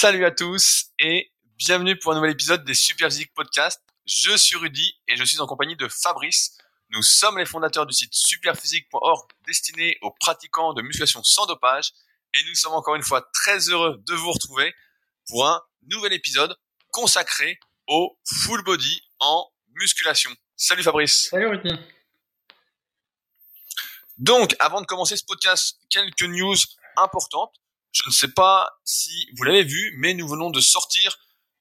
Salut 0.00 0.24
à 0.24 0.30
tous 0.30 0.92
et 1.00 1.32
bienvenue 1.56 1.98
pour 1.98 2.12
un 2.12 2.14
nouvel 2.14 2.30
épisode 2.30 2.64
des 2.64 2.74
Super 2.74 3.10
Physique 3.10 3.34
Podcast. 3.34 3.82
Je 4.06 4.36
suis 4.36 4.54
Rudy 4.54 4.94
et 5.08 5.16
je 5.16 5.24
suis 5.24 5.40
en 5.40 5.46
compagnie 5.48 5.74
de 5.74 5.88
Fabrice. 5.88 6.56
Nous 6.90 7.02
sommes 7.02 7.36
les 7.36 7.44
fondateurs 7.44 7.84
du 7.84 7.92
site 7.92 8.14
superphysique.org 8.14 9.28
destiné 9.44 9.98
aux 10.02 10.12
pratiquants 10.12 10.72
de 10.72 10.82
musculation 10.82 11.20
sans 11.24 11.46
dopage 11.46 11.90
et 12.32 12.38
nous 12.46 12.54
sommes 12.54 12.74
encore 12.74 12.94
une 12.94 13.02
fois 13.02 13.28
très 13.32 13.58
heureux 13.70 14.00
de 14.06 14.14
vous 14.14 14.30
retrouver 14.30 14.72
pour 15.26 15.48
un 15.48 15.60
nouvel 15.90 16.12
épisode 16.12 16.56
consacré 16.92 17.58
au 17.88 18.16
full 18.24 18.62
body 18.62 19.02
en 19.18 19.50
musculation. 19.74 20.30
Salut 20.54 20.84
Fabrice. 20.84 21.26
Salut 21.28 21.48
Rudy. 21.48 21.74
Donc, 24.16 24.54
avant 24.60 24.80
de 24.80 24.86
commencer 24.86 25.16
ce 25.16 25.24
podcast, 25.24 25.76
quelques 25.90 26.22
news 26.22 26.54
importantes. 26.96 27.52
Je 27.92 28.02
ne 28.06 28.12
sais 28.12 28.28
pas 28.28 28.70
si 28.84 29.28
vous 29.36 29.44
l'avez 29.44 29.64
vu, 29.64 29.94
mais 29.98 30.14
nous 30.14 30.28
venons 30.28 30.50
de 30.50 30.60
sortir 30.60 31.18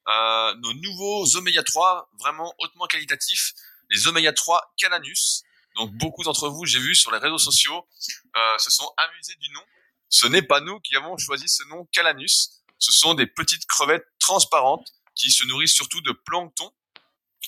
euh, 0.07 0.55
nos 0.55 0.73
nouveaux 0.73 1.35
oméga 1.35 1.63
3 1.63 2.09
vraiment 2.19 2.53
hautement 2.59 2.85
qualitatifs, 2.85 3.53
les 3.89 4.07
oméga 4.07 4.33
3 4.33 4.73
Calanus. 4.77 5.43
Donc 5.75 5.91
beaucoup 5.93 6.23
d'entre 6.23 6.49
vous, 6.49 6.65
j'ai 6.65 6.79
vu 6.79 6.95
sur 6.95 7.11
les 7.11 7.17
réseaux 7.17 7.37
sociaux, 7.37 7.87
euh, 8.35 8.57
se 8.57 8.71
sont 8.71 8.91
amusés 8.97 9.35
du 9.35 9.49
nom. 9.51 9.61
Ce 10.09 10.27
n'est 10.27 10.41
pas 10.41 10.61
nous 10.61 10.79
qui 10.79 10.95
avons 10.95 11.17
choisi 11.17 11.47
ce 11.47 11.63
nom 11.65 11.85
Calanus. 11.91 12.63
Ce 12.79 12.91
sont 12.91 13.13
des 13.13 13.27
petites 13.27 13.65
crevettes 13.65 14.07
transparentes 14.19 14.87
qui 15.15 15.31
se 15.31 15.43
nourrissent 15.45 15.75
surtout 15.75 16.01
de 16.01 16.11
plancton 16.11 16.71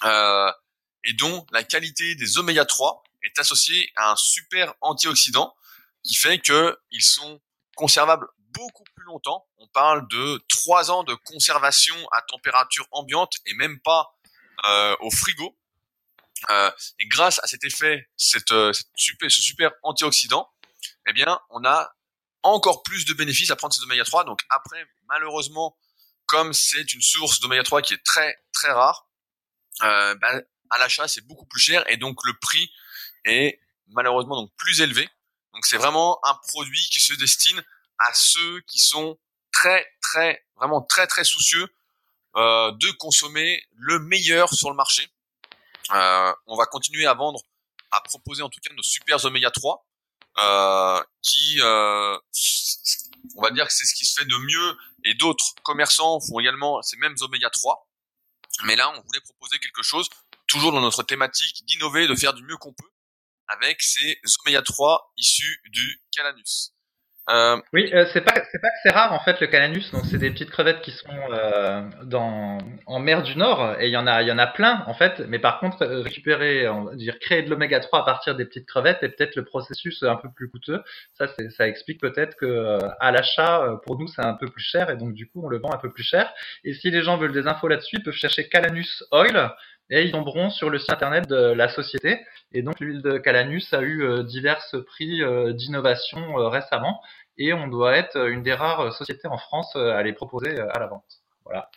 euh, 0.04 0.52
et 1.06 1.14
dont 1.14 1.46
la 1.52 1.64
qualité 1.64 2.16
des 2.16 2.38
oméga 2.38 2.66
3 2.66 3.04
est 3.23 3.40
associée 3.40 3.92
à 3.96 4.12
un 4.12 4.16
super 4.16 4.73
antioxydant 4.82 5.56
qui 6.04 6.16
fait 6.16 6.40
qu'ils 6.40 7.04
sont 7.04 7.42
conservables 7.76 8.28
beaucoup 8.53 8.84
plus 8.95 9.05
longtemps. 9.05 9.45
On 9.58 9.67
parle 9.67 10.08
de 10.08 10.41
trois 10.48 10.91
ans 10.91 11.03
de 11.03 11.13
conservation 11.13 11.95
à 12.12 12.21
température 12.21 12.88
ambiante 12.91 13.33
et 13.45 13.53
même 13.53 13.80
pas 13.80 14.16
euh, 14.66 14.95
au 15.02 15.11
frigo. 15.11 15.56
Euh, 16.50 16.72
et 17.00 17.08
grâce 17.08 17.39
à 17.44 17.47
cet 17.47 17.64
effet, 17.64 18.09
cette, 18.16 18.52
euh, 18.52 18.72
super, 18.95 19.30
ce 19.30 19.41
super 19.41 19.72
antioxydant, 19.83 20.50
eh 21.08 21.14
bien, 21.14 21.39
on 21.50 21.66
a 21.66 21.94
encore 22.44 22.83
plus 22.83 23.06
de 23.06 23.14
bénéfices 23.14 23.52
à 23.52 23.56
prendre 23.56 23.73
ces 23.73 23.83
oméga 23.83 24.03
3. 24.03 24.23
Donc 24.23 24.39
après, 24.50 24.86
malheureusement, 25.08 25.78
comme 26.25 26.53
c'est 26.53 26.94
une 26.94 27.02
source 27.02 27.39
d'oméga 27.39 27.63
3 27.63 27.81
qui 27.81 27.94
est 27.94 28.03
très 28.03 28.38
très 28.53 28.72
rare, 28.72 29.09
euh, 29.81 30.16
bah, 30.16 30.41
à 30.69 30.78
l'achat 30.78 31.08
c'est 31.08 31.25
beaucoup 31.25 31.45
plus 31.45 31.59
cher 31.59 31.84
et 31.89 31.97
donc 31.97 32.19
le 32.25 32.34
prix 32.38 32.72
est 33.25 33.59
malheureusement 33.88 34.36
donc 34.36 34.52
plus 34.56 34.81
élevé. 34.81 35.09
Donc 35.53 35.66
c'est 35.66 35.78
vraiment 35.78 36.19
un 36.25 36.36
produit 36.47 36.81
qui 36.91 37.02
se 37.02 37.13
destine 37.16 37.61
à 38.00 38.14
ceux 38.14 38.61
qui 38.61 38.80
sont 38.80 39.17
très, 39.52 39.86
très, 40.02 40.45
vraiment 40.55 40.81
très, 40.81 41.08
très 41.08 41.23
soucieux 41.23 41.67
euh, 42.36 42.72
de 42.72 42.91
consommer 42.91 43.64
le 43.75 44.00
meilleur 44.00 44.53
sur 44.53 44.69
le 44.69 44.75
marché. 44.75 45.08
Euh, 45.91 46.33
on 46.45 46.56
va 46.56 46.66
continuer 46.66 47.06
à 47.06 47.14
vendre, 47.14 47.41
à 47.91 48.02
proposer 48.02 48.44
en 48.44 48.50
tout 48.50 48.59
cas 48.61 48.73
nos 48.73 48.83
super 48.83 49.23
oméga 49.25 49.50
3, 49.52 49.86
euh, 50.38 51.03
qui, 51.22 51.59
euh, 51.61 52.17
on 53.36 53.41
va 53.41 53.52
dire 53.52 53.67
que 53.67 53.73
c'est 53.73 53.86
ce 53.86 53.95
qui 53.95 54.06
se 54.06 54.19
fait 54.19 54.28
de 54.28 54.38
mieux, 54.38 54.78
et 55.03 55.16
d'autres 55.16 55.56
commerçants 55.63 56.19
font 56.19 56.39
également 56.39 56.81
ces 56.81 56.97
mêmes 56.97 57.16
oméga 57.22 57.50
3. 57.50 57.88
Mais 58.66 58.75
là, 58.75 58.89
on 58.95 59.02
voulait 59.02 59.22
proposer 59.22 59.58
quelque 59.59 59.81
chose, 59.81 60.09
toujours 60.47 60.72
dans 60.72 60.81
notre 60.81 61.03
thématique 61.03 61.66
d'innover, 61.66 62.08
de 62.08 62.16
faire 62.16 62.34
du 62.34 62.44
mieux 62.44 62.58
qu'on 62.58 62.73
peut, 62.73 62.91
avec 63.47 63.81
ces 63.81 64.22
oméga 64.45 64.61
3 64.61 65.13
issus 65.17 65.61
du 65.66 66.02
Calanus. 66.11 66.73
Euh, 67.30 67.58
oui, 67.73 67.91
euh, 67.94 68.05
c'est 68.11 68.22
pas 68.22 68.33
c'est 68.52 68.59
pas 68.59 68.69
que 68.69 68.77
c'est 68.81 68.91
rare 68.91 69.13
en 69.13 69.19
fait 69.19 69.39
le 69.39 69.47
calanus. 69.47 69.91
Donc 69.91 70.05
c'est 70.05 70.17
des 70.17 70.31
petites 70.31 70.49
crevettes 70.49 70.81
qui 70.81 70.91
sont 70.91 71.08
euh, 71.31 71.81
dans 72.03 72.58
en 72.88 72.99
mer 72.99 73.22
du 73.22 73.38
Nord 73.38 73.75
et 73.80 73.88
il 73.88 73.91
y 73.91 73.97
en 73.97 74.08
a 74.08 74.23
il 74.23 74.27
y 74.27 74.31
en 74.31 74.39
a 74.39 74.47
plein 74.47 74.83
en 74.88 74.95
fait. 74.95 75.19
Mais 75.27 75.38
par 75.38 75.59
contre 75.59 75.85
récupérer, 75.85 76.67
on 76.67 76.85
va 76.85 76.95
dire 76.95 77.19
créer 77.19 77.44
de 77.44 77.50
l'oméga 77.50 77.79
3 77.79 78.00
à 78.00 78.03
partir 78.03 78.35
des 78.35 78.45
petites 78.45 78.66
crevettes 78.66 79.03
est 79.03 79.09
peut-être 79.09 79.35
le 79.35 79.45
processus 79.45 80.01
un 80.03 80.16
peu 80.16 80.29
plus 80.35 80.50
coûteux. 80.50 80.81
Ça 81.13 81.28
c'est 81.38 81.50
ça 81.51 81.68
explique 81.68 82.01
peut-être 82.01 82.35
que 82.35 82.79
à 83.00 83.12
l'achat 83.12 83.79
pour 83.85 84.00
nous 84.00 84.07
c'est 84.07 84.25
un 84.25 84.34
peu 84.34 84.47
plus 84.47 84.63
cher 84.63 84.89
et 84.89 84.97
donc 84.97 85.13
du 85.13 85.28
coup 85.28 85.45
on 85.45 85.50
le 85.50 85.59
vend 85.59 85.72
un 85.72 85.78
peu 85.78 85.91
plus 85.91 86.03
cher. 86.03 86.34
Et 86.63 86.73
si 86.73 86.89
les 86.89 87.03
gens 87.03 87.18
veulent 87.18 87.34
des 87.34 87.47
infos 87.47 87.68
là-dessus, 87.68 87.97
ils 87.97 88.03
peuvent 88.03 88.13
chercher 88.13 88.50
Calanus 88.50 89.03
Oil 89.12 89.51
et 89.89 90.03
ils 90.03 90.11
tomberont 90.11 90.50
sur 90.50 90.69
le 90.69 90.79
site 90.79 90.91
internet 90.91 91.27
de 91.27 91.35
la 91.35 91.69
société. 91.69 92.25
Et 92.51 92.61
donc 92.61 92.79
l'huile 92.79 93.01
de 93.01 93.17
Calanus 93.17 93.73
a 93.73 93.81
eu 93.81 94.03
euh, 94.03 94.23
divers 94.23 94.63
prix 94.88 95.22
euh, 95.22 95.53
d'innovation 95.53 96.39
euh, 96.39 96.47
récemment, 96.47 97.01
et 97.38 97.53
on 97.53 97.67
doit 97.67 97.95
être 97.95 98.17
une 98.27 98.44
des 98.44 98.53
rares 98.53 98.94
sociétés 98.94 99.27
en 99.27 99.38
France 99.38 99.75
à 99.75 100.01
les 100.03 100.13
proposer 100.13 100.59
à 100.59 100.79
la 100.79 100.88
vente. 100.88 101.22
Voilà. 101.45 101.69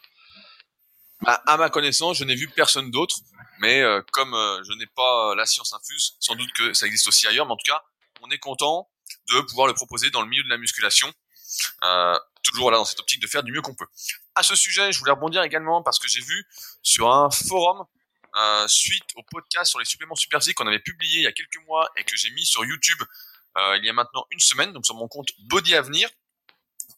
À, 1.24 1.56
ma 1.56 1.70
connaissance, 1.70 2.18
je 2.18 2.24
n'ai 2.24 2.34
vu 2.34 2.48
personne 2.48 2.90
d'autre, 2.90 3.14
mais 3.60 3.80
comme 4.12 4.32
je 4.32 4.76
n'ai 4.76 4.88
pas 4.88 5.36
la 5.36 5.46
science 5.46 5.72
infuse, 5.72 6.16
sans 6.18 6.34
doute 6.34 6.52
que 6.52 6.72
ça 6.72 6.86
existe 6.86 7.06
aussi 7.06 7.28
ailleurs, 7.28 7.46
mais 7.46 7.52
en 7.52 7.56
tout 7.56 7.70
cas, 7.70 7.80
on 8.22 8.30
est 8.32 8.38
content 8.38 8.88
de 9.30 9.40
pouvoir 9.42 9.68
le 9.68 9.74
proposer 9.74 10.10
dans 10.10 10.20
le 10.20 10.28
milieu 10.28 10.42
de 10.42 10.48
la 10.48 10.58
musculation. 10.58 11.12
Euh, 11.84 12.18
toujours 12.42 12.70
là 12.70 12.78
dans 12.78 12.84
cette 12.84 13.00
optique 13.00 13.20
de 13.20 13.26
faire 13.26 13.42
du 13.42 13.52
mieux 13.52 13.62
qu'on 13.62 13.74
peut. 13.74 13.86
À 14.34 14.42
ce 14.42 14.56
sujet, 14.56 14.92
je 14.92 14.98
voulais 14.98 15.12
rebondir 15.12 15.42
également 15.42 15.82
parce 15.82 15.98
que 15.98 16.08
j'ai 16.08 16.20
vu 16.20 16.46
sur 16.82 17.12
un 17.12 17.30
forum 17.30 17.84
euh, 18.36 18.66
suite 18.68 19.04
au 19.16 19.22
podcast 19.30 19.70
sur 19.70 19.78
les 19.78 19.84
suppléments 19.84 20.14
Super 20.14 20.40
qu'on 20.56 20.66
avait 20.66 20.78
publié 20.78 21.20
il 21.20 21.24
y 21.24 21.26
a 21.26 21.32
quelques 21.32 21.60
mois 21.66 21.90
et 21.96 22.04
que 22.04 22.16
j'ai 22.16 22.30
mis 22.30 22.46
sur 22.46 22.64
YouTube 22.64 23.02
euh, 23.58 23.76
il 23.78 23.84
y 23.84 23.90
a 23.90 23.92
maintenant 23.92 24.26
une 24.30 24.40
semaine, 24.40 24.72
donc 24.72 24.86
sur 24.86 24.94
mon 24.94 25.08
compte 25.08 25.28
Body 25.40 25.74
Avenir, 25.74 26.08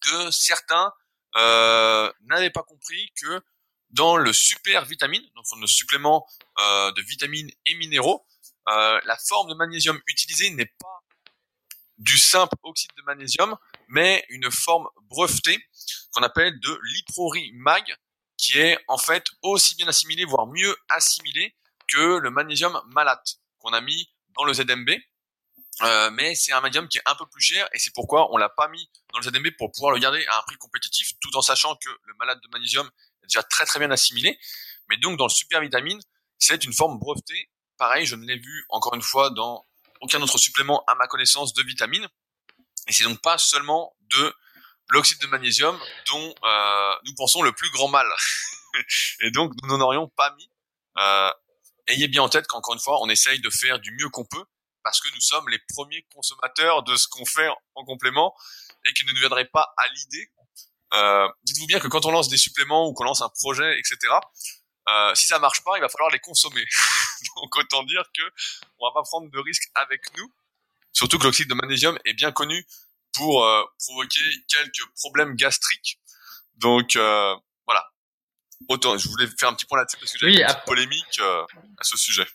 que 0.00 0.30
certains 0.30 0.92
euh, 1.36 2.12
n'avaient 2.22 2.50
pas 2.50 2.62
compris 2.62 3.10
que 3.20 3.42
dans 3.90 4.16
le 4.16 4.32
super 4.32 4.84
vitamine, 4.84 5.22
donc 5.34 5.44
dans 5.50 5.58
le 5.58 5.66
supplément 5.66 6.26
euh, 6.58 6.92
de 6.92 7.02
vitamines 7.02 7.50
et 7.66 7.74
minéraux, 7.74 8.26
euh, 8.68 9.00
la 9.04 9.16
forme 9.16 9.48
de 9.48 9.54
magnésium 9.54 10.00
utilisée 10.06 10.50
n'est 10.50 10.72
pas 10.78 11.00
du 11.98 12.18
simple 12.18 12.56
oxyde 12.62 12.90
de 12.96 13.02
magnésium, 13.02 13.56
mais 13.88 14.24
une 14.28 14.50
forme 14.50 14.88
brevetée 15.02 15.64
qu'on 16.12 16.22
appelle 16.22 16.58
de 16.60 16.80
l'iprori 16.82 17.52
mag, 17.54 17.84
qui 18.36 18.58
est 18.58 18.78
en 18.88 18.98
fait 18.98 19.26
aussi 19.42 19.74
bien 19.76 19.88
assimilé, 19.88 20.24
voire 20.24 20.46
mieux 20.46 20.76
assimilé 20.88 21.54
que 21.88 22.18
le 22.18 22.30
magnésium 22.30 22.80
malate 22.88 23.36
qu'on 23.58 23.72
a 23.72 23.80
mis 23.80 24.08
dans 24.36 24.44
le 24.44 24.52
ZMB. 24.52 24.90
Euh, 25.82 26.10
mais 26.12 26.36
c'est 26.36 26.52
un 26.52 26.60
magnésium 26.60 26.88
qui 26.88 26.98
est 26.98 27.02
un 27.04 27.16
peu 27.16 27.26
plus 27.26 27.42
cher 27.42 27.68
et 27.72 27.78
c'est 27.80 27.92
pourquoi 27.92 28.32
on 28.32 28.36
l'a 28.36 28.48
pas 28.48 28.68
mis 28.68 28.88
dans 29.12 29.18
le 29.18 29.24
ZMB 29.24 29.56
pour 29.58 29.72
pouvoir 29.72 29.92
le 29.92 29.98
garder 29.98 30.24
à 30.26 30.38
un 30.38 30.42
prix 30.42 30.56
compétitif, 30.56 31.12
tout 31.20 31.36
en 31.36 31.42
sachant 31.42 31.74
que 31.76 31.90
le 31.90 32.14
malate 32.18 32.40
de 32.42 32.48
magnésium 32.52 32.88
est 33.22 33.26
déjà 33.26 33.42
très 33.42 33.66
très 33.66 33.80
bien 33.80 33.90
assimilé. 33.90 34.38
Mais 34.88 34.96
donc 34.98 35.18
dans 35.18 35.26
le 35.26 35.32
super 35.32 35.60
vitamine, 35.60 36.00
c'est 36.38 36.64
une 36.64 36.72
forme 36.72 36.98
brevetée. 36.98 37.50
Pareil, 37.76 38.06
je 38.06 38.14
ne 38.14 38.24
l'ai 38.24 38.38
vu 38.38 38.64
encore 38.68 38.94
une 38.94 39.02
fois 39.02 39.30
dans 39.30 39.66
aucun 40.00 40.20
autre 40.22 40.38
supplément 40.38 40.84
à 40.86 40.94
ma 40.94 41.06
connaissance 41.06 41.54
de 41.54 41.62
vitamine. 41.62 42.06
Et 42.86 42.92
c'est 42.92 43.04
donc 43.04 43.20
pas 43.20 43.38
seulement 43.38 43.96
de 44.02 44.34
l'oxyde 44.90 45.20
de 45.20 45.26
magnésium 45.26 45.78
dont 46.06 46.34
euh, 46.44 46.94
nous 47.04 47.14
pensons 47.14 47.42
le 47.42 47.52
plus 47.52 47.70
grand 47.70 47.88
mal. 47.88 48.06
et 49.20 49.30
donc, 49.30 49.52
nous 49.62 49.68
n'en 49.68 49.80
aurions 49.80 50.08
pas 50.08 50.34
mis. 50.36 50.50
Euh, 50.98 51.30
ayez 51.88 52.08
bien 52.08 52.22
en 52.22 52.28
tête 52.28 52.46
qu'encore 52.46 52.74
une 52.74 52.80
fois, 52.80 53.02
on 53.02 53.08
essaye 53.08 53.40
de 53.40 53.50
faire 53.50 53.78
du 53.78 53.90
mieux 53.92 54.08
qu'on 54.08 54.24
peut 54.24 54.44
parce 54.82 55.00
que 55.00 55.08
nous 55.14 55.20
sommes 55.20 55.48
les 55.48 55.58
premiers 55.70 56.06
consommateurs 56.14 56.82
de 56.82 56.94
ce 56.94 57.08
qu'on 57.08 57.24
fait 57.24 57.48
en 57.74 57.84
complément 57.84 58.34
et 58.84 58.92
qu'il 58.92 59.06
ne 59.06 59.12
nous 59.12 59.20
viendrait 59.20 59.46
pas 59.46 59.72
à 59.78 59.88
l'idée. 59.88 60.30
Euh, 60.92 61.28
dites-vous 61.44 61.66
bien 61.66 61.80
que 61.80 61.88
quand 61.88 62.04
on 62.06 62.12
lance 62.12 62.28
des 62.28 62.36
suppléments 62.36 62.86
ou 62.86 62.92
qu'on 62.92 63.04
lance 63.04 63.22
un 63.22 63.30
projet, 63.30 63.78
etc., 63.78 63.96
euh, 64.88 65.14
si 65.14 65.26
ça 65.26 65.38
marche 65.38 65.64
pas, 65.64 65.76
il 65.76 65.80
va 65.80 65.88
falloir 65.88 66.10
les 66.10 66.20
consommer. 66.20 66.64
donc 67.36 67.56
autant 67.56 67.82
dire 67.84 68.04
que 68.14 68.22
on 68.78 68.86
va 68.86 68.92
pas 68.92 69.02
prendre 69.02 69.30
de 69.30 69.38
risques 69.38 69.70
avec 69.74 70.02
nous. 70.16 70.30
Surtout 70.92 71.18
que 71.18 71.24
l'oxyde 71.24 71.48
de 71.48 71.54
magnésium 71.54 71.98
est 72.04 72.12
bien 72.12 72.30
connu 72.30 72.64
pour 73.14 73.44
euh, 73.44 73.62
provoquer 73.78 74.20
quelques 74.48 74.86
problèmes 74.96 75.34
gastriques. 75.34 75.98
Donc 76.56 76.96
euh, 76.96 77.34
voilà. 77.66 77.84
Autant, 78.68 78.96
je 78.98 79.08
voulais 79.08 79.26
faire 79.38 79.48
un 79.48 79.54
petit 79.54 79.66
point 79.66 79.78
là-dessus 79.78 79.96
parce 79.98 80.12
que 80.12 80.18
j'ai 80.18 80.40
une 80.40 80.46
petite 80.46 80.64
polémique 80.64 81.20
euh, 81.20 81.44
à 81.78 81.84
ce 81.84 81.96
sujet. 81.96 82.26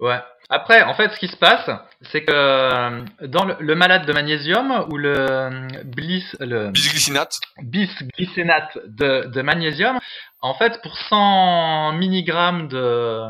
Ouais. 0.00 0.20
Après, 0.50 0.82
en 0.82 0.94
fait, 0.94 1.12
ce 1.12 1.18
qui 1.18 1.28
se 1.28 1.36
passe, 1.36 1.68
c'est 2.10 2.24
que 2.24 3.26
dans 3.26 3.44
le, 3.44 3.74
malade 3.74 4.06
de 4.06 4.12
magnésium 4.12 4.86
ou 4.90 4.96
le 4.96 5.82
bliss, 5.84 6.36
le 6.40 6.70
bisglycinate, 6.70 7.38
bisglycinate 7.62 8.78
de, 8.86 9.26
de 9.26 9.42
magnésium, 9.42 9.98
en 10.40 10.54
fait, 10.54 10.80
pour 10.82 10.96
100 10.96 11.92
mg 11.94 12.68
de, 12.68 13.24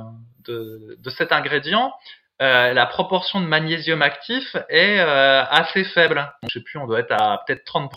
de, 0.45 0.97
de 1.01 1.11
cet 1.11 1.33
ingrédient, 1.33 1.93
euh, 2.41 2.73
la 2.73 2.87
proportion 2.87 3.41
de 3.41 3.47
magnésium 3.47 4.03
actif 4.03 4.57
est 4.69 4.99
euh, 5.01 5.45
assez 5.45 5.85
faible. 5.85 6.33
Je 6.45 6.59
sais 6.59 6.65
plus, 6.65 6.79
on 6.79 6.87
doit 6.87 7.01
être 7.01 7.13
à 7.13 7.43
peut-être 7.47 7.65
30%. 7.65 7.89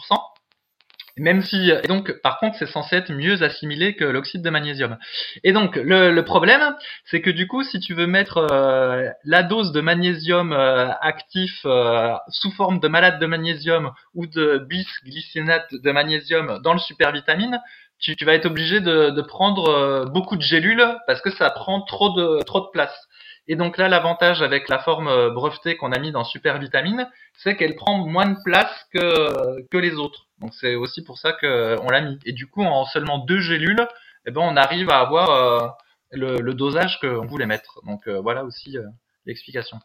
Même 1.17 1.41
si, 1.41 1.69
et 1.69 1.87
donc, 1.87 2.13
par 2.21 2.39
contre, 2.39 2.57
c'est 2.57 2.67
censé 2.67 2.95
être 2.95 3.11
mieux 3.11 3.43
assimilé 3.43 3.95
que 3.95 4.05
l'oxyde 4.05 4.41
de 4.41 4.49
magnésium. 4.49 4.97
Et 5.43 5.51
donc, 5.51 5.75
le, 5.75 6.21
problème, 6.21 6.75
c'est 7.05 7.21
que 7.21 7.29
du 7.29 7.47
coup, 7.47 7.63
si 7.63 7.79
tu 7.79 7.93
veux 7.93 8.07
mettre 8.07 8.37
euh, 8.37 9.09
la 9.25 9.43
dose 9.43 9.71
de 9.71 9.81
magnésium 9.81 10.53
euh, 10.53 10.89
actif 11.01 11.61
euh, 11.65 12.13
sous 12.29 12.51
forme 12.51 12.79
de 12.79 12.87
malade 12.87 13.19
de 13.19 13.25
magnésium 13.25 13.91
ou 14.13 14.25
de 14.25 14.65
bisglycinate 14.69 15.73
de 15.73 15.91
magnésium 15.91 16.59
dans 16.63 16.73
le 16.73 16.79
supervitamine, 16.79 17.59
tu, 17.99 18.15
tu 18.15 18.25
vas 18.25 18.33
être 18.33 18.45
obligé 18.45 18.79
de, 18.79 19.09
de 19.11 19.21
prendre 19.21 20.05
beaucoup 20.05 20.35
de 20.35 20.41
gélules 20.41 20.83
parce 21.05 21.21
que 21.21 21.29
ça 21.29 21.51
prend 21.51 21.81
trop 21.81 22.09
de 22.15 22.41
trop 22.43 22.61
de 22.61 22.69
place. 22.71 23.07
Et 23.47 23.55
donc 23.55 23.77
là, 23.77 23.87
l'avantage 23.87 24.41
avec 24.41 24.69
la 24.69 24.79
forme 24.79 25.33
brevetée 25.33 25.75
qu'on 25.75 25.91
a 25.91 25.99
mis 25.99 26.11
dans 26.11 26.23
Supervitamine, 26.23 27.09
c'est 27.37 27.57
qu'elle 27.57 27.75
prend 27.75 27.97
moins 27.97 28.27
de 28.27 28.37
place 28.43 28.71
que, 28.93 29.61
que 29.69 29.77
les 29.77 29.95
autres. 29.95 30.27
Donc 30.39 30.53
c'est 30.53 30.75
aussi 30.75 31.03
pour 31.03 31.17
ça 31.17 31.33
qu'on 31.33 31.89
l'a 31.89 32.01
mis. 32.01 32.19
Et 32.25 32.33
du 32.33 32.47
coup, 32.47 32.63
en 32.63 32.85
seulement 32.85 33.17
deux 33.17 33.41
gélules, 33.41 33.87
eh 34.25 34.31
ben, 34.31 34.41
on 34.41 34.55
arrive 34.55 34.89
à 34.89 34.99
avoir 34.99 35.29
euh, 35.31 35.67
le, 36.11 36.53
dosage 36.53 36.99
qu'on 36.99 37.25
voulait 37.25 37.45
mettre. 37.45 37.79
Donc 37.85 38.07
euh, 38.07 38.21
voilà 38.21 38.43
aussi 38.43 38.77
euh, 38.77 38.83
l'explication. 39.25 39.79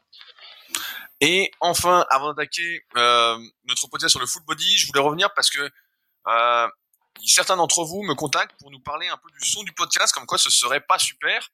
Et 1.21 1.51
enfin, 1.61 2.05
avant 2.11 2.29
d'attaquer 2.33 2.85
euh, 2.97 3.39
notre 3.65 3.89
podcast 3.89 4.11
sur 4.11 4.21
le 4.21 4.27
full 4.27 4.43
body, 4.45 4.77
je 4.77 4.87
voulais 4.87 5.01
revenir 5.01 5.33
parce 5.35 5.51
que 5.51 5.71
euh, 6.29 6.69
certains 7.25 7.57
d'entre 7.57 7.85
vous 7.85 8.03
me 8.03 8.15
contactent 8.15 8.59
pour 8.61 8.71
nous 8.71 8.81
parler 8.81 9.09
un 9.09 9.17
peu 9.17 9.31
du 9.31 9.49
son 9.49 9.63
du 9.63 9.73
podcast, 9.73 10.13
comme 10.13 10.27
quoi 10.27 10.39
ce 10.39 10.51
serait 10.51 10.81
pas 10.81 10.99
super. 10.99 11.49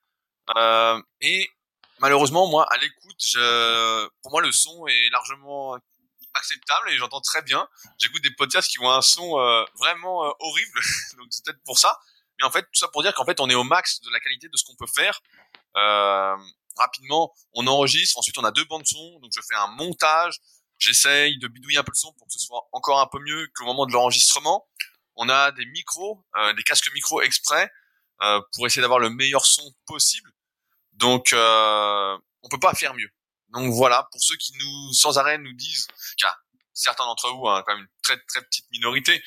Euh, 0.57 1.01
et 1.21 1.49
malheureusement, 2.03 2.47
moi, 2.49 2.67
à 2.71 2.77
l'écoute, 2.77 3.17
je... 3.25 4.09
pour 4.23 4.33
moi, 4.33 4.43
le 4.43 4.53
son 4.53 4.87
est 4.87 5.09
largement 5.11 5.79
acceptable 6.35 6.91
et 6.91 6.97
j'entends 6.99 7.21
très 7.21 7.43
bien. 7.43 7.67
J'écoute 7.99 8.23
des 8.23 8.33
podcasts 8.33 8.71
qui 8.71 8.81
ont 8.81 8.91
un 8.91 9.03
son 9.03 9.39
euh, 9.39 9.65
vraiment 9.79 10.27
euh, 10.27 10.31
horrible, 10.41 10.81
donc 11.19 11.29
c'est 11.31 11.45
peut-être 11.45 11.63
pour 11.65 11.79
ça. 11.79 11.99
Mais 12.39 12.47
en 12.47 12.51
fait, 12.51 12.63
tout 12.63 12.75
ça 12.75 12.89
pour 12.89 13.03
dire 13.03 13.15
qu'en 13.15 13.25
fait, 13.25 13.41
on 13.41 13.49
est 13.49 13.55
au 13.55 13.65
max 13.65 14.01
de 14.01 14.11
la 14.11 14.21
qualité 14.21 14.49
de 14.49 14.57
ce 14.57 14.65
qu'on 14.65 14.77
peut 14.77 14.91
faire. 14.95 15.21
Euh, 15.77 16.37
rapidement, 16.77 17.33
on 17.55 17.67
enregistre, 17.67 18.19
ensuite 18.19 18.37
on 18.39 18.45
a 18.45 18.51
deux 18.51 18.65
bandes 18.65 18.87
son, 18.87 19.21
donc 19.21 19.31
je 19.35 19.41
fais 19.41 19.55
un 19.55 19.69
montage, 19.69 20.39
j'essaye 20.79 21.39
de 21.39 21.49
bidouiller 21.49 21.79
un 21.79 21.85
peu 21.85 21.93
le 21.93 21.99
son 21.99 22.13
pour 22.15 22.27
que 22.27 22.33
ce 22.33 22.39
soit 22.39 22.67
encore 22.73 23.01
un 23.01 23.07
peu 23.07 23.19
mieux 23.21 23.49
qu'au 23.55 23.65
moment 23.65 23.87
de 23.87 23.93
l'enregistrement. 23.93 24.67
On 25.17 25.29
a 25.29 25.53
des 25.53 25.67
micros, 25.67 26.25
euh, 26.37 26.53
des 26.55 26.63
casques 26.63 26.91
micro 26.95 27.21
exprès 27.21 27.71
euh, 28.23 28.41
pour 28.55 28.67
essayer 28.67 28.81
d'avoir 28.81 28.99
le 28.99 29.11
meilleur 29.11 29.45
son 29.45 29.71
possible. 29.87 30.33
Donc, 30.93 31.33
euh, 31.33 32.19
on 32.43 32.49
peut 32.49 32.61
pas 32.61 32.75
faire 32.75 32.95
mieux. 32.95 33.11
Donc 33.51 33.73
voilà, 33.73 34.09
pour 34.11 34.21
ceux 34.23 34.37
qui 34.37 34.53
nous, 34.59 34.93
sans 34.93 35.19
arrêt, 35.19 35.39
nous 35.39 35.53
disent, 35.53 35.87
car 36.17 36.37
certains 36.73 37.05
d'entre 37.05 37.31
vous, 37.31 37.49
hein, 37.49 37.63
quand 37.67 37.75
même 37.75 37.85
une 37.85 38.03
très 38.03 38.19
très 38.27 38.43
petite 38.43 38.71
minorité, 38.71 39.23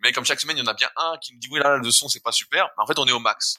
mais 0.00 0.12
comme 0.12 0.24
chaque 0.24 0.40
semaine, 0.40 0.56
il 0.56 0.60
y 0.60 0.62
en 0.62 0.70
a 0.70 0.74
bien 0.74 0.90
un 0.96 1.16
qui 1.18 1.32
nous 1.32 1.40
dit 1.40 1.48
oui 1.50 1.60
là, 1.60 1.76
le 1.76 1.90
son 1.90 2.08
c'est 2.08 2.22
pas 2.22 2.32
super. 2.32 2.68
En 2.76 2.86
fait, 2.86 2.98
on 2.98 3.06
est 3.06 3.12
au 3.12 3.18
max. 3.18 3.56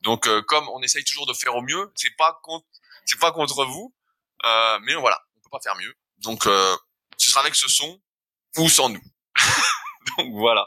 Donc 0.00 0.26
euh, 0.26 0.42
comme 0.42 0.68
on 0.70 0.82
essaye 0.82 1.04
toujours 1.04 1.26
de 1.26 1.34
faire 1.34 1.54
au 1.54 1.62
mieux, 1.62 1.92
c'est 1.94 2.14
pas 2.16 2.38
contre, 2.42 2.66
c'est 3.04 3.18
pas 3.18 3.32
contre 3.32 3.64
vous, 3.64 3.94
euh, 4.44 4.78
mais 4.82 4.94
voilà, 4.94 5.20
on 5.36 5.40
peut 5.40 5.50
pas 5.50 5.60
faire 5.60 5.76
mieux. 5.76 5.94
Donc 6.18 6.46
euh, 6.46 6.76
ce 7.16 7.30
sera 7.30 7.40
avec 7.40 7.54
ce 7.54 7.68
son 7.68 8.00
ou 8.56 8.68
sans 8.68 8.88
nous. 8.88 9.02
Donc 10.16 10.32
voilà. 10.34 10.66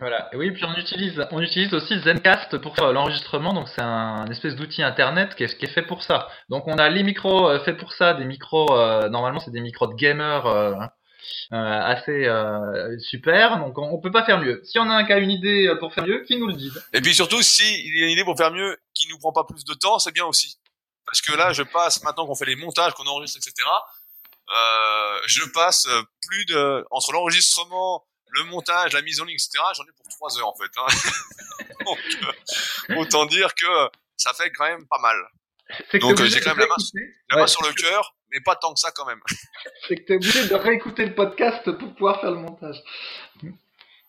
Voilà. 0.00 0.30
oui, 0.32 0.50
puis 0.50 0.64
on 0.64 0.74
utilise, 0.76 1.22
on 1.30 1.42
utilise 1.42 1.74
aussi 1.74 2.00
Zencast 2.00 2.56
pour 2.58 2.74
faire 2.74 2.90
l'enregistrement. 2.90 3.52
Donc 3.52 3.68
c'est 3.68 3.82
un, 3.82 4.24
espèce 4.30 4.56
d'outil 4.56 4.82
internet 4.82 5.34
qui 5.34 5.44
est, 5.44 5.58
qui 5.58 5.66
est, 5.66 5.68
fait 5.68 5.82
pour 5.82 6.02
ça. 6.02 6.28
Donc 6.48 6.66
on 6.66 6.78
a 6.78 6.88
les 6.88 7.02
micros 7.02 7.50
euh, 7.50 7.60
faits 7.60 7.76
pour 7.76 7.92
ça, 7.92 8.14
des 8.14 8.24
micros. 8.24 8.74
Euh, 8.74 9.10
normalement 9.10 9.40
c'est 9.40 9.50
des 9.50 9.60
micros 9.60 9.88
de 9.88 9.94
gamer 9.94 10.46
euh, 10.46 10.72
euh 11.52 11.56
assez 11.56 12.26
euh, 12.26 12.98
super. 12.98 13.58
Donc 13.58 13.76
on, 13.76 13.82
on, 13.82 14.00
peut 14.00 14.10
pas 14.10 14.24
faire 14.24 14.40
mieux. 14.40 14.62
Si 14.64 14.78
on 14.78 14.88
a 14.88 14.94
un 14.94 15.04
cas 15.04 15.18
une 15.18 15.30
idée 15.30 15.70
pour 15.78 15.92
faire 15.92 16.06
mieux, 16.06 16.24
qui 16.24 16.38
nous 16.38 16.46
le 16.46 16.54
dise. 16.54 16.82
Et 16.94 17.02
puis 17.02 17.14
surtout, 17.14 17.42
si 17.42 17.64
il 17.84 18.00
y 18.00 18.02
a 18.02 18.06
une 18.06 18.12
idée 18.12 18.24
pour 18.24 18.38
faire 18.38 18.52
mieux, 18.52 18.78
qui 18.94 19.06
nous 19.08 19.18
prend 19.18 19.32
pas 19.32 19.44
plus 19.44 19.64
de 19.64 19.74
temps, 19.74 19.98
c'est 19.98 20.14
bien 20.14 20.24
aussi. 20.24 20.56
Parce 21.04 21.20
que 21.20 21.36
là, 21.36 21.52
je 21.52 21.62
passe 21.62 22.02
maintenant 22.04 22.26
qu'on 22.26 22.34
fait 22.34 22.46
les 22.46 22.56
montages, 22.56 22.94
qu'on 22.94 23.06
enregistre, 23.06 23.38
etc. 23.38 23.68
je 25.26 25.42
passe 25.52 25.86
plus 26.26 26.46
de 26.46 26.86
entre 26.90 27.12
l'enregistrement 27.12 28.04
le 28.32 28.44
montage, 28.44 28.92
la 28.92 29.02
mise 29.02 29.20
en 29.20 29.24
ligne, 29.24 29.34
etc. 29.34 29.58
J'en 29.76 29.84
ai 29.84 29.92
pour 29.96 30.08
trois 30.08 30.38
heures 30.38 30.48
en 30.48 30.56
fait. 30.56 30.70
Hein. 30.76 30.86
Donc, 31.84 31.98
euh, 32.90 32.96
autant 32.96 33.26
dire 33.26 33.54
que 33.54 33.90
ça 34.16 34.32
fait 34.34 34.50
quand 34.50 34.64
même 34.64 34.86
pas 34.86 34.98
mal. 34.98 35.16
Donc 35.94 36.20
euh, 36.20 36.26
j'ai 36.26 36.40
quand 36.40 36.50
même 36.50 36.58
la 36.58 36.66
main, 36.66 36.76
la 37.30 37.36
main 37.38 37.46
sur 37.46 37.62
le 37.62 37.72
cœur, 37.72 38.14
mais 38.30 38.40
pas 38.40 38.56
tant 38.56 38.74
que 38.74 38.80
ça 38.80 38.90
quand 38.90 39.06
même. 39.06 39.20
C'est 39.88 39.96
que 39.96 40.02
t'es 40.02 40.14
obligé 40.14 40.46
de 40.46 40.54
réécouter 40.54 41.04
le 41.06 41.14
podcast 41.14 41.70
pour 41.70 41.94
pouvoir 41.94 42.20
faire 42.20 42.30
le 42.30 42.38
montage. 42.38 42.82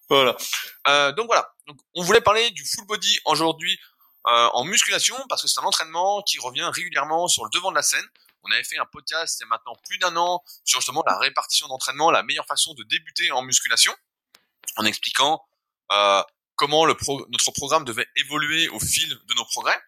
Voilà. 0.09 0.35
Euh, 0.88 1.12
donc 1.13 1.27
voilà. 1.27 1.53
Donc, 1.67 1.77
on 1.95 2.03
voulait 2.03 2.21
parler 2.21 2.50
du 2.51 2.65
full 2.65 2.85
body 2.85 3.19
aujourd'hui 3.25 3.79
euh, 4.27 4.50
en 4.53 4.65
musculation 4.65 5.15
parce 5.29 5.41
que 5.41 5.47
c'est 5.47 5.59
un 5.62 5.63
entraînement 5.63 6.21
qui 6.24 6.39
revient 6.39 6.69
régulièrement 6.74 7.27
sur 7.27 7.44
le 7.44 7.50
devant 7.53 7.71
de 7.71 7.75
la 7.75 7.83
scène. 7.83 8.06
On 8.44 8.51
avait 8.51 8.63
fait 8.63 8.77
un 8.77 8.85
podcast 8.85 9.39
il 9.39 9.44
y 9.44 9.45
a 9.45 9.50
maintenant 9.50 9.75
plus 9.88 10.00
d'un 10.00 10.15
an 10.17 10.44
sur 10.65 10.79
justement 10.79 11.03
la 11.06 11.17
répartition 11.17 11.67
d'entraînement, 11.67 12.09
la 12.09 12.24
meilleure 12.24 12.47
façon 12.47 12.74
de 12.74 12.83
débuter 12.83 13.31
en 13.31 13.44
musculation 13.44 13.94
en 14.77 14.85
expliquant 14.85 15.43
euh, 15.91 16.23
comment 16.55 16.85
le 16.85 16.95
notre 17.29 17.51
programme 17.51 17.85
devait 17.85 18.07
évoluer 18.15 18.69
au 18.69 18.79
fil 18.79 19.09
de 19.09 19.33
nos 19.33 19.45
progrès. 19.45 19.79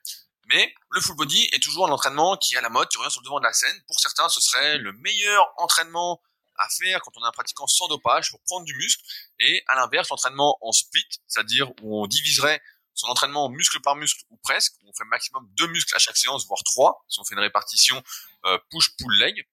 Mais 0.47 0.73
le 0.91 0.99
full 0.99 1.15
body 1.15 1.49
est 1.53 1.63
toujours 1.63 1.87
un 1.87 1.91
entraînement 1.91 2.35
qui 2.35 2.55
est 2.55 2.57
à 2.57 2.61
la 2.61 2.69
mode, 2.69 2.89
qui 2.89 2.97
revient 2.97 3.11
sur 3.11 3.21
le 3.21 3.25
devant 3.25 3.39
de 3.39 3.45
la 3.45 3.53
scène. 3.53 3.81
Pour 3.87 3.99
certains, 3.99 4.27
ce 4.27 4.41
serait 4.41 4.77
le 4.77 4.91
meilleur 4.93 5.53
entraînement 5.57 6.21
à 6.57 6.67
faire 6.69 7.01
quand 7.01 7.11
on 7.15 7.23
est 7.23 7.27
un 7.27 7.31
pratiquant 7.31 7.67
sans 7.67 7.87
dopage 7.87 8.29
pour 8.29 8.41
prendre 8.41 8.65
du 8.65 8.75
muscle. 8.75 9.03
Et 9.39 9.63
à 9.67 9.75
l'inverse, 9.75 10.09
l'entraînement 10.09 10.57
en 10.61 10.71
split, 10.71 11.07
c'est-à-dire 11.27 11.71
où 11.81 12.03
on 12.03 12.07
diviserait 12.07 12.61
son 12.93 13.07
entraînement 13.07 13.49
muscle 13.49 13.79
par 13.81 13.95
muscle 13.95 14.23
ou 14.29 14.37
presque, 14.37 14.73
on 14.85 14.93
fait 14.93 15.05
maximum 15.05 15.47
deux 15.53 15.67
muscles 15.67 15.95
à 15.95 15.99
chaque 15.99 16.17
séance, 16.17 16.45
voire 16.45 16.61
trois, 16.63 17.03
si 17.07 17.19
on 17.19 17.23
fait 17.23 17.33
une 17.33 17.41
répartition 17.41 18.03
euh, 18.45 18.57
push-pull-leg. 18.69 19.47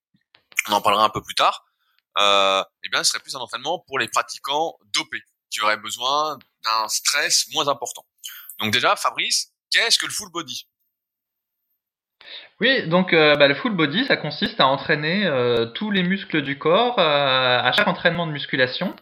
On 0.68 0.72
en 0.72 0.82
parlera 0.82 1.04
un 1.04 1.10
peu 1.10 1.22
plus 1.22 1.34
tard 1.34 1.64
euh, 2.18 2.62
eh 2.84 2.88
bien, 2.88 3.04
ce 3.04 3.10
serait 3.10 3.22
plus 3.22 3.36
un 3.36 3.40
entraînement 3.40 3.84
pour 3.86 3.98
les 3.98 4.08
pratiquants 4.08 4.76
dopés, 4.94 5.22
qui 5.50 5.60
auraient 5.62 5.76
besoin 5.76 6.38
d'un 6.64 6.88
stress 6.88 7.46
moins 7.52 7.68
important. 7.68 8.04
Donc 8.58 8.72
déjà, 8.72 8.96
Fabrice, 8.96 9.52
qu'est-ce 9.70 9.98
que 9.98 10.06
le 10.06 10.12
full 10.12 10.30
body? 10.30 10.66
Oui, 12.60 12.86
donc 12.88 13.12
euh, 13.12 13.36
bah, 13.36 13.48
le 13.48 13.54
full 13.54 13.74
body, 13.74 14.04
ça 14.06 14.16
consiste 14.16 14.60
à 14.60 14.66
entraîner 14.66 15.26
euh, 15.26 15.66
tous 15.66 15.90
les 15.90 16.02
muscles 16.02 16.42
du 16.42 16.58
corps 16.58 16.98
à 16.98 17.72
chaque 17.72 17.88
entraînement 17.88 18.26
de 18.26 18.32
musculation. 18.32 18.94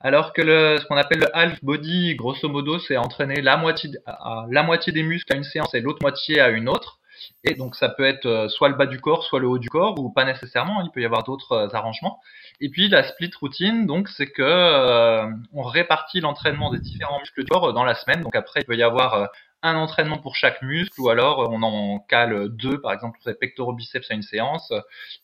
Alors 0.00 0.32
que 0.32 0.42
ce 0.42 0.84
qu'on 0.86 0.96
appelle 0.96 1.20
le 1.20 1.36
half 1.36 1.62
body, 1.62 2.14
grosso 2.14 2.48
modo, 2.48 2.78
c'est 2.78 2.96
entraîner 2.96 3.40
la 3.40 3.56
moitié 3.56 4.92
des 4.92 5.02
muscles 5.02 5.32
à 5.32 5.36
une 5.36 5.44
séance 5.44 5.74
et 5.74 5.80
l'autre 5.80 5.98
moitié 6.02 6.40
à 6.40 6.48
une 6.50 6.68
autre. 6.68 7.00
Et 7.44 7.54
donc 7.54 7.76
ça 7.76 7.88
peut 7.88 8.04
être 8.04 8.26
euh, 8.26 8.48
soit 8.48 8.68
le 8.68 8.74
bas 8.74 8.86
du 8.86 9.00
corps, 9.00 9.24
soit 9.24 9.40
le 9.40 9.48
haut 9.48 9.58
du 9.58 9.68
corps, 9.68 9.98
ou 9.98 10.10
pas 10.10 10.24
nécessairement. 10.24 10.82
Il 10.82 10.90
peut 10.90 11.00
y 11.00 11.04
avoir 11.04 11.24
d'autres 11.24 11.52
euh, 11.52 11.68
arrangements. 11.72 12.20
Et 12.60 12.68
puis 12.68 12.88
la 12.88 13.02
split 13.02 13.30
routine, 13.40 13.86
donc 13.86 14.08
c'est 14.08 14.30
que 14.30 14.42
euh, 14.42 15.26
on 15.52 15.62
répartit 15.62 16.20
l'entraînement 16.20 16.70
des 16.70 16.78
différents 16.78 17.20
muscles 17.20 17.44
du 17.44 17.50
corps 17.50 17.72
dans 17.72 17.84
la 17.84 17.94
semaine. 17.94 18.22
Donc 18.22 18.34
après 18.34 18.60
il 18.60 18.64
peut 18.64 18.76
y 18.76 18.82
avoir 18.82 19.28
un 19.62 19.74
entraînement 19.74 20.18
pour 20.18 20.36
chaque 20.36 20.62
muscle, 20.62 21.00
ou 21.00 21.08
alors 21.08 21.50
on 21.50 21.62
en 21.62 21.98
cale 21.98 22.48
deux, 22.48 22.80
par 22.80 22.92
exemple, 22.92 23.18
pour 23.22 23.32
pectoraux 23.38 23.72
biceps 23.72 24.08
à 24.10 24.14
une 24.14 24.22
séance, 24.22 24.72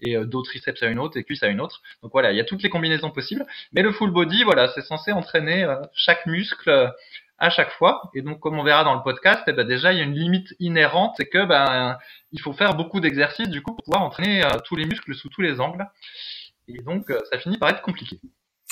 et 0.01 0.17
deux 0.17 0.43
triceps 0.43 0.83
à 0.83 0.87
une 0.87 0.99
autre, 0.99 1.17
et 1.17 1.23
cuisses 1.23 1.45
à 1.45 1.49
une 1.49 1.61
autre. 1.61 1.83
Donc 2.03 2.11
voilà, 2.13 2.33
il 2.33 2.37
y 2.37 2.41
a 2.41 2.45
toutes 2.45 2.63
les 2.63 2.69
combinaisons 2.69 3.11
possibles. 3.11 3.47
Mais 3.73 3.83
le 3.83 3.93
full 3.93 4.11
body, 4.11 4.43
voilà, 4.43 4.69
c'est 4.75 4.83
censé 4.83 5.13
entraîner 5.13 5.73
chaque 5.95 6.27
muscle 6.27 6.93
à 7.39 7.51
chaque 7.51 7.73
fois. 7.73 8.11
Et 8.15 8.23
donc, 8.23 8.41
comme 8.41 8.59
on 8.59 8.63
verra 8.63 8.85
dans 8.85 8.95
le 8.95 9.03
podcast, 9.03 9.43
eh 9.47 9.53
ben, 9.53 9.67
déjà, 9.67 9.93
il 9.93 9.99
y 9.99 10.01
a 10.01 10.05
une 10.05 10.15
limite 10.15 10.55
inhérente, 10.61 11.15
c'est 11.17 11.29
que 11.29 11.45
ben, 11.45 11.99
il 12.33 12.41
faut 12.41 12.53
faire 12.53 12.75
beaucoup 12.75 13.01
d'exercices 13.01 13.49
du 13.49 13.63
coup 13.63 13.75
pour 13.75 13.85
pouvoir 13.85 14.03
entraîner 14.03 14.45
euh, 14.45 14.59
tous 14.65 14.77
les 14.77 14.87
muscles 14.87 15.15
sous 15.15 15.29
tous 15.29 15.43
les 15.43 15.61
angles. 15.61 15.87
Et 16.69 16.81
donc, 16.83 17.11
euh, 17.11 17.21
ça 17.31 17.39
finit 17.39 17.59
par 17.59 17.71
être 17.71 17.83
compliqué. 17.83 18.21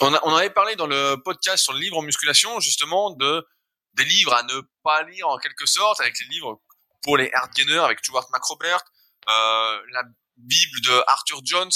On, 0.01 0.35
avait 0.35 0.51
parlé 0.51 0.75
dans 0.75 0.87
le 0.87 1.17
podcast 1.17 1.63
sur 1.63 1.73
le 1.75 1.79
livre 1.79 1.99
en 1.99 2.03
musculation, 2.03 2.59
justement, 2.61 3.11
de 3.11 3.47
des 3.95 4.05
livres 4.05 4.33
à 4.33 4.43
ne 4.43 4.63
pas 4.83 5.03
lire 5.03 5.29
en 5.29 5.37
quelque 5.37 5.67
sorte, 5.67 6.01
avec 6.01 6.19
les 6.19 6.27
livres 6.29 6.61
pour 7.03 7.19
les 7.19 7.31
hard 7.35 7.53
gainers, 7.53 7.85
avec 7.85 7.99
Stuart 7.99 8.27
McRobert, 8.33 8.81
euh, 9.29 9.81
la 9.93 10.03
Bible 10.39 10.81
de 10.81 11.03
Arthur 11.09 11.41
Jones, 11.45 11.71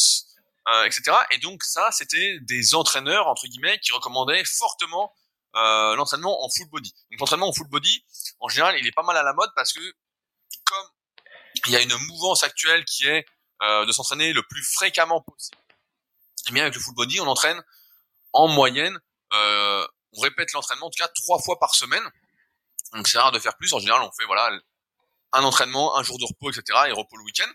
etc. 0.86 1.16
Et 1.30 1.38
donc 1.38 1.62
ça, 1.62 1.90
c'était 1.92 2.38
des 2.40 2.74
entraîneurs 2.74 3.28
entre 3.28 3.46
guillemets 3.46 3.78
qui 3.80 3.92
recommandaient 3.92 4.42
fortement 4.44 5.12
euh, 5.56 5.94
l'entraînement 5.96 6.44
en 6.44 6.48
full 6.50 6.68
body. 6.68 6.92
Donc 7.10 7.20
l'entraînement 7.20 7.48
en 7.48 7.52
full 7.52 7.68
body, 7.68 8.04
en 8.40 8.48
général, 8.48 8.76
il 8.78 8.86
est 8.86 8.92
pas 8.92 9.02
mal 9.02 9.16
à 9.16 9.22
la 9.22 9.32
mode 9.32 9.50
parce 9.54 9.72
que 9.72 9.80
comme 10.64 10.88
il 11.66 11.72
y 11.72 11.76
a 11.76 11.80
une 11.80 11.96
mouvance 12.08 12.42
actuelle 12.42 12.84
qui 12.84 13.06
est 13.06 13.24
euh, 13.62 13.86
de 13.86 13.92
s'entraîner 13.92 14.32
le 14.32 14.42
plus 14.42 14.62
fréquemment 14.62 15.22
possible, 15.22 15.56
et 15.58 16.50
eh 16.50 16.52
bien 16.52 16.62
avec 16.62 16.74
le 16.74 16.80
full 16.80 16.94
body, 16.94 17.20
on 17.20 17.26
entraîne 17.26 17.60
en 18.32 18.48
moyenne, 18.48 18.98
euh, 19.32 19.86
on 20.12 20.20
répète 20.20 20.52
l'entraînement 20.52 20.86
en 20.86 20.90
tout 20.90 21.02
cas 21.02 21.08
trois 21.08 21.40
fois 21.40 21.58
par 21.58 21.74
semaine. 21.74 22.04
Donc 22.92 23.08
c'est 23.08 23.18
rare 23.18 23.32
de 23.32 23.38
faire 23.38 23.56
plus. 23.56 23.72
En 23.72 23.78
général, 23.78 24.02
on 24.02 24.12
fait 24.12 24.26
voilà 24.26 24.50
un 25.32 25.42
entraînement, 25.42 25.96
un 25.96 26.02
jour 26.02 26.18
de 26.18 26.24
repos, 26.24 26.50
etc. 26.50 26.78
et 26.88 26.92
repos 26.92 27.16
le 27.16 27.24
week-end. 27.24 27.50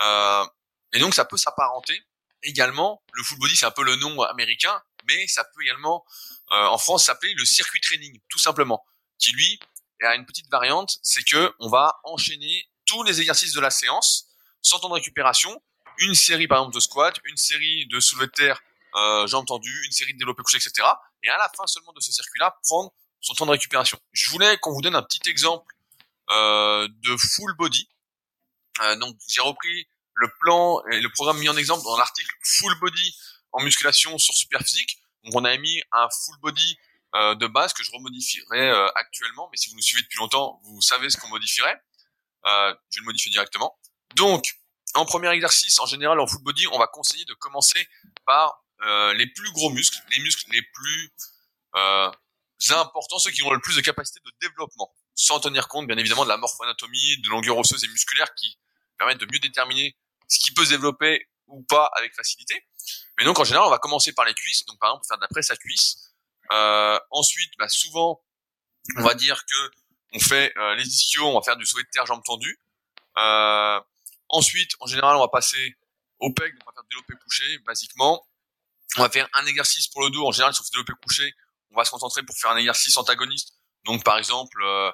Euh, 0.00 0.46
et 0.92 0.98
donc 0.98 1.14
ça 1.14 1.24
peut 1.24 1.36
s'apparenter 1.36 2.02
également. 2.42 3.02
Le 3.12 3.22
full 3.22 3.38
body, 3.38 3.56
c'est 3.56 3.66
un 3.66 3.70
peu 3.70 3.84
le 3.84 3.96
nom 3.96 4.20
américain, 4.22 4.82
mais 5.08 5.26
ça 5.26 5.44
peut 5.44 5.62
également, 5.62 6.04
en 6.50 6.78
France, 6.78 7.06
s'appeler 7.06 7.34
le 7.34 7.44
circuit 7.44 7.80
training, 7.80 8.20
tout 8.28 8.38
simplement, 8.38 8.84
qui 9.18 9.32
lui 9.32 9.58
a 10.06 10.14
une 10.14 10.26
petite 10.26 10.48
variante, 10.50 10.98
c'est 11.02 11.24
que 11.24 11.52
on 11.58 11.68
va 11.68 12.00
enchaîner 12.04 12.68
tous 12.86 13.02
les 13.02 13.20
exercices 13.20 13.52
de 13.52 13.60
la 13.60 13.70
séance 13.70 14.28
sans 14.62 14.78
temps 14.78 14.88
de 14.88 14.94
récupération, 14.94 15.62
une 15.98 16.14
série 16.14 16.46
par 16.46 16.58
exemple 16.58 16.74
de 16.74 16.80
squat, 16.80 17.16
une 17.24 17.36
série 17.36 17.86
de 17.86 18.00
soulevé 18.00 18.26
de 18.26 18.32
terre, 18.32 18.60
euh, 18.94 19.26
jambes 19.26 19.46
tendues, 19.46 19.84
une 19.84 19.92
série 19.92 20.14
de 20.14 20.18
développés 20.18 20.42
couchés, 20.42 20.58
etc. 20.58 20.86
Et 21.22 21.28
à 21.28 21.36
la 21.36 21.50
fin 21.56 21.66
seulement 21.66 21.92
de 21.92 22.00
ce 22.00 22.12
circuit-là, 22.12 22.56
prendre 22.62 22.92
son 23.20 23.34
temps 23.34 23.46
de 23.46 23.50
récupération. 23.50 23.98
Je 24.12 24.30
voulais 24.30 24.56
qu'on 24.58 24.72
vous 24.72 24.82
donne 24.82 24.94
un 24.94 25.02
petit 25.02 25.28
exemple 25.28 25.74
euh, 26.30 26.88
de 26.88 27.16
full 27.16 27.54
body. 27.56 27.88
Euh, 28.82 28.96
donc 28.96 29.16
j'ai 29.28 29.40
repris 29.40 29.88
le 30.14 30.28
plan 30.40 30.82
et 30.90 31.00
le 31.00 31.10
programme 31.10 31.38
mis 31.38 31.48
en 31.48 31.56
exemple 31.56 31.84
dans 31.84 31.96
l'article 31.96 32.30
full 32.44 32.78
body 32.80 33.16
en 33.52 33.62
musculation 33.62 34.16
sur 34.18 34.34
Superphysique. 34.34 34.98
Donc 35.24 35.34
on 35.34 35.44
a 35.44 35.56
mis 35.56 35.82
un 35.92 36.08
full 36.24 36.36
body 36.40 36.78
euh, 37.14 37.34
de 37.34 37.46
base 37.46 37.72
que 37.72 37.82
je 37.82 37.90
remodifierai 37.90 38.70
euh, 38.70 38.86
actuellement, 38.94 39.48
mais 39.50 39.56
si 39.56 39.70
vous 39.70 39.76
nous 39.76 39.82
suivez 39.82 40.02
depuis 40.02 40.18
longtemps, 40.18 40.60
vous 40.64 40.80
savez 40.82 41.10
ce 41.10 41.16
qu'on 41.16 41.28
modifierait. 41.28 41.80
Euh, 42.46 42.74
je 42.90 42.98
vais 42.98 43.00
le 43.00 43.06
modifier 43.06 43.30
directement. 43.30 43.78
Donc 44.14 44.44
en 44.94 45.04
premier 45.04 45.28
exercice, 45.30 45.78
en 45.80 45.86
général 45.86 46.20
en 46.20 46.26
full 46.26 46.42
body, 46.42 46.66
on 46.68 46.78
va 46.78 46.86
conseiller 46.86 47.24
de 47.24 47.34
commencer 47.34 47.86
par 48.26 48.64
euh, 48.82 49.12
les 49.14 49.26
plus 49.26 49.50
gros 49.52 49.70
muscles, 49.70 49.98
les 50.10 50.20
muscles 50.20 50.50
les 50.52 50.62
plus 50.62 51.12
euh, 51.76 52.10
importants, 52.70 53.18
ceux 53.18 53.30
qui 53.30 53.42
ont 53.42 53.52
le 53.52 53.60
plus 53.60 53.76
de 53.76 53.80
capacité 53.80 54.20
de 54.24 54.32
développement, 54.40 54.92
sans 55.14 55.40
tenir 55.40 55.68
compte 55.68 55.86
bien 55.86 55.96
évidemment 55.96 56.24
de 56.24 56.28
la 56.28 56.36
morphoanatomie, 56.36 57.20
de 57.22 57.28
longueur 57.28 57.58
osseuse 57.58 57.84
et 57.84 57.88
musculaire 57.88 58.32
qui 58.34 58.58
permettent 58.98 59.18
de 59.18 59.26
mieux 59.32 59.38
déterminer 59.38 59.96
ce 60.28 60.38
qui 60.38 60.52
peut 60.52 60.64
se 60.64 60.70
développer 60.70 61.28
ou 61.46 61.62
pas 61.64 61.90
avec 61.96 62.14
facilité. 62.14 62.62
Mais 63.18 63.24
donc 63.24 63.38
en 63.38 63.44
général, 63.44 63.66
on 63.66 63.70
va 63.70 63.78
commencer 63.78 64.12
par 64.12 64.24
les 64.24 64.34
cuisses, 64.34 64.64
donc 64.66 64.78
par 64.78 64.90
exemple 64.90 65.06
faire 65.08 65.18
de 65.18 65.22
la 65.22 65.28
presse 65.28 65.50
à 65.50 65.56
cuisse. 65.56 66.12
Euh, 66.52 66.98
ensuite, 67.10 67.52
bah, 67.58 67.68
souvent, 67.68 68.22
on 68.96 69.02
va 69.02 69.14
dire 69.14 69.44
que 69.44 69.70
on 70.14 70.20
fait 70.20 70.52
euh, 70.56 70.74
les 70.76 70.86
ischios, 70.86 71.26
on 71.26 71.34
va 71.34 71.42
faire 71.42 71.56
du 71.56 71.66
souhait 71.66 71.82
de 71.82 71.88
terre 71.92 72.06
jambes 72.06 72.22
tendues. 72.24 72.58
Euh, 73.18 73.80
ensuite, 74.28 74.70
en 74.80 74.86
général, 74.86 75.16
on 75.16 75.20
va 75.20 75.28
passer 75.28 75.76
au 76.20 76.32
pec, 76.32 76.52
donc 76.54 76.62
on 76.66 76.70
va 76.70 76.74
faire 76.74 76.84
développé 76.90 77.14
couché, 77.22 77.58
basiquement. 77.66 78.26
On 78.96 79.02
va 79.02 79.10
faire 79.10 79.28
un 79.34 79.46
exercice 79.46 79.88
pour 79.88 80.02
le 80.02 80.10
dos. 80.10 80.26
En 80.26 80.32
général, 80.32 80.54
sur 80.54 80.64
ce 80.64 80.70
développé 80.70 80.92
couché, 81.02 81.34
on 81.72 81.76
va 81.76 81.84
se 81.84 81.90
concentrer 81.90 82.22
pour 82.22 82.36
faire 82.36 82.52
un 82.52 82.56
exercice 82.56 82.96
antagoniste. 82.96 83.52
Donc, 83.84 84.02
par 84.04 84.16
exemple, 84.16 84.62
euh, 84.62 84.90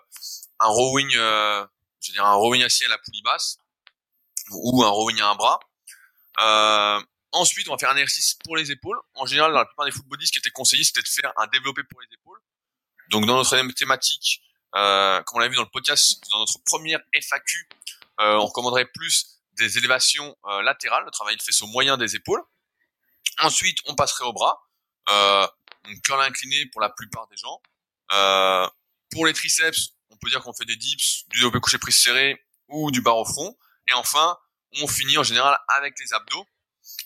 un 0.61 0.67
rowing, 0.67 1.15
euh, 1.15 1.65
je 2.01 2.11
veux 2.11 2.15
dire 2.15 2.25
un 2.25 2.35
rowing 2.35 2.63
assis 2.63 2.85
à 2.85 2.89
la 2.89 2.99
poulie 2.99 3.23
basse 3.23 3.59
ou 4.51 4.83
un 4.83 4.89
rowing 4.89 5.21
à 5.21 5.29
un 5.29 5.35
bras. 5.37 5.61
Ensuite, 7.35 7.69
on 7.69 7.73
va 7.73 7.79
faire 7.79 7.91
un 7.91 7.97
exercice 7.97 8.35
pour 8.45 8.57
les 8.57 8.71
épaules. 8.71 8.97
En 9.15 9.27
général, 9.27 9.53
dans 9.53 9.59
la 9.59 9.65
plupart 9.65 9.87
des 9.87 9.91
ce 9.91 10.33
qui 10.33 10.39
était 10.39 10.51
conseillé, 10.51 10.85
c'était 10.85 11.03
de 11.03 11.09
faire 11.09 11.33
un 11.37 11.49
développé 11.49 11.83
pour 11.83 12.01
les 12.01 12.07
épaules. 12.13 12.39
Donc, 13.11 13.27
dans 13.27 13.35
notre 13.35 13.73
thématique, 13.73 14.41
euh, 14.77 15.21
comme 15.25 15.39
on 15.39 15.41
l'a 15.41 15.49
vu 15.49 15.57
dans 15.57 15.65
le 15.65 15.69
podcast, 15.69 16.23
dans 16.31 16.39
notre 16.39 16.63
première 16.65 17.01
FAQ, 17.13 17.69
euh, 18.21 18.37
on 18.37 18.47
recommanderait 18.47 18.87
plus 18.87 19.41
des 19.55 19.79
élévations 19.79 20.37
euh, 20.47 20.63
latérales, 20.63 21.05
le 21.05 21.11
travail 21.11 21.37
de 21.37 21.43
faisceau 21.43 21.67
moyen 21.67 21.97
des 21.97 22.15
épaules. 22.15 22.43
Ensuite, 23.41 23.79
on 23.87 23.97
passerait 23.97 24.25
au 24.25 24.33
bras, 24.33 24.63
euh, 25.09 25.47
donc 25.85 26.01
curl 26.03 26.23
incliné 26.23 26.67
pour 26.67 26.81
la 26.81 26.91
plupart 26.91 27.27
des 27.27 27.37
gens. 27.37 27.61
Pour 29.11 29.27
les 29.27 29.33
triceps, 29.33 29.91
on 30.11 30.17
peut 30.19 30.31
dire 30.31 30.41
qu'on 30.41 30.53
fait 30.53 30.65
des 30.67 30.77
dips, 30.77 31.25
du 31.31 31.39
développé 31.39 31.59
couché 31.59 31.79
prise 31.79 31.97
serré 31.97 32.41
ou 32.69 32.93
du 32.93 33.01
bar 33.01 33.17
au 33.17 33.25
front. 33.25 33.57
Et 33.89 33.93
enfin, 33.95 34.37
on 34.83 34.87
finit 34.87 35.19
en 35.19 35.25
général 35.25 35.59
avec 35.69 35.99
les 35.99 36.15
abdos 36.15 36.47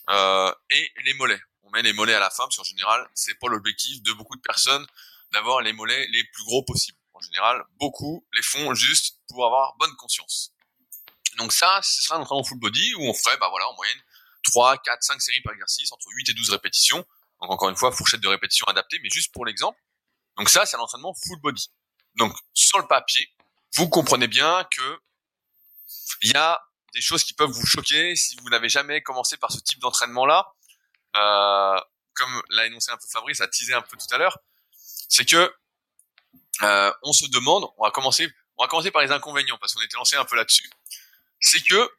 euh, 0.09 0.53
et 0.69 0.91
les 1.05 1.13
mollets. 1.15 1.41
On 1.63 1.69
met 1.71 1.81
les 1.81 1.93
mollets 1.93 2.13
à 2.13 2.19
la 2.19 2.29
fin 2.29 2.43
parce 2.43 2.57
qu'en 2.57 2.63
général, 2.63 3.07
c'est 3.13 3.35
pas 3.35 3.47
l'objectif 3.47 4.01
de 4.01 4.13
beaucoup 4.13 4.35
de 4.35 4.41
personnes 4.41 4.85
d'avoir 5.31 5.61
les 5.61 5.73
mollets 5.73 6.07
les 6.07 6.23
plus 6.23 6.43
gros 6.45 6.63
possibles. 6.63 6.97
En 7.13 7.21
général, 7.21 7.63
beaucoup 7.79 8.25
les 8.33 8.41
font 8.41 8.73
juste 8.73 9.17
pour 9.27 9.45
avoir 9.45 9.75
bonne 9.77 9.95
conscience. 9.97 10.53
Donc 11.37 11.51
ça, 11.53 11.79
ce 11.83 12.01
sera 12.01 12.15
un 12.15 12.21
entraînement 12.21 12.43
full 12.43 12.59
body 12.59 12.95
où 12.95 13.03
on 13.03 13.13
ferait, 13.13 13.37
bah 13.37 13.49
voilà, 13.49 13.67
en 13.69 13.75
moyenne 13.75 13.99
3, 14.45 14.77
4, 14.77 15.03
5 15.03 15.21
séries 15.21 15.41
par 15.41 15.53
exercice, 15.53 15.91
entre 15.91 16.07
8 16.09 16.29
et 16.29 16.33
12 16.33 16.49
répétitions. 16.51 17.05
Donc 17.41 17.51
encore 17.51 17.69
une 17.69 17.75
fois, 17.75 17.91
fourchette 17.91 18.21
de 18.21 18.27
répétition 18.27 18.65
adaptée, 18.67 18.99
mais 19.03 19.09
juste 19.09 19.31
pour 19.31 19.45
l'exemple. 19.45 19.79
Donc 20.37 20.49
ça, 20.49 20.65
c'est 20.65 20.77
un 20.77 20.79
entraînement 20.79 21.13
full 21.13 21.39
body. 21.39 21.69
Donc 22.15 22.33
sur 22.53 22.79
le 22.79 22.87
papier, 22.87 23.29
vous 23.73 23.89
comprenez 23.89 24.27
bien 24.27 24.65
que 24.71 24.99
il 26.21 26.31
y 26.31 26.35
a 26.35 26.59
des 26.93 27.01
choses 27.01 27.23
qui 27.23 27.33
peuvent 27.33 27.49
vous 27.49 27.65
choquer 27.65 28.15
si 28.15 28.35
vous 28.41 28.49
n'avez 28.49 28.69
jamais 28.69 29.01
commencé 29.01 29.37
par 29.37 29.51
ce 29.51 29.59
type 29.59 29.79
d'entraînement-là. 29.79 30.53
Euh, 31.15 31.79
comme 32.13 32.41
l'a 32.49 32.65
énoncé 32.65 32.91
un 32.91 32.97
peu 32.97 33.07
Fabrice, 33.11 33.41
a 33.41 33.47
teasé 33.47 33.73
un 33.73 33.81
peu 33.81 33.97
tout 33.97 34.13
à 34.13 34.17
l'heure, 34.17 34.37
c'est 35.07 35.25
que 35.25 35.53
euh, 36.61 36.93
on 37.03 37.13
se 37.13 37.25
demande, 37.27 37.65
on 37.77 37.83
va 37.83 37.91
commencer, 37.91 38.29
on 38.57 38.63
va 38.63 38.67
commencer 38.67 38.91
par 38.91 39.01
les 39.01 39.11
inconvénients 39.11 39.57
parce 39.57 39.73
qu'on 39.73 39.81
était 39.81 39.97
lancé 39.97 40.15
un 40.17 40.25
peu 40.25 40.35
là-dessus. 40.35 40.69
C'est 41.39 41.61
que 41.61 41.89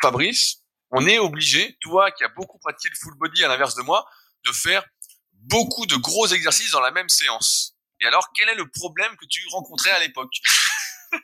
Fabrice, 0.00 0.62
on 0.90 1.06
est 1.06 1.18
obligé, 1.18 1.76
toi 1.80 2.10
qui 2.10 2.24
as 2.24 2.28
beaucoup 2.28 2.58
pratiqué 2.58 2.88
le 2.88 2.98
full 2.98 3.14
body 3.18 3.44
à 3.44 3.48
l'inverse 3.48 3.74
de 3.74 3.82
moi, 3.82 4.08
de 4.44 4.52
faire 4.52 4.84
beaucoup 5.32 5.86
de 5.86 5.96
gros 5.96 6.26
exercices 6.28 6.70
dans 6.70 6.80
la 6.80 6.90
même 6.90 7.08
séance. 7.08 7.74
Et 8.00 8.06
alors, 8.06 8.30
quel 8.34 8.48
est 8.48 8.54
le 8.54 8.68
problème 8.68 9.16
que 9.16 9.26
tu 9.26 9.40
rencontrais 9.50 9.90
à 9.90 10.00
l'époque? 10.00 10.32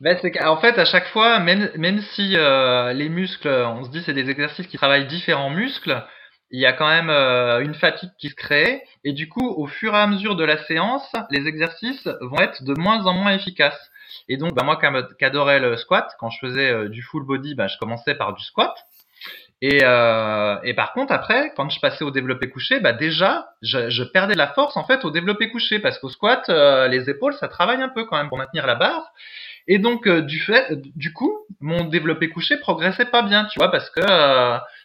ben, 0.00 0.18
en 0.44 0.56
fait 0.58 0.78
à 0.78 0.84
chaque 0.84 1.08
fois, 1.08 1.38
même 1.38 1.70
même 1.76 2.00
si 2.00 2.36
euh, 2.36 2.92
les 2.92 3.08
muscles, 3.08 3.48
on 3.48 3.84
se 3.84 3.90
dit 3.90 4.02
c'est 4.04 4.12
des 4.12 4.30
exercices 4.30 4.66
qui 4.66 4.76
travaillent 4.76 5.06
différents 5.06 5.50
muscles, 5.50 6.04
il 6.50 6.60
y 6.60 6.66
a 6.66 6.72
quand 6.72 6.88
même 6.88 7.10
euh, 7.10 7.60
une 7.60 7.74
fatigue 7.74 8.10
qui 8.18 8.28
se 8.30 8.34
crée 8.34 8.82
et 9.04 9.12
du 9.12 9.28
coup 9.28 9.46
au 9.46 9.66
fur 9.66 9.94
et 9.94 9.98
à 9.98 10.06
mesure 10.06 10.36
de 10.36 10.44
la 10.44 10.58
séance, 10.64 11.10
les 11.30 11.46
exercices 11.48 12.08
vont 12.20 12.38
être 12.38 12.62
de 12.62 12.74
moins 12.78 13.06
en 13.06 13.14
moins 13.14 13.32
efficaces. 13.32 13.90
Et 14.28 14.36
donc, 14.36 14.54
bah, 14.54 14.62
moi 14.64 14.76
qui 14.76 15.24
adorais 15.24 15.60
le 15.60 15.76
squat, 15.76 16.14
quand 16.18 16.30
je 16.30 16.38
faisais 16.38 16.70
euh, 16.70 16.88
du 16.88 17.02
full 17.02 17.24
body, 17.24 17.54
bah, 17.54 17.66
je 17.68 17.76
commençais 17.78 18.14
par 18.14 18.34
du 18.34 18.42
squat. 18.44 18.74
Et, 19.62 19.80
euh, 19.84 20.56
et 20.64 20.74
par 20.74 20.92
contre, 20.92 21.12
après, 21.12 21.52
quand 21.56 21.68
je 21.70 21.80
passais 21.80 22.04
au 22.04 22.10
développé 22.10 22.50
couché, 22.50 22.78
bah 22.78 22.92
déjà, 22.92 23.48
je, 23.62 23.88
je 23.88 24.02
perdais 24.04 24.34
la 24.34 24.48
force 24.48 24.76
en 24.76 24.84
fait 24.84 25.04
au 25.04 25.10
développé 25.10 25.48
couché 25.50 25.78
parce 25.78 25.98
qu'au 25.98 26.10
squat, 26.10 26.48
euh, 26.50 26.88
les 26.88 27.08
épaules, 27.08 27.32
ça 27.34 27.48
travaille 27.48 27.80
un 27.80 27.88
peu 27.88 28.04
quand 28.04 28.18
même 28.18 28.28
pour 28.28 28.36
maintenir 28.36 28.66
la 28.66 28.74
barre. 28.74 29.10
Et 29.68 29.78
donc, 29.78 30.06
euh, 30.06 30.22
du 30.22 30.40
fait, 30.40 30.72
du 30.96 31.12
coup, 31.12 31.36
mon 31.60 31.84
développé 31.84 32.28
couché 32.28 32.56
progressait 32.58 33.06
pas 33.06 33.22
bien, 33.22 33.46
tu 33.46 33.58
vois, 33.58 33.70
parce 33.70 33.90
que 33.90 34.00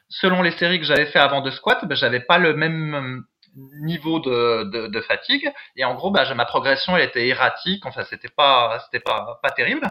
selon 0.09 0.41
les 0.41 0.51
séries 0.51 0.79
que 0.79 0.85
j'avais 0.85 1.05
fait 1.05 1.19
avant 1.19 1.41
de 1.41 1.51
squat, 1.51 1.85
bah, 1.85 1.95
j'avais 1.95 2.19
pas 2.19 2.37
le 2.37 2.55
même 2.55 3.23
niveau 3.55 4.19
de, 4.19 4.63
de, 4.63 4.87
de, 4.87 5.01
fatigue. 5.01 5.51
Et 5.75 5.83
en 5.83 5.95
gros 5.95 6.11
bah, 6.11 6.31
ma 6.33 6.45
progression 6.45 6.95
elle 6.95 7.03
était 7.03 7.27
erratique. 7.27 7.85
Enfin 7.85 8.03
c'était 8.09 8.29
pas 8.29 8.81
c'était 8.85 9.03
pas 9.03 9.39
pas 9.41 9.51
terrible. 9.51 9.87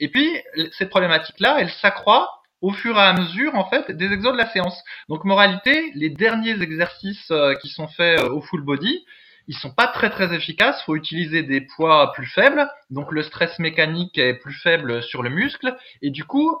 Et 0.00 0.08
puis 0.10 0.30
cette 0.72 0.90
problématique 0.90 1.40
là 1.40 1.56
elle 1.60 1.70
s'accroît 1.70 2.42
au 2.60 2.72
fur 2.72 2.96
et 2.96 3.00
à 3.00 3.12
mesure 3.12 3.54
en 3.54 3.68
fait 3.68 3.90
des 3.90 4.12
exos 4.12 4.32
de 4.32 4.38
la 4.38 4.50
séance. 4.50 4.82
Donc 5.08 5.24
moralité 5.24 5.90
les 5.94 6.10
derniers 6.10 6.60
exercices 6.60 7.30
euh, 7.30 7.54
qui 7.56 7.68
sont 7.68 7.88
faits 7.88 8.20
euh, 8.20 8.30
au 8.30 8.40
full 8.40 8.62
body 8.62 9.04
ils 9.48 9.56
sont 9.56 9.72
pas 9.72 9.88
très 9.88 10.10
très 10.10 10.32
efficaces 10.34 10.82
faut 10.84 10.94
utiliser 10.94 11.42
des 11.42 11.62
poids 11.62 12.12
plus 12.12 12.26
faibles 12.26 12.70
donc 12.90 13.10
le 13.10 13.22
stress 13.22 13.58
mécanique 13.58 14.16
est 14.18 14.34
plus 14.34 14.54
faible 14.54 15.02
sur 15.02 15.22
le 15.22 15.30
muscle 15.30 15.76
et 16.02 16.10
du 16.10 16.24
coup 16.24 16.58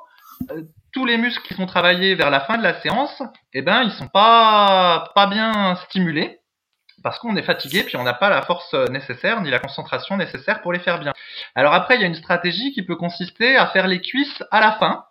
euh, 0.50 0.62
tous 0.92 1.04
les 1.04 1.18
muscles 1.18 1.46
qui 1.46 1.54
sont 1.54 1.66
travaillés 1.66 2.14
vers 2.14 2.30
la 2.30 2.40
fin 2.40 2.56
de 2.56 2.62
la 2.62 2.80
séance, 2.80 3.22
eh 3.52 3.62
ben, 3.62 3.82
ils 3.82 3.92
sont 3.92 4.08
pas, 4.08 5.12
pas 5.14 5.26
bien 5.26 5.76
stimulés 5.86 6.40
parce 7.02 7.18
qu'on 7.18 7.36
est 7.36 7.42
fatigué 7.42 7.84
puis 7.84 7.96
on 7.96 8.02
n'a 8.02 8.14
pas 8.14 8.30
la 8.30 8.42
force 8.42 8.74
nécessaire 8.90 9.40
ni 9.40 9.50
la 9.50 9.60
concentration 9.60 10.16
nécessaire 10.16 10.62
pour 10.62 10.72
les 10.72 10.80
faire 10.80 10.98
bien. 10.98 11.12
Alors 11.54 11.74
après, 11.74 11.96
il 11.96 12.00
y 12.00 12.04
a 12.04 12.06
une 12.06 12.14
stratégie 12.14 12.72
qui 12.72 12.82
peut 12.82 12.96
consister 12.96 13.56
à 13.56 13.66
faire 13.68 13.86
les 13.86 14.00
cuisses 14.00 14.42
à 14.50 14.60
la 14.60 14.72
fin. 14.72 15.04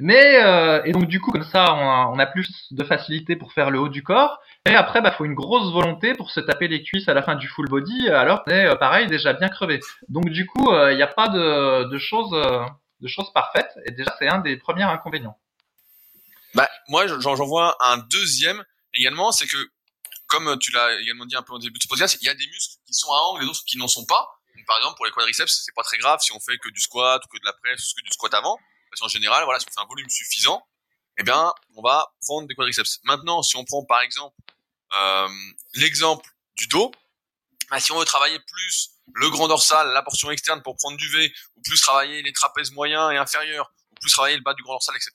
Mais 0.00 0.42
euh, 0.42 0.82
et 0.84 0.92
donc 0.92 1.06
du 1.06 1.20
coup 1.20 1.30
comme 1.30 1.44
ça 1.44 1.74
on 1.74 2.18
a, 2.18 2.26
plus 2.26 2.68
de 2.70 2.84
facilité 2.84 3.36
pour 3.36 3.52
faire 3.52 3.70
le 3.70 3.78
haut 3.78 3.88
du 3.88 4.02
corps. 4.02 4.40
Et 4.66 4.74
après 4.74 5.00
bah 5.00 5.12
faut 5.12 5.24
une 5.24 5.34
grosse 5.34 5.72
volonté 5.72 6.14
pour 6.14 6.30
se 6.30 6.40
taper 6.40 6.68
les 6.68 6.82
cuisses 6.82 7.08
à 7.08 7.14
la 7.14 7.22
fin 7.22 7.34
du 7.34 7.48
full 7.48 7.68
body 7.68 8.08
alors 8.08 8.44
qu'on 8.44 8.50
est 8.50 8.66
euh, 8.66 8.76
pareil 8.76 9.06
déjà 9.06 9.32
bien 9.32 9.48
crevé. 9.48 9.80
Donc 10.08 10.28
du 10.30 10.46
coup 10.46 10.70
euh, 10.70 10.92
il 10.92 10.96
n'y 10.96 11.02
a 11.02 11.06
pas 11.06 11.28
de, 11.28 11.90
de 11.90 11.98
choses 11.98 12.34
de 13.00 13.08
choses 13.08 13.32
parfaites. 13.32 13.72
Et 13.86 13.92
déjà, 13.92 14.14
c'est 14.18 14.28
un 14.28 14.38
des 14.38 14.56
premiers 14.56 14.84
inconvénients. 14.84 15.38
Bah, 16.54 16.68
moi, 16.88 17.06
j'en 17.06 17.34
vois 17.34 17.76
un 17.80 17.98
deuxième 17.98 18.64
également, 18.94 19.32
c'est 19.32 19.46
que, 19.46 19.56
comme 20.26 20.58
tu 20.58 20.72
l'as 20.72 21.00
également 21.00 21.26
dit 21.26 21.36
un 21.36 21.42
peu 21.42 21.52
au 21.52 21.58
début 21.58 21.78
de 21.78 21.82
ce 21.82 21.88
podcast, 21.88 22.16
il 22.20 22.26
y 22.26 22.28
a 22.28 22.34
des 22.34 22.46
muscles 22.46 22.76
qui 22.86 22.94
sont 22.94 23.12
à 23.12 23.16
angle 23.16 23.42
et 23.42 23.46
d'autres 23.46 23.64
qui 23.66 23.78
n'en 23.78 23.88
sont 23.88 24.04
pas. 24.04 24.40
par 24.66 24.76
exemple, 24.78 24.96
pour 24.96 25.06
les 25.06 25.12
quadriceps, 25.12 25.62
c'est 25.64 25.74
pas 25.74 25.82
très 25.82 25.98
grave 25.98 26.20
si 26.20 26.32
on 26.32 26.40
fait 26.40 26.58
que 26.58 26.68
du 26.70 26.80
squat 26.80 27.22
ou 27.24 27.28
que 27.28 27.40
de 27.40 27.46
la 27.46 27.52
presse 27.52 27.92
ou 27.92 28.00
que 28.00 28.04
du 28.04 28.12
squat 28.12 28.34
avant. 28.34 28.58
Parce 28.90 29.00
qu'en 29.00 29.08
général, 29.08 29.44
voilà, 29.44 29.60
si 29.60 29.66
on 29.68 29.72
fait 29.72 29.80
un 29.80 29.88
volume 29.88 30.08
suffisant, 30.08 30.66
eh 31.18 31.22
bien, 31.22 31.52
on 31.76 31.82
va 31.82 32.12
prendre 32.22 32.48
des 32.48 32.54
quadriceps. 32.54 33.00
Maintenant, 33.04 33.42
si 33.42 33.56
on 33.56 33.64
prend 33.64 33.84
par 33.84 34.00
exemple 34.00 34.36
euh, 34.92 35.28
l'exemple 35.74 36.28
du 36.56 36.66
dos, 36.66 36.90
bah, 37.70 37.78
si 37.78 37.92
on 37.92 37.98
veut 37.98 38.04
travailler 38.04 38.38
plus 38.40 38.90
le 39.14 39.30
grand 39.30 39.48
dorsal, 39.48 39.88
la 39.92 40.02
portion 40.02 40.30
externe 40.30 40.62
pour 40.62 40.76
prendre 40.76 40.96
du 40.96 41.08
V, 41.08 41.32
ou 41.56 41.62
plus 41.62 41.80
travailler 41.80 42.22
les 42.22 42.32
trapèzes 42.32 42.72
moyens 42.72 43.12
et 43.12 43.16
inférieurs, 43.16 43.72
ou 43.90 43.94
plus 44.00 44.10
travailler 44.10 44.36
le 44.36 44.42
bas 44.42 44.54
du 44.54 44.62
grand 44.62 44.74
dorsal, 44.74 44.96
etc. 44.96 45.12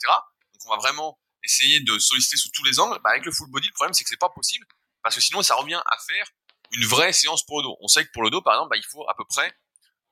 Donc 0.53 0.61
on 0.65 0.69
va 0.69 0.77
vraiment 0.77 1.19
essayer 1.43 1.79
de 1.81 1.99
solliciter 1.99 2.37
sous 2.37 2.49
tous 2.49 2.63
les 2.63 2.79
angles, 2.79 2.99
bah, 3.03 3.11
avec 3.11 3.25
le 3.25 3.31
full 3.31 3.49
body, 3.49 3.67
le 3.67 3.73
problème 3.73 3.93
c'est 3.93 4.03
que 4.03 4.09
c'est 4.09 4.17
pas 4.17 4.29
possible 4.29 4.65
parce 5.05 5.15
que 5.15 5.21
sinon 5.21 5.43
ça 5.43 5.53
revient 5.53 5.79
à 5.85 5.97
faire 6.07 6.25
une 6.71 6.83
vraie 6.83 7.13
séance 7.13 7.45
pour 7.45 7.59
le 7.59 7.63
dos. 7.63 7.77
On 7.79 7.87
sait 7.87 8.03
que 8.03 8.11
pour 8.11 8.23
le 8.23 8.31
dos, 8.31 8.41
par 8.41 8.55
exemple, 8.55 8.71
bah, 8.71 8.77
il 8.77 8.83
faut 8.83 9.07
à 9.07 9.13
peu 9.13 9.23
près 9.23 9.55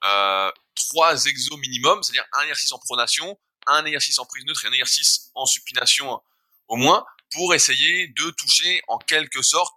euh, 0.03 0.51
trois 0.75 1.25
exos 1.25 1.57
minimum, 1.57 2.03
c'est-à-dire 2.03 2.25
un 2.33 2.41
exercice 2.43 2.71
en 2.71 2.77
pronation, 2.77 3.39
un 3.67 3.85
exercice 3.85 4.19
en 4.19 4.25
prise 4.25 4.45
neutre 4.45 4.65
et 4.65 4.67
un 4.67 4.71
exercice 4.71 5.31
en 5.35 5.45
supination 5.45 6.21
au 6.67 6.75
moins, 6.75 7.05
pour 7.31 7.53
essayer 7.53 8.07
de 8.07 8.29
toucher 8.31 8.81
en 8.87 8.97
quelque 8.97 9.41
sorte 9.41 9.73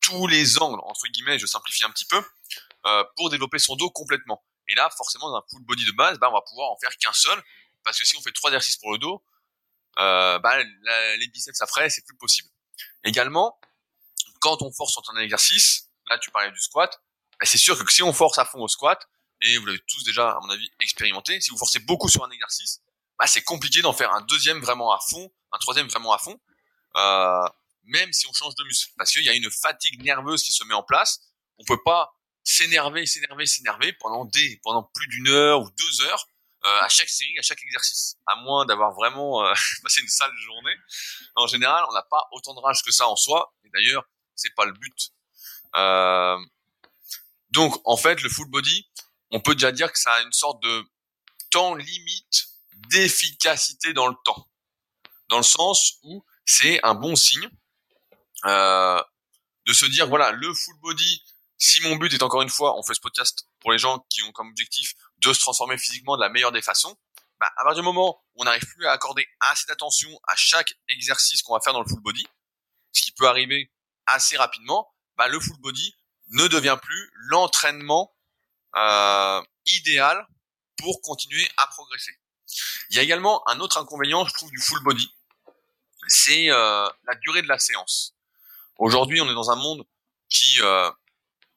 tous 0.00 0.26
les 0.26 0.60
angles, 0.60 0.80
entre 0.84 1.06
guillemets, 1.08 1.38
je 1.38 1.46
simplifie 1.46 1.84
un 1.84 1.90
petit 1.90 2.06
peu, 2.06 2.22
euh, 2.86 3.04
pour 3.16 3.30
développer 3.30 3.58
son 3.58 3.76
dos 3.76 3.90
complètement. 3.90 4.42
Et 4.68 4.74
là, 4.74 4.88
forcément, 4.96 5.30
dans 5.30 5.36
un 5.36 5.44
full 5.50 5.62
body 5.64 5.84
de 5.84 5.92
base, 5.92 6.18
bah, 6.18 6.28
on 6.30 6.34
va 6.34 6.42
pouvoir 6.42 6.70
en 6.70 6.76
faire 6.78 6.96
qu'un 6.98 7.12
seul, 7.12 7.42
parce 7.84 7.98
que 7.98 8.04
si 8.04 8.16
on 8.16 8.22
fait 8.22 8.32
trois 8.32 8.50
exercices 8.50 8.76
pour 8.76 8.92
le 8.92 8.98
dos, 8.98 9.24
euh, 9.98 10.38
bah, 10.38 10.62
les 10.62 11.28
biceps 11.28 11.60
après, 11.60 11.90
c'est 11.90 12.04
plus 12.04 12.16
possible. 12.16 12.48
Également, 13.04 13.58
quand 14.40 14.62
on 14.62 14.72
force 14.72 14.92
sur 14.92 15.02
un 15.14 15.20
exercice, 15.20 15.90
là 16.08 16.18
tu 16.18 16.30
parlais 16.30 16.50
du 16.50 16.60
squat, 16.60 17.00
bah, 17.38 17.46
c'est 17.46 17.58
sûr 17.58 17.82
que 17.82 17.92
si 17.92 18.02
on 18.02 18.12
force 18.12 18.38
à 18.38 18.44
fond 18.44 18.60
au 18.60 18.68
squat, 18.68 19.08
et 19.40 19.56
vous 19.58 19.66
l'avez 19.66 19.80
tous 19.86 20.04
déjà, 20.04 20.30
à 20.30 20.40
mon 20.40 20.50
avis, 20.50 20.70
expérimenté, 20.80 21.40
si 21.40 21.50
vous 21.50 21.58
forcez 21.58 21.78
beaucoup 21.80 22.08
sur 22.08 22.24
un 22.24 22.30
exercice, 22.30 22.80
bah, 23.18 23.26
c'est 23.26 23.42
compliqué 23.42 23.82
d'en 23.82 23.92
faire 23.92 24.12
un 24.12 24.20
deuxième 24.22 24.60
vraiment 24.60 24.92
à 24.92 25.00
fond, 25.00 25.32
un 25.52 25.58
troisième 25.58 25.88
vraiment 25.88 26.12
à 26.12 26.18
fond, 26.18 26.40
euh, 26.96 27.48
même 27.84 28.12
si 28.12 28.26
on 28.26 28.32
change 28.32 28.54
de 28.54 28.64
muscle, 28.64 28.92
parce 28.96 29.12
qu'il 29.12 29.24
y 29.24 29.28
a 29.28 29.34
une 29.34 29.50
fatigue 29.50 30.02
nerveuse 30.02 30.42
qui 30.42 30.52
se 30.52 30.64
met 30.64 30.74
en 30.74 30.82
place. 30.82 31.20
On 31.58 31.64
peut 31.64 31.82
pas 31.82 32.12
s'énerver, 32.44 33.06
s'énerver, 33.06 33.46
s'énerver 33.46 33.92
pendant 33.94 34.24
des, 34.24 34.60
pendant 34.62 34.82
plus 34.82 35.06
d'une 35.08 35.28
heure 35.28 35.60
ou 35.60 35.70
deux 35.70 36.02
heures 36.06 36.28
euh, 36.64 36.80
à 36.80 36.88
chaque 36.88 37.08
série, 37.08 37.38
à 37.38 37.42
chaque 37.42 37.62
exercice, 37.62 38.16
à 38.26 38.36
moins 38.36 38.66
d'avoir 38.66 38.92
vraiment 38.92 39.44
euh, 39.44 39.52
passé 39.82 40.00
une 40.00 40.08
sale 40.08 40.32
journée. 40.38 40.74
En 41.36 41.46
général, 41.46 41.84
on 41.88 41.92
n'a 41.92 42.02
pas 42.02 42.26
autant 42.32 42.54
de 42.54 42.60
rage 42.60 42.82
que 42.82 42.90
ça 42.90 43.06
en 43.06 43.16
soi. 43.16 43.54
Et 43.64 43.70
d'ailleurs, 43.72 44.04
c'est 44.34 44.54
pas 44.54 44.64
le 44.64 44.72
but. 44.72 45.10
Euh, 45.76 46.38
donc, 47.50 47.80
en 47.84 47.96
fait, 47.96 48.22
le 48.22 48.28
full 48.28 48.48
body, 48.48 48.90
on 49.30 49.40
peut 49.40 49.54
déjà 49.54 49.72
dire 49.72 49.92
que 49.92 49.98
ça 49.98 50.12
a 50.12 50.22
une 50.22 50.32
sorte 50.32 50.62
de 50.62 50.84
temps 51.50 51.74
limite 51.74 52.48
d'efficacité 52.90 53.92
dans 53.92 54.08
le 54.08 54.14
temps, 54.24 54.48
dans 55.28 55.38
le 55.38 55.42
sens 55.42 55.98
où 56.02 56.24
c'est 56.44 56.82
un 56.84 56.94
bon 56.94 57.16
signe 57.16 57.48
euh, 58.44 59.02
de 59.66 59.72
se 59.72 59.86
dire 59.86 60.08
voilà 60.08 60.32
le 60.32 60.52
full 60.54 60.78
body. 60.80 61.22
Si 61.60 61.82
mon 61.82 61.96
but 61.96 62.12
est 62.14 62.22
encore 62.22 62.42
une 62.42 62.48
fois, 62.48 62.78
on 62.78 62.82
fait 62.84 62.94
ce 62.94 63.00
podcast 63.00 63.48
pour 63.60 63.72
les 63.72 63.78
gens 63.78 64.06
qui 64.10 64.22
ont 64.22 64.30
comme 64.32 64.48
objectif 64.48 64.94
de 65.18 65.32
se 65.32 65.40
transformer 65.40 65.76
physiquement 65.76 66.16
de 66.16 66.22
la 66.22 66.28
meilleure 66.28 66.52
des 66.52 66.62
façons. 66.62 66.96
Bah, 67.40 67.50
à 67.56 67.64
partir 67.64 67.82
du 67.82 67.86
moment 67.86 68.20
où 68.34 68.42
on 68.42 68.44
n'arrive 68.44 68.64
plus 68.64 68.86
à 68.86 68.92
accorder 68.92 69.26
assez 69.40 69.66
d'attention 69.66 70.08
à 70.26 70.36
chaque 70.36 70.74
exercice 70.88 71.42
qu'on 71.42 71.54
va 71.54 71.60
faire 71.60 71.72
dans 71.72 71.82
le 71.82 71.88
full 71.88 72.00
body, 72.00 72.26
ce 72.92 73.02
qui 73.02 73.12
peut 73.12 73.26
arriver 73.28 73.72
assez 74.06 74.36
rapidement, 74.36 74.88
bah, 75.16 75.28
le 75.28 75.38
full 75.40 75.58
body 75.58 75.94
ne 76.28 76.46
devient 76.46 76.78
plus 76.80 77.10
l'entraînement 77.14 78.14
euh, 78.76 79.42
idéal 79.66 80.26
pour 80.76 81.00
continuer 81.02 81.48
à 81.56 81.66
progresser. 81.66 82.12
Il 82.90 82.96
y 82.96 82.98
a 82.98 83.02
également 83.02 83.46
un 83.48 83.60
autre 83.60 83.78
inconvénient, 83.78 84.24
je 84.24 84.34
trouve, 84.34 84.50
du 84.50 84.60
full 84.60 84.82
body, 84.82 85.10
c'est 86.06 86.50
euh, 86.50 86.88
la 87.04 87.14
durée 87.16 87.42
de 87.42 87.48
la 87.48 87.58
séance. 87.58 88.14
Aujourd'hui, 88.78 89.20
on 89.20 89.30
est 89.30 89.34
dans 89.34 89.50
un 89.50 89.56
monde 89.56 89.84
qui 90.28 90.60
euh, 90.60 90.90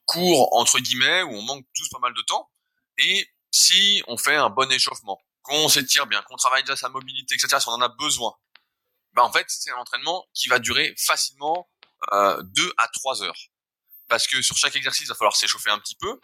court 0.04 0.54
entre 0.56 0.78
guillemets, 0.78 1.22
où 1.22 1.34
on 1.34 1.42
manque 1.42 1.66
tous 1.74 1.88
pas 1.88 1.98
mal 1.98 2.14
de 2.14 2.22
temps, 2.22 2.50
et 2.98 3.28
si 3.50 4.02
on 4.06 4.16
fait 4.16 4.36
un 4.36 4.50
bon 4.50 4.70
échauffement, 4.70 5.20
qu'on 5.42 5.68
s'étire 5.68 6.06
bien, 6.06 6.22
qu'on 6.22 6.36
travaille 6.36 6.62
déjà 6.62 6.76
sa 6.76 6.88
mobilité, 6.88 7.34
etc., 7.34 7.58
si 7.60 7.68
on 7.68 7.72
en 7.72 7.80
a 7.80 7.88
besoin, 7.88 8.34
bah 9.12 9.22
en 9.22 9.32
fait, 9.32 9.46
c'est 9.48 9.70
un 9.70 9.76
entraînement 9.76 10.26
qui 10.34 10.48
va 10.48 10.58
durer 10.58 10.94
facilement 10.98 11.68
euh, 12.12 12.42
2 12.42 12.72
à 12.78 12.88
3 12.88 13.22
heures. 13.22 13.38
Parce 14.08 14.26
que 14.26 14.42
sur 14.42 14.56
chaque 14.56 14.76
exercice, 14.76 15.04
il 15.04 15.08
va 15.08 15.14
falloir 15.14 15.36
s'échauffer 15.36 15.70
un 15.70 15.78
petit 15.78 15.96
peu. 15.96 16.18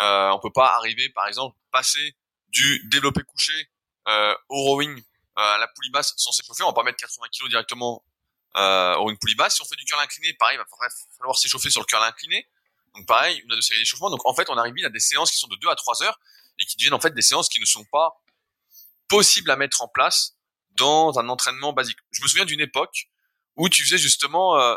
Euh, 0.00 0.30
on 0.30 0.38
peut 0.40 0.52
pas 0.52 0.76
arriver, 0.76 1.08
par 1.10 1.26
exemple, 1.26 1.56
passer 1.72 2.16
du 2.48 2.86
développé 2.88 3.22
couché 3.22 3.70
euh, 4.08 4.34
au 4.48 4.62
rowing 4.62 5.02
euh, 5.38 5.58
la 5.58 5.68
poulie 5.68 5.90
basse 5.90 6.14
sans 6.16 6.32
s'échauffer. 6.32 6.62
On 6.62 6.68
va 6.68 6.72
pas 6.72 6.82
mettre 6.82 6.98
80 6.98 7.26
kg 7.28 7.48
directement 7.48 8.04
euh, 8.56 8.96
au 8.96 9.10
une 9.10 9.18
poulie 9.18 9.34
basse. 9.34 9.56
Si 9.56 9.62
on 9.62 9.66
fait 9.66 9.76
du 9.76 9.84
curl 9.84 10.00
incliné, 10.00 10.32
pareil, 10.34 10.56
il 10.56 10.58
va 10.58 10.88
falloir 11.18 11.36
s'échauffer 11.36 11.70
sur 11.70 11.80
le 11.80 11.86
curl 11.86 12.02
incliné. 12.02 12.46
Donc 12.94 13.06
pareil, 13.06 13.38
une 13.38 13.52
à 13.52 13.54
deux 13.54 13.62
séries 13.62 13.80
d'échauffement. 13.80 14.10
Donc 14.10 14.24
en 14.24 14.34
fait, 14.34 14.48
on 14.48 14.56
arrive 14.56 14.74
à 14.84 14.88
des 14.88 15.00
séances 15.00 15.30
qui 15.30 15.38
sont 15.38 15.48
de 15.48 15.56
2 15.56 15.68
à 15.68 15.74
3 15.74 16.02
heures 16.02 16.18
et 16.58 16.64
qui 16.64 16.76
deviennent 16.76 16.94
en 16.94 17.00
fait 17.00 17.14
des 17.14 17.22
séances 17.22 17.48
qui 17.48 17.60
ne 17.60 17.66
sont 17.66 17.84
pas 17.92 18.22
possibles 19.08 19.50
à 19.50 19.56
mettre 19.56 19.82
en 19.82 19.88
place 19.88 20.36
dans 20.72 21.18
un 21.18 21.28
entraînement 21.28 21.72
basique. 21.72 21.98
Je 22.12 22.22
me 22.22 22.28
souviens 22.28 22.46
d'une 22.46 22.60
époque 22.60 23.08
où 23.56 23.68
tu 23.68 23.82
faisais 23.82 23.98
justement 23.98 24.58
euh, 24.58 24.76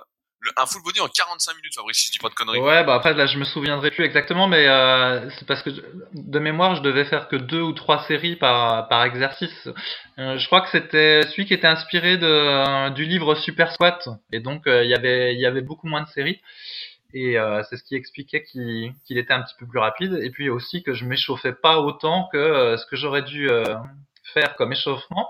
un 0.57 0.65
full 0.65 0.81
body 0.83 0.99
en 0.99 1.07
45 1.07 1.55
minutes, 1.55 1.75
Fabrice, 1.75 1.97
si 1.97 2.07
je 2.07 2.11
dis 2.13 2.19
pas 2.19 2.29
de 2.29 2.33
conneries. 2.33 2.59
Ouais, 2.59 2.83
bah 2.83 2.95
après 2.95 3.13
là, 3.13 3.25
je 3.25 3.37
me 3.37 3.43
souviendrai 3.43 3.91
plus 3.91 4.05
exactement, 4.05 4.47
mais 4.47 4.67
euh, 4.67 5.29
c'est 5.31 5.47
parce 5.47 5.61
que 5.63 5.69
de 6.13 6.39
mémoire, 6.39 6.75
je 6.75 6.81
devais 6.81 7.05
faire 7.05 7.27
que 7.27 7.35
deux 7.35 7.61
ou 7.61 7.73
trois 7.73 8.03
séries 8.07 8.35
par 8.35 8.87
par 8.87 9.03
exercice. 9.03 9.67
Euh, 10.17 10.37
je 10.37 10.45
crois 10.47 10.61
que 10.61 10.69
c'était 10.69 11.23
celui 11.23 11.45
qui 11.45 11.53
était 11.53 11.67
inspiré 11.67 12.17
de 12.17 12.89
du 12.91 13.05
livre 13.05 13.35
Super 13.35 13.71
Squat, 13.71 14.07
et 14.31 14.39
donc 14.39 14.67
euh, 14.67 14.83
il 14.83 14.89
y 14.89 14.95
avait 14.95 15.33
il 15.33 15.39
y 15.39 15.45
avait 15.45 15.61
beaucoup 15.61 15.87
moins 15.87 16.03
de 16.03 16.09
séries. 16.09 16.41
Et 17.13 17.39
euh, 17.39 17.63
c'est 17.69 17.77
ce 17.77 17.83
qui 17.83 17.95
expliquait 17.95 18.43
qu'il 18.43 18.93
était 19.09 19.33
un 19.33 19.41
petit 19.41 19.55
peu 19.57 19.65
plus 19.65 19.79
rapide. 19.79 20.19
Et 20.21 20.29
puis 20.29 20.49
aussi 20.49 20.83
que 20.83 20.93
je 20.93 21.05
m'échauffais 21.05 21.53
pas 21.53 21.79
autant 21.79 22.29
que 22.31 22.37
euh, 22.37 22.77
ce 22.77 22.85
que 22.85 22.95
j'aurais 22.95 23.23
dû 23.23 23.49
euh, 23.49 23.63
faire 24.33 24.55
comme 24.55 24.71
échauffement. 24.71 25.29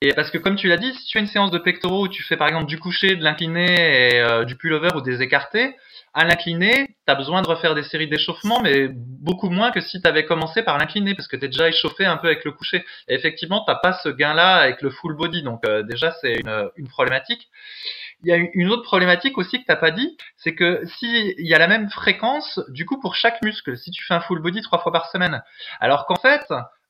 Et 0.00 0.12
parce 0.12 0.30
que 0.30 0.38
comme 0.38 0.56
tu 0.56 0.68
l'as 0.68 0.76
dit, 0.76 0.92
si 0.94 1.06
tu 1.06 1.18
as 1.18 1.20
une 1.20 1.26
séance 1.26 1.50
de 1.50 1.58
pectoraux 1.58 2.04
où 2.04 2.08
tu 2.08 2.22
fais 2.22 2.36
par 2.36 2.48
exemple 2.48 2.66
du 2.66 2.78
coucher, 2.78 3.16
de 3.16 3.24
l'incliné 3.24 4.14
et 4.14 4.20
euh, 4.20 4.44
du 4.44 4.56
pullover 4.56 4.90
ou 4.94 5.00
des 5.00 5.22
écartés, 5.22 5.76
à 6.12 6.24
l'incliné, 6.24 6.96
tu 7.06 7.12
as 7.12 7.14
besoin 7.14 7.42
de 7.42 7.48
refaire 7.48 7.74
des 7.74 7.82
séries 7.82 8.08
d'échauffement, 8.08 8.60
mais 8.60 8.88
beaucoup 8.88 9.50
moins 9.50 9.72
que 9.72 9.80
si 9.80 10.00
tu 10.00 10.08
avais 10.08 10.24
commencé 10.24 10.62
par 10.62 10.78
l'incliné, 10.78 11.14
parce 11.14 11.26
que 11.26 11.36
tu 11.36 11.44
es 11.44 11.48
déjà 11.48 11.68
échauffé 11.68 12.04
un 12.04 12.16
peu 12.16 12.28
avec 12.28 12.44
le 12.44 12.52
coucher. 12.52 12.84
Et 13.08 13.14
effectivement, 13.14 13.64
t'as 13.66 13.74
pas 13.76 13.94
ce 13.94 14.08
gain-là 14.08 14.56
avec 14.56 14.80
le 14.82 14.90
full 14.90 15.16
body, 15.16 15.42
donc 15.42 15.66
euh, 15.66 15.82
déjà 15.82 16.12
c'est 16.20 16.34
une, 16.34 16.70
une, 16.76 16.88
problématique. 16.88 17.48
Il 18.22 18.28
y 18.28 18.32
a 18.32 18.36
une 18.36 18.70
autre 18.70 18.84
problématique 18.84 19.38
aussi 19.38 19.60
que 19.60 19.66
t'as 19.66 19.76
pas 19.76 19.90
dit, 19.90 20.16
c'est 20.36 20.54
que 20.54 20.82
si 20.98 21.34
il 21.36 21.46
y 21.46 21.54
a 21.54 21.58
la 21.58 21.66
même 21.66 21.90
fréquence, 21.90 22.60
du 22.68 22.86
coup 22.86 23.00
pour 23.00 23.16
chaque 23.16 23.42
muscle, 23.42 23.76
si 23.76 23.90
tu 23.90 24.04
fais 24.04 24.14
un 24.14 24.20
full 24.20 24.40
body 24.40 24.62
trois 24.62 24.78
fois 24.78 24.92
par 24.92 25.10
semaine, 25.10 25.42
alors 25.80 26.06
qu'en 26.06 26.16
fait, 26.16 26.42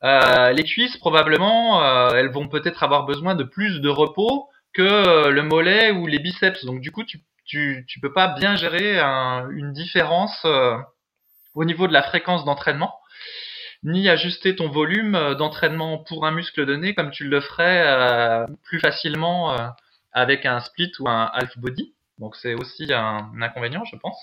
euh, 0.05 0.53
les 0.53 0.65
cuisses, 0.65 0.97
probablement, 0.99 1.83
euh, 1.83 2.11
elles 2.15 2.31
vont 2.31 2.49
peut-être 2.49 2.83
avoir 2.83 3.05
besoin 3.05 3.35
de 3.35 3.45
plus 3.45 3.81
de 3.81 3.89
repos 3.89 4.49
que 4.75 4.83
euh, 4.83 5.31
le 5.31 5.43
mollet 5.43 5.93
ou 5.93 6.07
les 6.07 6.19
biceps. 6.19 6.65
Donc 6.65 6.81
du 6.81 6.93
coup, 6.93 7.05
tu 7.05 7.21
tu 7.47 7.85
tu 7.89 8.01
peux 8.01 8.13
pas 8.13 8.29
bien 8.29 8.57
gérer 8.57 8.99
un, 8.99 9.49
une 9.51 9.73
différence 9.73 10.43
euh, 10.45 10.77
au 11.55 11.65
niveau 11.65 11.87
de 11.87 11.93
la 11.93 12.03
fréquence 12.03 12.45
d'entraînement, 12.45 12.95
ni 13.83 14.09
ajuster 14.09 14.57
ton 14.57 14.69
volume 14.69 15.35
d'entraînement 15.39 15.99
pour 15.99 16.27
un 16.27 16.33
muscle 16.33 16.67
donné 16.67 16.95
comme 16.95 17.11
tu 17.11 17.25
le 17.25 17.41
ferais 17.41 17.83
euh, 17.87 18.47
plus 18.65 18.81
facilement 18.81 19.57
avec 20.13 20.47
un 20.47 20.61
split 20.61 20.93
ou 21.01 21.09
un 21.09 21.31
half 21.33 21.57
body. 21.59 21.95
Donc 22.19 22.37
c'est 22.37 22.55
aussi 22.55 22.93
un, 22.93 23.31
un, 23.35 23.43
inconvénient, 23.43 23.85
je 23.85 23.97
pense. 23.97 24.19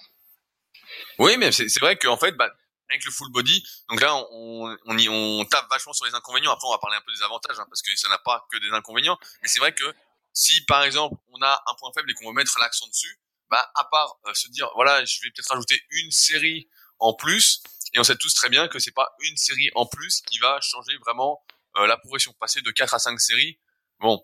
Oui, 1.19 1.37
mais 1.37 1.51
c'est 1.51 1.79
vrai 1.79 1.95
qu'en 1.95 2.17
fait, 2.17 2.33
bah, 2.33 2.51
avec 2.91 3.05
le 3.05 3.11
full 3.11 3.31
body. 3.31 3.63
Donc 3.89 4.01
là, 4.01 4.15
on, 4.15 4.77
on, 4.85 4.97
y, 4.97 5.09
on 5.09 5.45
tape 5.45 5.69
vachement 5.69 5.93
sur 5.93 6.05
les 6.05 6.13
inconvénients. 6.13 6.51
Après, 6.51 6.67
on 6.67 6.71
va 6.71 6.77
parler 6.77 6.97
un 6.97 7.01
peu 7.01 7.13
des 7.13 7.23
avantages, 7.23 7.59
hein, 7.59 7.65
parce 7.69 7.81
que 7.81 7.95
ça 7.95 8.09
n'a 8.09 8.17
pas 8.19 8.45
que 8.51 8.57
des 8.57 8.69
inconvénients. 8.69 9.17
Mais 9.41 9.47
c'est 9.47 9.59
vrai 9.59 9.73
que 9.73 9.93
si, 10.33 10.63
par 10.65 10.83
exemple, 10.83 11.15
on 11.29 11.41
a 11.41 11.63
un 11.67 11.73
point 11.75 11.91
faible 11.93 12.11
et 12.11 12.13
qu'on 12.13 12.27
veut 12.27 12.33
mettre 12.33 12.57
l'accent 12.59 12.87
dessus, 12.87 13.19
bah, 13.49 13.69
à 13.75 13.83
part 13.85 14.17
euh, 14.27 14.33
se 14.33 14.47
dire, 14.49 14.69
voilà, 14.75 15.03
je 15.03 15.19
vais 15.21 15.29
peut-être 15.31 15.49
rajouter 15.49 15.81
une 15.91 16.11
série 16.11 16.69
en 16.99 17.13
plus, 17.13 17.61
et 17.93 17.99
on 17.99 18.03
sait 18.03 18.15
tous 18.15 18.33
très 18.33 18.49
bien 18.49 18.67
que 18.67 18.79
c'est 18.79 18.91
pas 18.91 19.13
une 19.19 19.35
série 19.35 19.69
en 19.75 19.85
plus 19.85 20.21
qui 20.21 20.37
va 20.39 20.59
changer 20.61 20.95
vraiment 20.97 21.43
euh, 21.77 21.87
la 21.87 21.97
progression. 21.97 22.33
Passer 22.39 22.61
de 22.61 22.71
4 22.71 22.93
à 22.93 22.99
5 22.99 23.19
séries, 23.19 23.59
bon, 23.99 24.23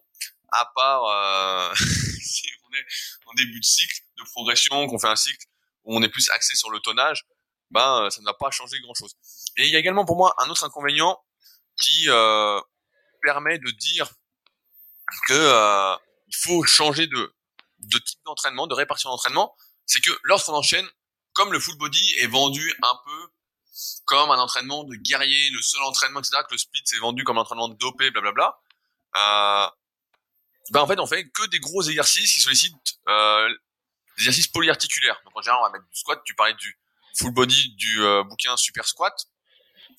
à 0.51 0.71
part 0.75 1.03
euh, 1.05 1.75
si 2.21 2.47
on 2.63 2.73
est 2.73 2.85
en 3.25 3.33
début 3.33 3.59
de 3.59 3.65
cycle 3.65 4.01
de 4.17 4.23
progression, 4.23 4.87
qu'on 4.87 4.99
fait 4.99 5.07
un 5.07 5.15
cycle 5.15 5.45
où 5.83 5.97
on 5.97 6.03
est 6.03 6.09
plus 6.09 6.29
axé 6.29 6.55
sur 6.55 6.69
le 6.69 6.79
tonnage, 6.79 7.25
ben 7.71 8.03
euh, 8.03 8.09
ça 8.09 8.21
ne 8.21 8.25
va 8.25 8.33
pas 8.33 8.51
changer 8.51 8.79
grand 8.81 8.93
chose. 8.93 9.13
Et 9.57 9.65
il 9.65 9.69
y 9.71 9.75
a 9.75 9.79
également 9.79 10.05
pour 10.05 10.17
moi 10.17 10.33
un 10.39 10.49
autre 10.49 10.63
inconvénient 10.63 11.21
qui 11.81 12.09
euh, 12.09 12.59
permet 13.21 13.59
de 13.59 13.69
dire 13.71 14.09
que 15.27 15.33
euh, 15.33 15.95
il 16.27 16.35
faut 16.35 16.63
changer 16.63 17.07
de, 17.07 17.35
de 17.79 17.97
type 17.99 18.19
d'entraînement, 18.25 18.67
de 18.67 18.73
répartition 18.73 19.09
d'entraînement, 19.09 19.55
c'est 19.85 20.01
que 20.01 20.11
lorsqu'on 20.23 20.53
enchaîne, 20.53 20.87
comme 21.33 21.51
le 21.51 21.59
full 21.59 21.77
body 21.77 22.15
est 22.19 22.27
vendu 22.27 22.73
un 22.81 22.99
peu 23.05 23.31
comme 24.05 24.31
un 24.31 24.39
entraînement 24.39 24.83
de 24.83 24.95
guerrier, 24.95 25.49
le 25.51 25.61
seul 25.61 25.83
entraînement, 25.83 26.19
etc., 26.19 26.37
que 26.47 26.53
le 26.53 26.57
split 26.57 26.81
c'est 26.85 26.97
vendu 26.97 27.23
comme 27.23 27.37
un 27.37 27.41
entraînement 27.41 27.69
de 27.69 27.75
dopé, 27.75 28.09
blablabla, 28.09 28.59
euh, 29.15 29.67
ben 30.71 30.81
en 30.81 30.87
fait 30.87 30.99
on 30.99 31.05
fait 31.05 31.29
que 31.29 31.45
des 31.47 31.59
gros 31.59 31.83
exercices 31.83 32.33
qui 32.33 32.41
sollicitent 32.41 32.99
euh, 33.07 33.49
des 34.17 34.23
exercices 34.23 34.47
polyarticulaires. 34.47 35.21
Donc 35.25 35.37
en 35.37 35.41
général 35.41 35.61
on 35.61 35.65
va 35.65 35.71
mettre 35.71 35.85
du 35.85 35.95
squat, 35.95 36.19
tu 36.25 36.33
parlais 36.33 36.55
du, 36.55 36.77
full 37.17 37.31
body 37.31 37.75
du 37.75 38.01
euh, 38.01 38.23
bouquin 38.23 38.55
Super 38.57 38.87
Squat. 38.87 39.13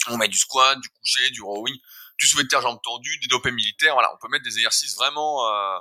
On 0.09 0.17
met 0.17 0.29
du 0.29 0.39
squat, 0.39 0.79
du 0.81 0.89
coucher, 0.89 1.31
du 1.31 1.43
rowing. 1.43 1.75
du 2.19 2.27
soulevé 2.27 2.45
de 2.45 2.49
terre 2.49 2.63
jambes 2.63 2.81
tendues, 2.83 3.19
des 3.21 3.29
dopés 3.29 3.51
militaires. 3.51 3.95
Voilà, 3.95 4.13
on 4.15 4.19
peut 4.19 4.29
mettre 4.29 4.45
des 4.45 4.57
exercices 4.57 4.97
vraiment 4.97 5.49
euh, 5.49 5.79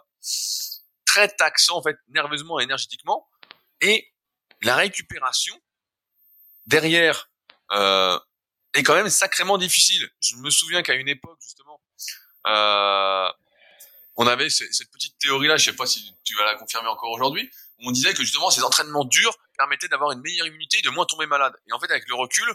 très 1.06 1.28
taxants 1.30 1.78
en 1.78 1.84
fait, 1.84 1.98
nerveusement 2.10 2.60
et 2.60 2.64
énergétiquement. 2.64 3.28
Et 3.82 4.12
la 4.62 4.76
récupération 4.76 5.60
derrière 6.66 7.30
euh, 7.72 8.20
est 8.74 8.84
quand 8.84 8.96
même 8.96 9.10
sacrément 9.10 9.58
difficile. 9.58 10.10
Je 10.20 10.36
me 10.38 10.50
souviens 10.50 10.82
qu'à 10.82 10.96
une 10.96 11.10
époque 11.10 11.38
justement, 11.42 11.82
euh, 12.48 13.30
on 14.16 14.26
avait 14.26 14.50
cette 14.50 14.92
petite 14.92 15.18
théorie-là. 15.20 15.58
Je 15.58 15.66
sais 15.66 15.76
pas 15.76 15.86
si 15.86 16.16
tu 16.24 16.36
vas 16.36 16.46
la 16.46 16.56
confirmer 16.56 16.90
encore 16.90 17.12
aujourd'hui. 17.12 17.50
On 17.80 17.92
disait 17.92 18.14
que 18.14 18.24
justement 18.24 18.50
ces 18.50 18.64
entraînements 18.64 19.06
durs 19.06 19.38
permettaient 19.58 19.88
d'avoir 19.88 20.12
une 20.12 20.22
meilleure 20.22 20.48
immunité 20.48 20.80
et 20.80 20.82
de 20.82 20.90
moins 20.90 21.06
tomber 21.06 21.26
malade. 21.26 21.54
Et 21.68 21.74
en 21.74 21.80
fait, 21.80 21.90
avec 21.90 22.08
le 22.08 22.16
recul, 22.16 22.46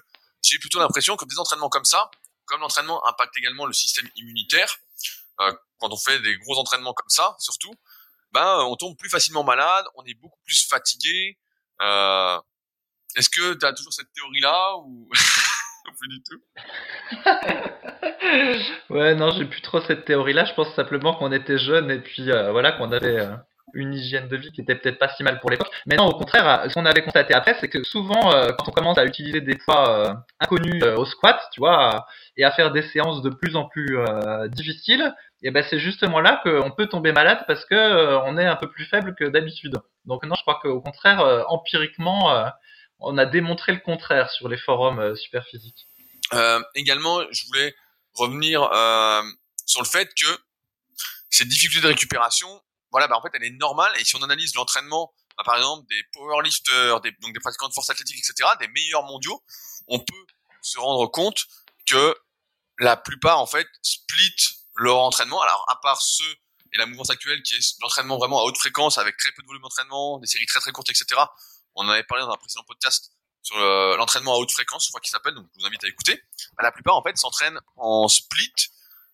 j'ai 0.43 0.59
plutôt 0.59 0.79
l'impression 0.79 1.17
que 1.17 1.25
des 1.25 1.39
entraînements 1.39 1.69
comme 1.69 1.85
ça, 1.85 2.11
comme 2.47 2.61
l'entraînement 2.61 3.07
impacte 3.07 3.37
également 3.37 3.67
le 3.67 3.73
système 3.73 4.09
immunitaire, 4.17 4.79
euh, 5.41 5.53
quand 5.79 5.93
on 5.93 5.97
fait 5.97 6.19
des 6.21 6.37
gros 6.39 6.59
entraînements 6.59 6.95
comme 6.95 7.09
ça, 7.09 7.37
surtout, 7.39 7.75
ben 8.33 8.65
on 8.67 8.77
tombe 8.77 8.97
plus 8.97 9.11
facilement 9.11 9.45
malade, 9.45 9.85
on 9.97 10.05
est 10.05 10.15
beaucoup 10.15 10.41
plus 10.45 10.67
fatigué. 10.67 11.39
Euh, 11.81 12.39
Est-ce 13.17 13.29
que 13.31 13.55
tu 13.55 13.67
as 13.67 13.73
toujours 13.73 13.93
cette 13.93 14.13
théorie-là 14.13 14.77
ou 14.79 15.09
plus 15.99 16.09
du 16.09 16.23
tout? 16.23 16.41
Ouais, 18.91 19.15
non, 19.15 19.31
j'ai 19.33 19.45
plus 19.45 19.61
trop 19.63 19.81
cette 19.83 20.05
théorie-là. 20.05 20.45
Je 20.45 20.55
pense 20.55 20.75
simplement 20.75 21.15
qu'on 21.15 21.33
était 21.33 21.59
jeunes 21.59 21.91
et 21.91 22.01
puis 22.01 22.31
euh, 22.31 22.53
voilà 22.53 22.73
qu'on 22.73 22.93
avait 22.93 23.29
une 23.75 23.95
hygiène 23.95 24.29
de 24.29 24.37
vie 24.37 24.53
qui 24.53 24.61
était 24.61 24.75
peut-être 24.75 24.99
pas 24.99 25.09
si 25.09 25.23
mal 25.23 25.41
pour 25.41 25.51
l'époque. 25.51 25.71
Mais 25.87 25.97
non, 25.97 26.07
au 26.07 26.15
contraire, 26.15 26.65
ce 26.69 26.75
qu'on 26.75 26.87
avait 26.87 27.03
constaté 27.03 27.35
après, 27.35 27.57
c'est 27.61 27.69
que 27.69 27.83
souvent, 27.85 28.33
euh, 28.33 28.49
quand 28.59 28.69
on 28.69 28.73
commence 28.73 28.99
à 28.99 29.05
utiliser 29.05 29.41
des 29.41 29.57
poids 29.57 29.89
euh, 29.91 30.15
inconnus 30.41 30.83
euh, 30.83 30.97
au 30.97 31.05
squat, 31.05 31.41
tu 31.53 31.61
vois, 31.61 32.07
et 32.37 32.45
à 32.45 32.51
faire 32.51 32.71
des 32.71 32.83
séances 32.83 33.23
de 33.23 33.31
plus 33.31 33.57
en 33.57 33.67
plus 33.67 33.99
difficiles, 34.49 35.15
et 35.43 35.51
ben 35.51 35.65
c'est 35.69 35.79
justement 35.79 36.21
là 36.21 36.41
qu'on 36.45 36.71
peut 36.71 36.87
tomber 36.87 37.13
malade 37.13 37.45
parce 37.47 37.65
que 37.65 38.17
on 38.27 38.39
est 38.39 38.47
un 38.47 38.57
peu 38.57 38.71
plus 38.71 38.85
faible 38.85 39.15
que 39.15 39.25
d'habitude. 39.25 39.77
Donc 40.05 40.25
non, 40.25 40.35
je 40.37 40.43
crois 40.43 40.61
qu'au 40.63 40.81
contraire, 40.81 41.45
empiriquement, 41.49 42.51
on 43.01 43.19
a 43.19 43.27
démontré 43.27 43.73
le 43.73 43.81
contraire 43.81 44.31
sur 44.31 44.49
les 44.49 44.57
forums 44.57 45.15
super 45.17 45.45
physiques. 45.45 45.89
également, 46.75 47.21
je 47.31 47.47
voulais 47.49 47.75
revenir 48.15 48.63
sur 49.67 49.83
le 49.83 49.89
fait 49.89 50.09
que 50.15 50.27
cette 51.29 51.49
difficulté 51.49 51.83
de 51.83 51.89
récupération, 51.89 52.49
voilà, 52.93 53.09
bah 53.09 53.17
en 53.17 53.23
fait, 53.23 53.31
elle 53.35 53.45
est 53.45 53.59
normale. 53.59 53.93
Et 53.99 54.05
si 54.05 54.15
on 54.17 54.23
analyse 54.23 54.55
l'entraînement, 54.55 55.13
bah, 55.37 55.43
par 55.45 55.57
exemple, 55.57 55.89
des 55.89 56.03
powerlifters, 56.13 57.01
des, 57.01 57.13
donc 57.21 57.33
des 57.33 57.41
pratiquants 57.41 57.69
de 57.69 57.75
force 57.75 57.91
athlétique, 57.91 58.19
etc., 58.19 58.49
des 58.61 58.69
meilleurs 58.69 59.05
mondiaux, 59.05 59.43
on 59.89 59.99
peut 59.99 60.27
se 60.61 60.79
rendre 60.79 61.07
compte 61.07 61.47
que 61.87 62.17
la 62.79 62.97
plupart, 62.97 63.41
en 63.41 63.47
fait, 63.47 63.67
split 63.83 64.35
leur 64.77 64.99
entraînement. 64.99 65.41
Alors, 65.43 65.65
à 65.69 65.77
part 65.77 66.01
ceux 66.01 66.37
et 66.73 66.79
la 66.79 66.87
mouvance 66.87 67.11
actuelle 67.11 67.43
qui 67.43 67.55
est 67.55 67.81
l'entraînement 67.81 68.17
vraiment 68.17 68.41
à 68.41 68.45
haute 68.45 68.57
fréquence 68.57 68.97
avec 68.97 69.17
très 69.19 69.31
peu 69.33 69.43
de 69.43 69.47
volume 69.47 69.63
d'entraînement, 69.63 70.19
des 70.19 70.27
séries 70.27 70.47
très 70.47 70.61
très 70.61 70.73
courtes, 70.73 70.89
etc. 70.89 71.21
On 71.75 71.85
en 71.85 71.91
avait 71.91 72.05
parlé 72.05 72.25
dans 72.25 72.31
un 72.31 72.37
précédent 72.37 72.65
podcast 72.67 73.13
sur 73.43 73.59
l'entraînement 73.59 74.35
à 74.35 74.37
haute 74.37 74.53
fréquence, 74.53 74.87
je 74.87 74.91
crois 74.91 75.01
qu'il 75.01 75.11
s'appelle, 75.11 75.35
donc 75.35 75.47
je 75.55 75.61
vous 75.61 75.67
invite 75.67 75.85
à 75.85 75.89
écouter. 75.89 76.23
Bah, 76.57 76.63
la 76.63 76.73
plupart, 76.73 76.97
en 76.97 77.03
fait, 77.03 77.17
s'entraînent 77.17 77.61
en 77.77 78.09
split 78.09 78.53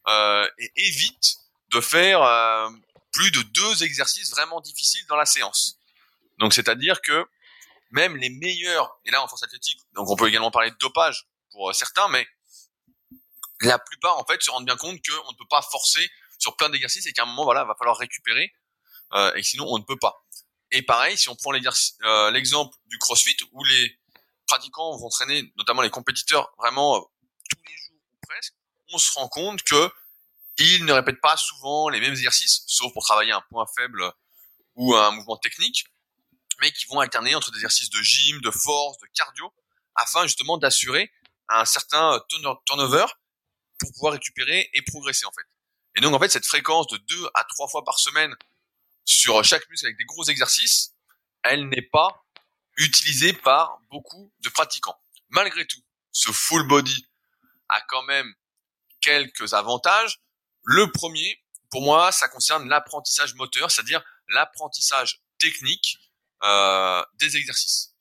euh, 0.07 0.49
et 0.59 0.71
évitent 0.77 1.39
de 1.71 1.81
faire 1.81 2.23
euh, 2.23 2.71
plus 3.19 3.33
de 3.33 3.43
deux 3.43 3.83
exercices 3.83 4.31
vraiment 4.31 4.61
difficiles 4.61 5.05
dans 5.09 5.17
la 5.17 5.27
séance. 5.27 5.77
Donc 6.39 6.55
c'est-à-dire 6.55 7.03
que 7.03 7.27
même 7.91 8.17
les 8.17 8.31
meilleurs, 8.31 8.97
et 9.05 9.11
là 9.11 9.21
en 9.21 9.27
force 9.27 9.43
athlétique, 9.43 9.81
donc 9.95 10.09
on 10.09 10.15
peut 10.15 10.29
également 10.29 10.53
parler 10.53 10.71
de 10.71 10.77
dopage 10.77 11.27
pour 11.51 11.69
euh, 11.69 11.73
certains, 11.73 12.07
mais 12.09 12.25
la 13.63 13.81
plupart 13.81 14.19
en 14.19 14.25
fait 14.25 14.41
se 14.41 14.53
rendent 14.53 14.67
bien 14.67 14.77
compte 14.77 15.01
qu'on 15.05 15.33
ne 15.33 15.37
peut 15.37 15.49
pas 15.51 15.63
forcer 15.63 16.09
sur 16.39 16.57
plein 16.57 16.69
d'exercices 16.69 17.07
et 17.07 17.13
qu'à 17.13 17.25
un 17.25 17.27
moment 17.27 17.43
voilà 17.43 17.65
va 17.65 17.75
falloir 17.77 17.97
récupérer 17.97 18.55
euh, 19.15 19.35
et 19.35 19.43
sinon 19.43 19.67
on 19.69 19.79
ne 19.79 19.85
peut 19.85 19.99
pas. 19.99 20.25
Et 20.71 20.83
pareil, 20.83 21.19
si 21.19 21.29
on 21.29 21.35
prend 21.35 21.53
euh, 21.53 22.31
l'exemple 22.31 22.77
du 22.87 22.99
CrossFit 22.99 23.37
où 23.51 23.65
les 23.65 23.99
pratiquants 24.47 24.97
vont 24.97 25.07
entraîner, 25.07 25.53
notamment 25.57 25.83
les 25.83 25.91
compétiteurs, 25.91 26.53
vraiment 26.57 26.99
euh, 26.99 27.01
tous 27.51 27.63
les 27.67 27.77
jours 27.79 27.99
ou 28.13 28.27
presque, 28.29 28.55
on 28.93 28.99
se 28.99 29.11
rend 29.19 29.29
compte 29.29 29.61
que 29.65 29.91
ils 30.59 30.85
ne 30.85 30.93
répètent 30.93 31.21
pas 31.21 31.37
souvent 31.37 31.89
les 31.89 32.01
mêmes 32.01 32.13
exercices, 32.13 32.65
sauf 32.67 32.93
pour 32.93 33.05
travailler 33.05 33.33
un 33.33 33.43
point 33.49 33.67
faible 33.77 34.13
ou 34.75 34.95
un 34.95 35.11
mouvement 35.13 35.37
technique, 35.37 35.87
mais 36.61 36.73
qui 36.73 36.87
vont 36.87 37.01
alterner 37.01 37.35
entre 37.35 37.51
des 37.51 37.59
exercices 37.59 37.91
de 37.91 38.03
gym, 38.03 38.41
de 38.41 38.51
force, 38.51 38.99
de 38.99 39.07
cardio, 39.15 39.53
afin 39.95 40.25
justement 40.25 40.59
d'assurer 40.59 41.11
un 41.49 41.65
certain 41.65 42.21
turnover 42.67 43.07
pour 43.79 43.93
pouvoir 43.93 44.13
récupérer 44.15 44.69
et 44.73 44.83
progresser 44.83 45.27
en 45.27 45.33
fait. 45.33 45.47
Et 45.97 46.01
donc 46.01 46.15
en 46.15 46.19
fait 46.19 46.29
cette 46.29 46.47
fréquence 46.47 46.87
de 46.89 46.97
2 46.97 47.29
à 47.35 47.45
3 47.45 47.69
fois 47.69 47.85
par 47.85 47.99
semaine 47.99 48.35
sur 49.05 49.43
chaque 49.45 49.69
muscle 49.71 49.87
avec 49.87 49.97
des 49.97 50.05
gros 50.05 50.25
exercices, 50.25 50.95
elle 51.43 51.69
n'est 51.69 51.83
pas 51.83 52.25
utilisée 52.77 53.33
par 53.33 53.79
beaucoup 53.91 54.33
de 54.41 54.49
pratiquants. 54.49 55.01
Malgré 55.31 55.67
tout, 55.67 55.81
ce 56.13 56.31
full 56.31 56.67
body 56.67 57.09
a 57.69 57.81
quand 57.83 58.03
même 58.03 58.35
quelques 59.01 59.55
avantages, 59.55 60.21
le 60.71 60.93
premier, 60.93 61.43
pour 61.71 61.81
moi, 61.81 62.13
ça 62.13 62.29
concerne 62.29 62.69
l'apprentissage 62.69 63.35
moteur, 63.37 63.71
c'est-à-dire 63.71 64.05
l'apprentissage 64.29 65.23
technique 65.39 65.99
euh, 66.43 67.03
des 67.15 67.39
exercices. 67.39 67.95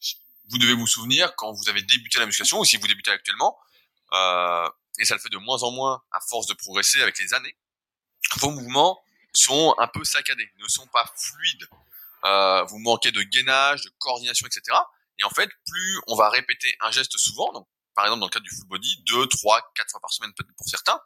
Vous 0.49 0.57
devez 0.57 0.73
vous 0.73 0.85
souvenir 0.85 1.33
quand 1.37 1.53
vous 1.53 1.69
avez 1.69 1.81
débuté 1.81 2.19
la 2.19 2.25
musculation 2.25 2.59
ou 2.59 2.65
si 2.65 2.75
vous 2.75 2.85
débutez 2.87 3.09
actuellement, 3.09 3.57
euh, 4.11 4.69
et 4.99 5.05
ça 5.05 5.15
le 5.15 5.21
fait 5.21 5.29
de 5.29 5.37
moins 5.37 5.63
en 5.63 5.71
moins 5.71 6.03
à 6.11 6.19
force 6.19 6.45
de 6.47 6.53
progresser 6.55 7.01
avec 7.01 7.17
les 7.19 7.33
années, 7.33 7.55
vos 8.39 8.51
mouvements 8.51 9.01
sont 9.31 9.73
un 9.77 9.87
peu 9.87 10.03
saccadés, 10.03 10.51
ne 10.57 10.67
sont 10.67 10.87
pas 10.87 11.09
fluides. 11.15 11.69
Euh, 12.25 12.63
vous 12.63 12.79
manquez 12.79 13.13
de 13.13 13.21
gainage, 13.21 13.83
de 13.83 13.89
coordination, 13.97 14.45
etc. 14.45 14.77
Et 15.19 15.23
en 15.23 15.29
fait, 15.29 15.49
plus 15.65 16.01
on 16.07 16.15
va 16.15 16.29
répéter 16.29 16.75
un 16.81 16.91
geste 16.91 17.17
souvent, 17.17 17.53
donc 17.53 17.65
par 17.97 18.05
exemple 18.05 18.19
dans 18.19 18.27
le 18.27 18.31
cadre 18.31 18.45
du 18.45 18.55
full 18.55 18.67
body, 18.67 19.03
deux, 19.07 19.25
trois, 19.25 19.59
quatre 19.73 19.89
fois 19.89 19.99
par 19.99 20.13
semaine 20.13 20.31
peut-être 20.33 20.55
pour 20.55 20.69
certains, 20.69 21.01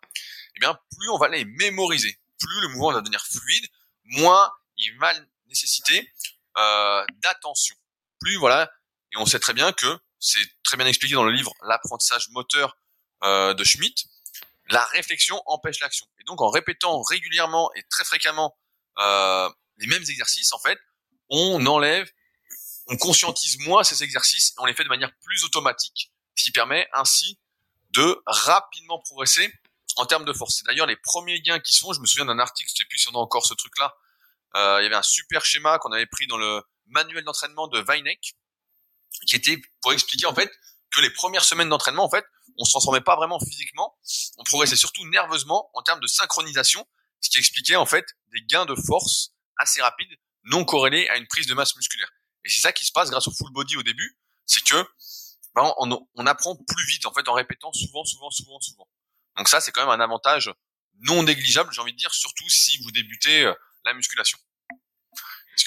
eh 0.56 0.60
bien 0.60 0.78
plus 0.98 1.10
on 1.10 1.18
va 1.18 1.30
les 1.30 1.46
mémoriser, 1.46 2.20
plus 2.38 2.62
le 2.62 2.68
mouvement 2.68 2.92
va 2.92 3.00
devenir 3.00 3.26
fluide, 3.26 3.66
moins 4.04 4.52
il 4.76 4.98
va 5.00 5.14
nécessiter 5.48 6.12
euh, 6.58 7.06
d'attention. 7.24 7.78
Plus 8.20 8.36
voilà, 8.36 8.70
et 9.14 9.18
on 9.18 9.26
sait 9.26 9.40
très 9.40 9.54
bien 9.54 9.72
que 9.72 10.00
c'est 10.20 10.46
très 10.64 10.76
bien 10.76 10.86
expliqué 10.86 11.16
dans 11.16 11.24
le 11.24 11.32
livre 11.32 11.54
l'apprentissage 11.64 12.28
moteur 12.32 12.76
euh, 13.24 13.54
de 13.54 13.64
Schmidt, 13.64 14.10
la 14.70 14.84
réflexion 14.88 15.42
empêche 15.46 15.80
l'action. 15.80 16.06
Et 16.20 16.26
donc 16.26 16.42
en 16.42 16.50
répétant 16.50 17.02
régulièrement 17.04 17.72
et 17.76 17.84
très 17.90 18.04
fréquemment 18.04 18.54
euh, 19.00 19.50
les 19.78 19.88
mêmes 19.88 20.04
exercices, 20.04 20.52
en 20.52 20.60
fait, 20.60 20.78
on 21.30 21.66
enlève, 21.68 22.12
on 22.88 22.98
conscientise 22.98 23.60
moins 23.60 23.86
ces 23.86 24.04
exercices, 24.04 24.50
et 24.50 24.56
on 24.58 24.66
les 24.66 24.74
fait 24.74 24.84
de 24.84 24.90
manière 24.90 25.14
plus 25.22 25.46
automatique 25.46 26.12
qui 26.44 26.52
permet 26.52 26.88
ainsi 26.94 27.40
de 27.92 28.22
rapidement 28.26 29.00
progresser 29.00 29.52
en 29.98 30.06
termes 30.06 30.26
de 30.26 30.34
force. 30.34 30.58
C'est 30.58 30.66
d'ailleurs 30.66 30.88
les 30.88 30.96
premiers 30.96 31.42
gains 31.42 31.60
qui 31.60 31.74
sont, 31.74 31.94
je 31.94 32.00
me 32.00 32.06
souviens 32.06 32.26
d'un 32.26 32.40
article, 32.40 32.70
je 32.70 32.76
sais 32.78 32.86
plus 32.86 32.98
si 32.98 33.10
on 33.10 33.16
a 33.16 33.18
encore 33.18 33.46
ce 33.46 33.54
truc-là, 33.54 33.96
euh, 34.56 34.78
il 34.80 34.84
y 34.84 34.86
avait 34.86 34.96
un 34.96 35.04
super 35.04 35.46
schéma 35.46 35.78
qu'on 35.80 35.92
avait 35.92 36.06
pris 36.06 36.28
dans 36.28 36.38
le 36.38 36.64
manuel 36.88 37.24
d'entraînement 37.24 37.68
de 37.68 37.82
Weineck, 37.82 38.36
qui 39.28 39.36
était 39.36 39.62
pour 39.82 39.94
expliquer 39.94 40.26
en 40.26 40.36
fait 40.36 40.52
que 40.92 41.02
les 41.02 41.10
premières 41.10 41.44
semaines 41.44 41.70
d'entraînement, 41.70 42.04
en 42.04 42.10
fait, 42.10 42.26
on 42.58 42.66
se 42.66 42.72
transformait 42.72 43.02
pas 43.02 43.16
vraiment 43.16 43.40
physiquement, 43.40 43.98
on 44.38 44.44
progressait 44.44 44.76
surtout 44.76 45.06
nerveusement 45.08 45.70
en 45.74 45.82
termes 45.82 46.02
de 46.02 46.08
synchronisation, 46.08 46.86
ce 47.22 47.30
qui 47.30 47.38
expliquait 47.38 47.78
en 47.78 47.86
fait 47.86 48.06
des 48.34 48.42
gains 48.42 48.66
de 48.66 48.76
force 48.76 49.34
assez 49.58 49.82
rapides, 49.82 50.18
non 50.44 50.66
corrélés 50.66 51.08
à 51.10 51.18
une 51.18 51.28
prise 51.28 51.48
de 51.48 51.54
masse 51.54 51.76
musculaire. 51.76 52.10
Et 52.44 52.50
c'est 52.50 52.60
ça 52.60 52.74
qui 52.74 52.84
se 52.84 52.92
passe 52.92 53.10
grâce 53.10 53.28
au 53.28 53.32
full 53.32 53.52
body 53.52 53.78
au 53.78 53.84
début, 53.84 54.18
c'est 54.46 54.64
que 54.64 54.86
ben, 55.56 55.74
on, 55.78 56.26
apprend 56.26 56.56
plus 56.56 56.86
vite 56.88 57.06
en 57.06 57.14
fait 57.14 57.28
en 57.28 57.34
répétant 57.34 57.74
souvent, 57.74 58.04
souvent, 58.06 58.30
souvent, 58.30 58.60
souvent. 58.60 58.88
Donc 59.38 59.48
ça, 59.48 59.60
c'est 59.60 59.72
quand 59.72 59.82
même 59.82 60.00
un 60.00 60.04
avantage 60.04 60.52
non 61.02 61.24
négligeable, 61.24 61.72
j'ai 61.74 61.82
envie 61.82 61.94
de 61.94 61.98
dire, 61.98 62.14
surtout 62.14 62.48
si 62.48 62.82
vous 62.84 62.92
débutez 62.92 63.46
euh, 63.46 63.54
la 63.86 63.94
musculation. 63.94 64.38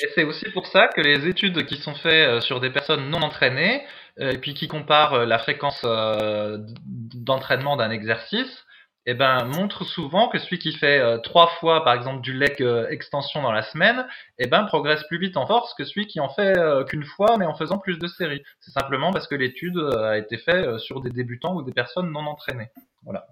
Et 0.01 0.09
c'est 0.14 0.25
aussi 0.25 0.51
pour 0.51 0.66
ça 0.66 0.88
que 0.88 1.01
les 1.01 1.29
études 1.29 1.66
qui 1.66 1.77
sont 1.77 1.94
faites 1.94 2.29
euh, 2.29 2.40
sur 2.40 2.61
des 2.61 2.70
personnes 2.70 3.11
non 3.11 3.23
entraînées, 3.23 3.87
euh, 4.20 4.31
et 4.31 4.38
puis 4.38 4.55
qui 4.55 4.68
comparent 4.68 5.27
la 5.27 5.38
fréquence 5.38 5.83
d'entraînement 5.83 7.77
d'un 7.77 7.90
exercice, 7.90 8.63
eh 9.07 9.14
ben, 9.14 9.45
montre 9.45 9.85
souvent 9.85 10.29
que 10.29 10.38
celui 10.38 10.59
qui 10.59 10.73
fait 10.73 10.99
euh, 10.99 11.19
trois 11.19 11.49
fois, 11.61 11.85
par 11.85 11.95
exemple, 11.95 12.23
du 12.23 12.33
leg 12.33 12.62
euh, 12.62 12.88
extension 12.88 13.43
dans 13.43 13.53
la 13.53 13.62
semaine, 13.62 14.07
eh 14.38 14.47
ben, 14.47 14.64
progresse 14.64 15.03
plus 15.09 15.19
vite 15.19 15.37
en 15.37 15.47
force 15.47 15.75
que 15.75 15.85
celui 15.85 16.07
qui 16.07 16.21
en 16.21 16.33
fait 16.33 16.57
euh, 16.57 16.85
qu'une 16.85 17.05
fois, 17.05 17.37
mais 17.37 17.45
en 17.45 17.55
faisant 17.55 17.79
plus 17.79 17.99
de 17.99 18.09
séries. 18.09 18.43
C'est 18.61 18.71
simplement 18.71 19.12
parce 19.12 19.29
que 19.29 19.35
l'étude 19.35 19.79
a 19.79 20.17
été 20.17 20.38
faite 20.38 20.79
sur 20.79 21.03
des 21.03 21.11
débutants 21.11 21.55
ou 21.55 21.62
des 21.62 21.73
personnes 21.73 22.11
non 22.11 22.27
entraînées. 22.27 22.71
Voilà. 23.03 23.27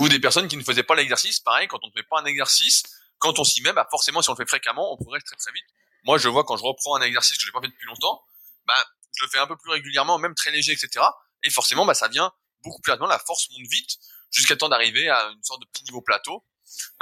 Ou 0.00 0.08
des 0.08 0.18
personnes 0.18 0.48
qui 0.48 0.56
ne 0.56 0.62
faisaient 0.62 0.82
pas 0.82 0.96
l'exercice. 0.96 1.38
Pareil, 1.40 1.68
quand 1.68 1.78
on 1.84 1.88
ne 1.88 1.92
fait 1.92 2.06
pas 2.08 2.20
un 2.20 2.24
exercice, 2.24 2.82
quand 3.18 3.38
on 3.38 3.44
s'y 3.44 3.62
met, 3.62 3.72
bah 3.72 3.86
forcément, 3.90 4.20
si 4.20 4.30
on 4.30 4.32
le 4.32 4.36
fait 4.36 4.48
fréquemment, 4.48 4.92
on 4.92 4.96
progresse 4.96 5.24
très 5.24 5.36
très 5.36 5.52
vite. 5.52 5.64
Moi, 6.04 6.18
je 6.18 6.28
vois 6.28 6.44
quand 6.44 6.56
je 6.56 6.64
reprends 6.64 6.96
un 6.96 7.02
exercice 7.02 7.36
que 7.36 7.42
je 7.42 7.48
n'ai 7.48 7.52
pas 7.52 7.60
fait 7.60 7.68
depuis 7.68 7.86
longtemps, 7.86 8.22
bah, 8.66 8.74
je 9.16 9.24
le 9.24 9.30
fais 9.30 9.38
un 9.38 9.46
peu 9.46 9.56
plus 9.56 9.70
régulièrement, 9.70 10.18
même 10.18 10.34
très 10.34 10.50
léger, 10.50 10.72
etc. 10.72 11.04
Et 11.44 11.50
forcément, 11.50 11.84
bah, 11.86 11.94
ça 11.94 12.08
vient 12.08 12.32
beaucoup 12.62 12.80
plus 12.80 12.90
rapidement. 12.90 13.08
La 13.08 13.18
force 13.18 13.48
monte 13.50 13.66
vite 13.70 13.98
jusqu'à 14.30 14.56
temps 14.56 14.68
d'arriver 14.68 15.08
à 15.08 15.28
une 15.30 15.42
sorte 15.42 15.60
de 15.60 15.66
petit 15.66 15.84
niveau 15.84 16.02
plateau, 16.02 16.44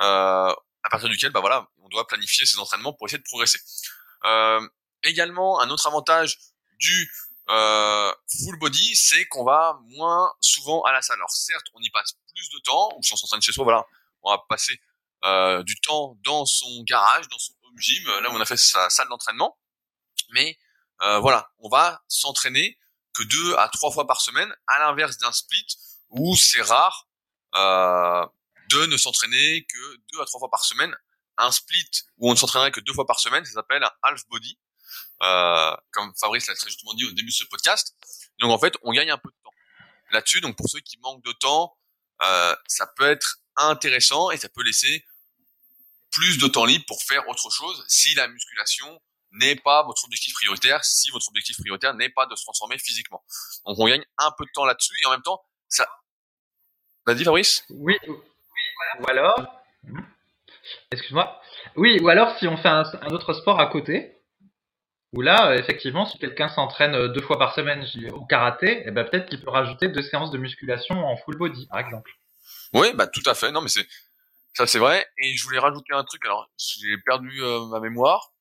euh, 0.00 0.52
à 0.82 0.88
partir 0.90 1.08
duquel, 1.08 1.32
bah 1.32 1.40
voilà, 1.40 1.68
on 1.82 1.88
doit 1.88 2.06
planifier 2.06 2.46
ses 2.46 2.58
entraînements 2.58 2.92
pour 2.92 3.06
essayer 3.06 3.18
de 3.18 3.24
progresser. 3.24 3.58
Euh, 4.24 4.66
également, 5.02 5.60
un 5.60 5.70
autre 5.70 5.86
avantage 5.86 6.38
du 6.78 7.10
euh, 7.48 8.12
full 8.28 8.58
body, 8.58 8.96
c'est 8.96 9.26
qu'on 9.26 9.44
va 9.44 9.78
moins 9.84 10.32
souvent 10.40 10.82
à 10.82 10.92
la 10.92 11.02
salle. 11.02 11.16
Alors 11.16 11.30
certes, 11.30 11.66
on 11.74 11.80
y 11.80 11.90
passe 11.90 12.12
plus 12.34 12.48
de 12.50 12.58
temps, 12.60 12.90
ou 12.96 13.02
si 13.02 13.12
on 13.12 13.16
s'entraîne 13.16 13.42
chez 13.42 13.52
soi, 13.52 13.64
voilà, 13.64 13.84
on 14.22 14.30
va 14.30 14.44
passer 14.48 14.80
euh, 15.24 15.62
du 15.62 15.78
temps 15.80 16.16
dans 16.24 16.44
son 16.44 16.82
garage, 16.82 17.28
dans 17.28 17.38
son 17.38 17.52
home 17.64 17.78
gym, 17.78 18.04
là 18.22 18.30
où 18.30 18.34
on 18.34 18.40
a 18.40 18.44
fait 18.44 18.56
sa 18.56 18.90
salle 18.90 19.08
d'entraînement. 19.08 19.58
Mais 20.30 20.58
euh, 21.02 21.18
voilà, 21.18 21.50
on 21.58 21.68
va 21.68 22.02
s'entraîner 22.08 22.78
que 23.12 23.22
deux 23.22 23.54
à 23.56 23.68
trois 23.68 23.90
fois 23.90 24.06
par 24.06 24.20
semaine, 24.20 24.54
à 24.66 24.78
l'inverse 24.78 25.18
d'un 25.18 25.32
split 25.32 25.66
où 26.10 26.36
c'est 26.36 26.62
rare 26.62 27.05
euh, 27.05 27.05
de 27.54 28.86
ne 28.86 28.96
s'entraîner 28.96 29.64
que 29.64 29.96
deux 30.12 30.20
à 30.20 30.24
trois 30.24 30.40
fois 30.40 30.50
par 30.50 30.64
semaine. 30.64 30.94
Un 31.38 31.52
split 31.52 31.90
où 32.18 32.30
on 32.30 32.32
ne 32.32 32.38
s'entraînerait 32.38 32.72
que 32.72 32.80
deux 32.80 32.94
fois 32.94 33.06
par 33.06 33.20
semaine, 33.20 33.44
ça 33.44 33.52
s'appelle 33.52 33.82
un 33.82 33.90
half 34.02 34.26
body 34.28 34.58
euh, 35.22 35.76
comme 35.92 36.12
Fabrice 36.18 36.46
l'a 36.46 36.54
très 36.54 36.68
justement 36.68 36.94
dit 36.94 37.04
au 37.04 37.12
début 37.12 37.30
de 37.30 37.34
ce 37.34 37.44
podcast. 37.44 37.94
Donc 38.38 38.50
en 38.50 38.58
fait, 38.58 38.74
on 38.82 38.92
gagne 38.92 39.10
un 39.10 39.18
peu 39.18 39.30
de 39.30 39.36
temps 39.42 39.52
là-dessus. 40.10 40.40
Donc 40.40 40.56
pour 40.56 40.68
ceux 40.68 40.80
qui 40.80 40.98
manquent 40.98 41.24
de 41.24 41.32
temps, 41.32 41.76
euh, 42.22 42.54
ça 42.66 42.86
peut 42.96 43.10
être 43.10 43.38
intéressant 43.56 44.30
et 44.30 44.36
ça 44.36 44.48
peut 44.48 44.62
laisser 44.62 45.04
plus 46.10 46.38
de 46.38 46.46
temps 46.46 46.64
libre 46.64 46.84
pour 46.86 47.02
faire 47.02 47.26
autre 47.28 47.50
chose 47.50 47.84
si 47.88 48.14
la 48.14 48.28
musculation 48.28 49.00
n'est 49.32 49.56
pas 49.56 49.82
votre 49.84 50.04
objectif 50.04 50.32
prioritaire, 50.34 50.84
si 50.84 51.10
votre 51.10 51.28
objectif 51.28 51.56
prioritaire 51.58 51.94
n'est 51.94 52.08
pas 52.10 52.26
de 52.26 52.34
se 52.36 52.42
transformer 52.42 52.78
physiquement. 52.78 53.22
Donc 53.66 53.78
on 53.78 53.86
gagne 53.86 54.04
un 54.18 54.30
peu 54.38 54.44
de 54.44 54.50
temps 54.54 54.64
là-dessus 54.64 54.94
et 55.02 55.06
en 55.06 55.10
même 55.10 55.22
temps, 55.22 55.42
ça... 55.68 55.86
Vas-y 57.06 57.24
Fabrice 57.24 57.64
Oui, 57.70 57.96
ou 58.06 59.08
alors... 59.08 59.62
Excuse-moi. 60.90 61.40
Oui, 61.76 61.98
ou 62.00 62.08
alors 62.08 62.36
si 62.38 62.48
on 62.48 62.56
fait 62.56 62.68
un, 62.68 62.84
un 63.02 63.10
autre 63.10 63.32
sport 63.32 63.60
à 63.60 63.66
côté, 63.66 64.16
où 65.12 65.22
là, 65.22 65.50
euh, 65.50 65.58
effectivement, 65.58 66.06
si 66.06 66.18
quelqu'un 66.18 66.48
s'entraîne 66.48 66.94
euh, 66.94 67.08
deux 67.08 67.22
fois 67.22 67.38
par 67.38 67.54
semaine 67.54 67.86
au 68.12 68.24
karaté, 68.26 68.82
eh 68.84 68.90
ben, 68.90 69.04
peut-être 69.04 69.28
qu'il 69.28 69.40
peut 69.40 69.50
rajouter 69.50 69.88
deux 69.88 70.02
séances 70.02 70.30
de 70.30 70.38
musculation 70.38 71.06
en 71.06 71.16
full 71.16 71.36
body, 71.36 71.66
par 71.68 71.78
exemple. 71.78 72.10
Oui, 72.72 72.88
bah 72.94 73.06
tout 73.06 73.22
à 73.26 73.34
fait. 73.34 73.52
Non, 73.52 73.60
mais 73.60 73.68
c'est 73.68 73.86
ça, 74.54 74.66
c'est 74.66 74.78
vrai. 74.78 75.06
Et 75.18 75.34
je 75.36 75.44
voulais 75.44 75.58
rajouter 75.58 75.92
un 75.92 76.04
truc. 76.04 76.24
Alors, 76.24 76.50
j'ai 76.58 76.98
perdu 76.98 77.42
euh, 77.42 77.66
ma 77.66 77.80
mémoire. 77.80 78.32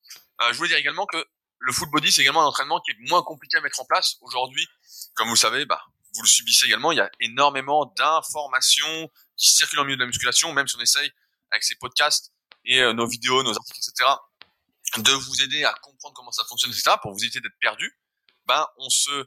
je 0.51 0.58
voulais 0.58 0.69
dire 0.69 0.78
également 0.78 1.06
que 1.06 1.23
le 1.60 1.71
full 1.71 1.89
body, 1.91 2.12
c'est 2.12 2.21
également 2.21 2.41
un 2.41 2.47
entraînement 2.47 2.80
qui 2.80 2.91
est 2.91 3.10
moins 3.10 3.21
compliqué 3.21 3.58
à 3.58 3.62
mettre 3.62 3.80
en 3.80 3.86
place 3.86 4.17
aujourd'hui. 4.21 4.67
Comme 5.13 5.28
vous 5.28 5.36
le 5.36 5.39
savez, 5.39 5.65
bah, 5.65 5.82
vous 6.15 6.21
le 6.21 6.28
subissez 6.28 6.65
également. 6.65 6.91
Il 6.91 6.97
y 6.97 7.01
a 7.01 7.10
énormément 7.19 7.86
d'informations 7.97 9.10
qui 9.38 9.49
circulent 9.49 9.80
en 9.80 9.86
milieu 9.86 9.97
de 9.97 10.01
la 10.01 10.08
musculation, 10.08 10.54
même 10.54 10.67
si 10.67 10.75
on 10.78 10.82
essaye 10.82 11.12
avec 11.51 11.63
ces 11.63 11.75
podcasts 11.75 12.32
et 12.63 12.82
nos 12.93 13.08
vidéos, 13.08 13.43
nos 13.43 13.56
articles, 13.56 13.80
etc 13.80 14.06
de 15.01 15.12
vous 15.12 15.41
aider 15.41 15.63
à 15.63 15.73
comprendre 15.73 16.13
comment 16.15 16.32
ça 16.32 16.43
fonctionne, 16.45 16.71
etc., 16.71 16.95
pour 17.01 17.12
vous 17.12 17.23
éviter 17.23 17.41
d'être 17.41 17.58
perdu, 17.60 17.97
ben 18.45 18.65
on 18.78 18.89
se 18.89 19.25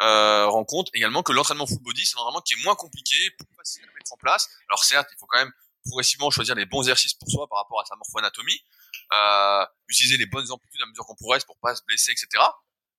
euh, 0.00 0.46
rend 0.46 0.64
compte 0.64 0.88
également 0.94 1.22
que 1.22 1.32
l'entraînement 1.32 1.66
full 1.66 1.82
body, 1.82 2.04
c'est 2.06 2.16
un 2.16 2.20
entraînement 2.20 2.40
qui 2.42 2.54
est 2.54 2.64
moins 2.64 2.76
compliqué, 2.76 3.30
plus 3.30 3.46
facile 3.56 3.84
à 3.84 3.92
mettre 3.94 4.12
en 4.12 4.16
place. 4.16 4.48
Alors 4.68 4.84
certes, 4.84 5.08
il 5.12 5.18
faut 5.18 5.26
quand 5.26 5.38
même 5.38 5.52
progressivement 5.84 6.30
choisir 6.30 6.54
les 6.54 6.66
bons 6.66 6.82
exercices 6.82 7.14
pour 7.14 7.30
soi 7.30 7.48
par 7.48 7.58
rapport 7.58 7.80
à 7.80 7.84
sa 7.84 7.96
morpho-anatomie, 7.96 8.60
euh, 9.12 9.66
utiliser 9.88 10.16
les 10.16 10.26
bonnes 10.26 10.50
amplitudes 10.50 10.82
à 10.82 10.86
mesure 10.86 11.04
qu'on 11.06 11.16
progresse 11.16 11.44
pour 11.44 11.58
pas 11.58 11.74
se 11.74 11.82
blesser, 11.86 12.12
etc. 12.12 12.28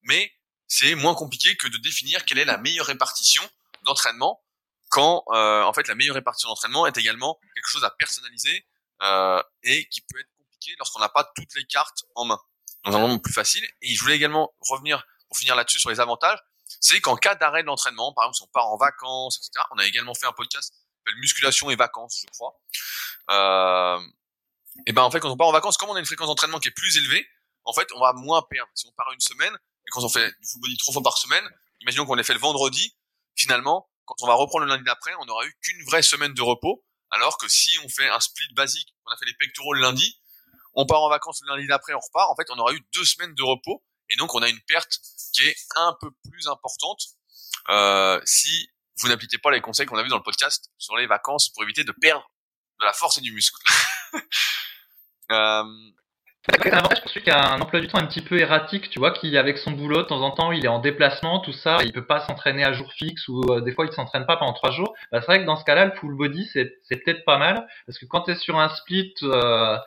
Mais 0.02 0.34
c'est 0.70 0.96
moins 0.96 1.16
compliqué 1.16 1.58
que 1.58 1.68
de 1.68 1.78
définir 1.78 2.24
quelle 2.24 2.38
est 2.38 2.46
la 2.46 2.58
meilleure 2.58 2.86
répartition 2.86 3.44
d'entraînement 3.84 4.42
quand 4.90 5.24
euh, 5.32 5.64
en 5.64 5.74
fait 5.74 5.88
la 5.88 5.96
meilleure 5.96 6.16
répartition 6.16 6.48
d'entraînement 6.48 6.88
est 6.88 6.98
également 6.98 7.38
quelque 7.54 7.68
chose 7.68 7.84
à 7.84 7.92
personnaliser 7.92 8.66
euh, 9.02 9.42
et 9.64 9.86
qui 9.90 10.02
peut 10.02 10.20
être 10.20 10.30
lorsqu'on 10.78 11.00
n'a 11.00 11.10
pas 11.10 11.30
toutes 11.36 11.56
les 11.56 11.66
cartes 11.66 12.04
en 12.16 12.26
main. 12.26 12.40
Donc 12.86 12.96
un 12.96 13.00
moment 13.00 13.20
plus 13.20 13.34
facile. 13.34 13.66
Et 13.82 13.96
je 13.96 14.02
voulais 14.02 14.16
également 14.16 14.54
revenir 14.60 15.04
pour 15.28 15.38
finir 15.38 15.56
là-dessus 15.56 15.80
sur 15.80 15.90
les 15.90 16.00
avantages. 16.00 16.40
C'est 16.80 17.02
qu'en 17.02 17.16
cas 17.16 17.36
d'arrêt 17.36 17.62
de 17.62 17.68
l'entraînement, 17.68 18.14
par 18.14 18.26
exemple 18.26 18.36
si 18.36 18.44
on 18.44 18.48
part 18.48 18.68
en 18.68 18.78
vacances, 18.78 19.38
etc. 19.38 19.66
On 19.72 19.78
a 19.80 19.86
également 19.86 20.14
fait 20.14 20.28
un 20.28 20.34
podcast 20.34 20.74
s'appelle 21.00 21.20
musculation 21.20 21.70
et 21.70 21.76
vacances, 21.76 22.22
je 22.22 22.28
crois. 22.32 22.60
Euh, 23.32 24.00
et 24.86 24.94
ben 24.94 25.02
en 25.02 25.12
fait 25.12 25.20
quand 25.20 25.30
on 25.30 25.38
part 25.38 25.48
en 25.48 25.52
vacances, 25.52 25.78
comme 25.78 25.90
on 25.90 25.96
a 25.96 26.00
une 26.00 26.06
fréquence 26.06 26.28
d'entraînement 26.28 26.60
qui 26.60 26.68
est 26.68 26.76
plus 26.76 26.98
élevée, 26.98 27.28
en 27.64 27.74
fait 27.74 27.88
on 27.96 28.00
va 28.00 28.14
moins 28.14 28.42
perdre. 28.50 28.72
Si 28.76 28.86
on 28.88 28.92
part 28.92 29.12
une 29.14 29.20
semaine 29.20 29.58
et 29.90 29.92
quand 29.92 30.04
on 30.04 30.10
fait 30.10 30.28
du 30.28 30.60
body 30.62 30.78
trois 30.78 30.94
fois 30.94 31.02
par 31.02 31.18
semaine, 31.18 31.44
imaginons 31.82 32.06
qu'on 32.06 32.14
l'ait 32.14 32.24
fait 32.24 32.34
le 32.34 32.40
vendredi, 32.40 32.96
finalement 33.36 33.90
quand 34.06 34.16
on 34.22 34.28
va 34.28 34.36
reprendre 34.36 34.66
le 34.66 34.72
lundi 34.72 34.84
d'après, 34.84 35.12
on 35.20 35.26
n'aura 35.26 35.46
eu 35.46 35.54
qu'une 35.62 35.84
vraie 35.86 36.04
semaine 36.04 36.34
de 36.34 36.42
repos. 36.42 36.84
Alors 37.12 37.38
que 37.38 37.48
si 37.48 37.78
on 37.84 37.90
fait 37.90 38.08
un 38.08 38.20
split 38.20 38.52
basique, 38.54 38.96
on 39.06 39.12
a 39.12 39.18
fait 39.18 39.26
les 39.26 39.34
pectoraux 39.34 39.74
le 39.74 39.82
lundi, 39.82 40.20
on 40.76 40.86
part 40.86 41.02
en 41.02 41.10
vacances 41.10 41.42
le 41.42 41.56
lundi 41.56 41.68
d'après, 41.68 41.94
on 41.94 42.00
repart. 42.00 42.30
En 42.30 42.36
fait, 42.36 42.50
on 42.52 42.58
aura 42.60 42.74
eu 42.74 42.82
deux 42.94 43.06
semaines 43.06 43.34
de 43.34 43.44
repos 43.44 43.84
et 44.10 44.16
donc 44.16 44.36
on 44.36 44.42
a 44.42 44.50
une 44.50 44.62
perte 44.62 45.00
qui 45.34 45.44
est 45.48 45.56
un 45.76 45.96
peu 46.00 46.10
plus 46.30 46.48
importante 46.48 47.02
euh, 47.70 48.20
si 48.26 48.70
vous 48.98 49.08
n'appliquez 49.08 49.38
pas 49.38 49.52
les 49.52 49.62
conseils 49.62 49.86
qu'on 49.86 49.98
a 49.98 50.04
vus 50.04 50.10
dans 50.10 50.18
le 50.18 50.24
podcast 50.24 50.72
sur 50.78 50.96
les 50.98 51.08
vacances 51.08 51.50
pour 51.50 51.64
éviter 51.64 51.84
de 51.84 51.92
perdre 51.92 52.30
de 52.80 52.86
la 52.86 52.94
force 52.94 53.18
et 53.18 53.22
du 53.22 53.32
muscle. 53.32 53.58
euh... 55.32 55.64
Un 56.48 56.78
avantage 56.78 57.02
pour 57.02 57.12
celui 57.12 57.24
qui 57.24 57.32
a 57.32 57.54
un 57.54 57.60
emploi 57.60 57.82
du 57.82 57.88
temps 57.88 58.00
un 58.00 58.06
petit 58.06 58.22
peu 58.22 58.40
erratique, 58.40 58.90
tu 58.90 58.98
vois, 58.98 59.12
qui 59.12 59.38
avec 59.38 59.58
son 59.58 59.72
boulot 59.72 59.98
de 59.98 60.08
temps 60.08 60.22
en 60.22 60.32
temps 60.32 60.52
il 60.52 60.66
est 60.66 60.70
en 60.70 60.80
déplacement, 60.80 61.40
tout 61.42 61.52
ça, 61.52 61.80
il 61.84 61.92
peut 61.92 62.06
pas 62.06 62.22
s'entraîner 62.22 62.64
à 62.64 62.72
jour 62.72 62.92
fixe 62.94 63.28
ou 63.28 63.44
euh, 63.52 63.62
des 63.62 63.74
fois 63.74 63.86
il 63.86 63.92
s'entraîne 63.92 64.26
pas 64.26 64.38
pendant 64.38 64.54
trois 64.54 64.72
jours. 64.72 64.94
Bah, 65.12 65.20
c'est 65.20 65.28
vrai 65.28 65.42
que 65.42 65.46
dans 65.46 65.58
ce 65.58 65.66
cas-là, 65.66 65.86
le 65.86 65.92
full 65.92 66.16
body 66.16 66.50
c'est 66.54 66.80
peut-être 66.90 67.26
pas 67.26 67.38
mal 67.38 67.68
parce 67.86 68.00
que 68.00 68.06
quand 68.06 68.22
tu 68.22 68.32
es 68.32 68.36
sur 68.36 68.58
un 68.58 68.70
split 68.70 69.14
euh, 69.24 69.78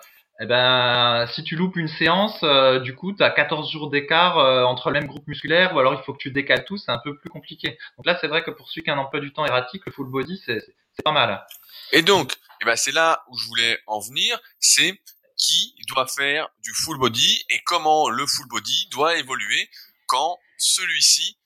eh 0.40 0.46
ben, 0.46 1.26
si 1.34 1.44
tu 1.44 1.54
loupes 1.54 1.76
une 1.76 1.88
séance, 1.88 2.40
euh, 2.42 2.80
du 2.80 2.96
coup, 2.96 3.12
tu 3.12 3.22
as 3.22 3.30
14 3.30 3.70
jours 3.70 3.90
d'écart 3.90 4.38
euh, 4.38 4.64
entre 4.64 4.90
le 4.90 4.98
même 4.98 5.06
groupe 5.06 5.26
musculaire, 5.28 5.72
ou 5.72 5.78
alors 5.78 5.94
il 5.94 6.02
faut 6.04 6.12
que 6.12 6.18
tu 6.18 6.32
décales 6.32 6.64
tout, 6.64 6.76
c'est 6.78 6.90
un 6.90 6.98
peu 6.98 7.16
plus 7.16 7.30
compliqué. 7.30 7.78
Donc 7.96 8.06
là, 8.06 8.18
c'est 8.20 8.26
vrai 8.26 8.42
que 8.42 8.50
pour 8.50 8.68
celui 8.68 8.82
qui 8.82 8.90
a 8.90 8.94
un 8.94 8.98
emploi 8.98 9.20
du 9.20 9.32
temps 9.32 9.44
erratique, 9.44 9.82
le 9.86 9.92
full 9.92 10.08
body, 10.08 10.42
c'est 10.44 10.64
pas 11.04 11.12
mal. 11.12 11.46
Et 11.92 12.02
donc, 12.02 12.32
eh 12.60 12.64
ben, 12.64 12.74
c'est 12.74 12.92
là 12.92 13.22
où 13.28 13.38
je 13.38 13.46
voulais 13.46 13.78
en 13.86 14.00
venir, 14.00 14.36
c'est 14.58 14.98
qui 15.42 15.74
doit 15.88 16.06
faire 16.06 16.48
du 16.60 16.72
full 16.72 16.98
body 16.98 17.44
et 17.48 17.60
comment 17.64 18.08
le 18.08 18.26
full 18.26 18.46
body 18.48 18.86
doit 18.90 19.16
évoluer 19.16 19.68
quand 20.06 20.38
celui-ci 20.56 21.36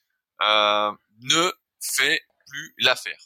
euh, 0.42 0.92
ne 1.22 1.52
fait 1.80 2.22
plus 2.46 2.74
l'affaire. 2.78 3.18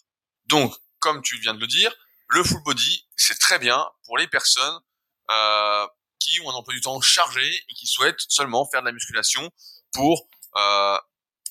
Donc, 0.46 0.74
comme 1.00 1.22
tu 1.22 1.38
viens 1.38 1.54
de 1.54 1.60
le 1.60 1.66
dire, 1.66 1.92
le 2.28 2.44
full 2.44 2.62
body, 2.62 3.04
c'est 3.16 3.38
très 3.38 3.58
bien 3.58 3.84
pour 4.04 4.16
les 4.16 4.28
personnes 4.28 4.80
euh, 5.30 5.86
qui 6.20 6.40
ont 6.40 6.50
un 6.50 6.54
emploi 6.54 6.74
du 6.74 6.80
temps 6.80 7.00
chargé 7.00 7.44
et 7.68 7.74
qui 7.74 7.86
souhaitent 7.86 8.20
seulement 8.28 8.68
faire 8.70 8.82
de 8.82 8.86
la 8.86 8.92
musculation 8.92 9.50
pour 9.92 10.28
euh, 10.56 10.98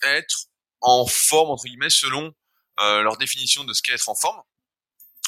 être 0.04 0.46
en 0.82 1.06
forme 1.06 1.50
entre 1.50 1.66
guillemets 1.66 1.90
selon 1.90 2.34
euh, 2.80 3.02
leur 3.02 3.18
définition 3.18 3.66
de 3.66 3.74
ce 3.74 3.82
qu'est 3.82 3.94
être 3.94 4.08
en 4.08 4.16
forme. 4.16 4.42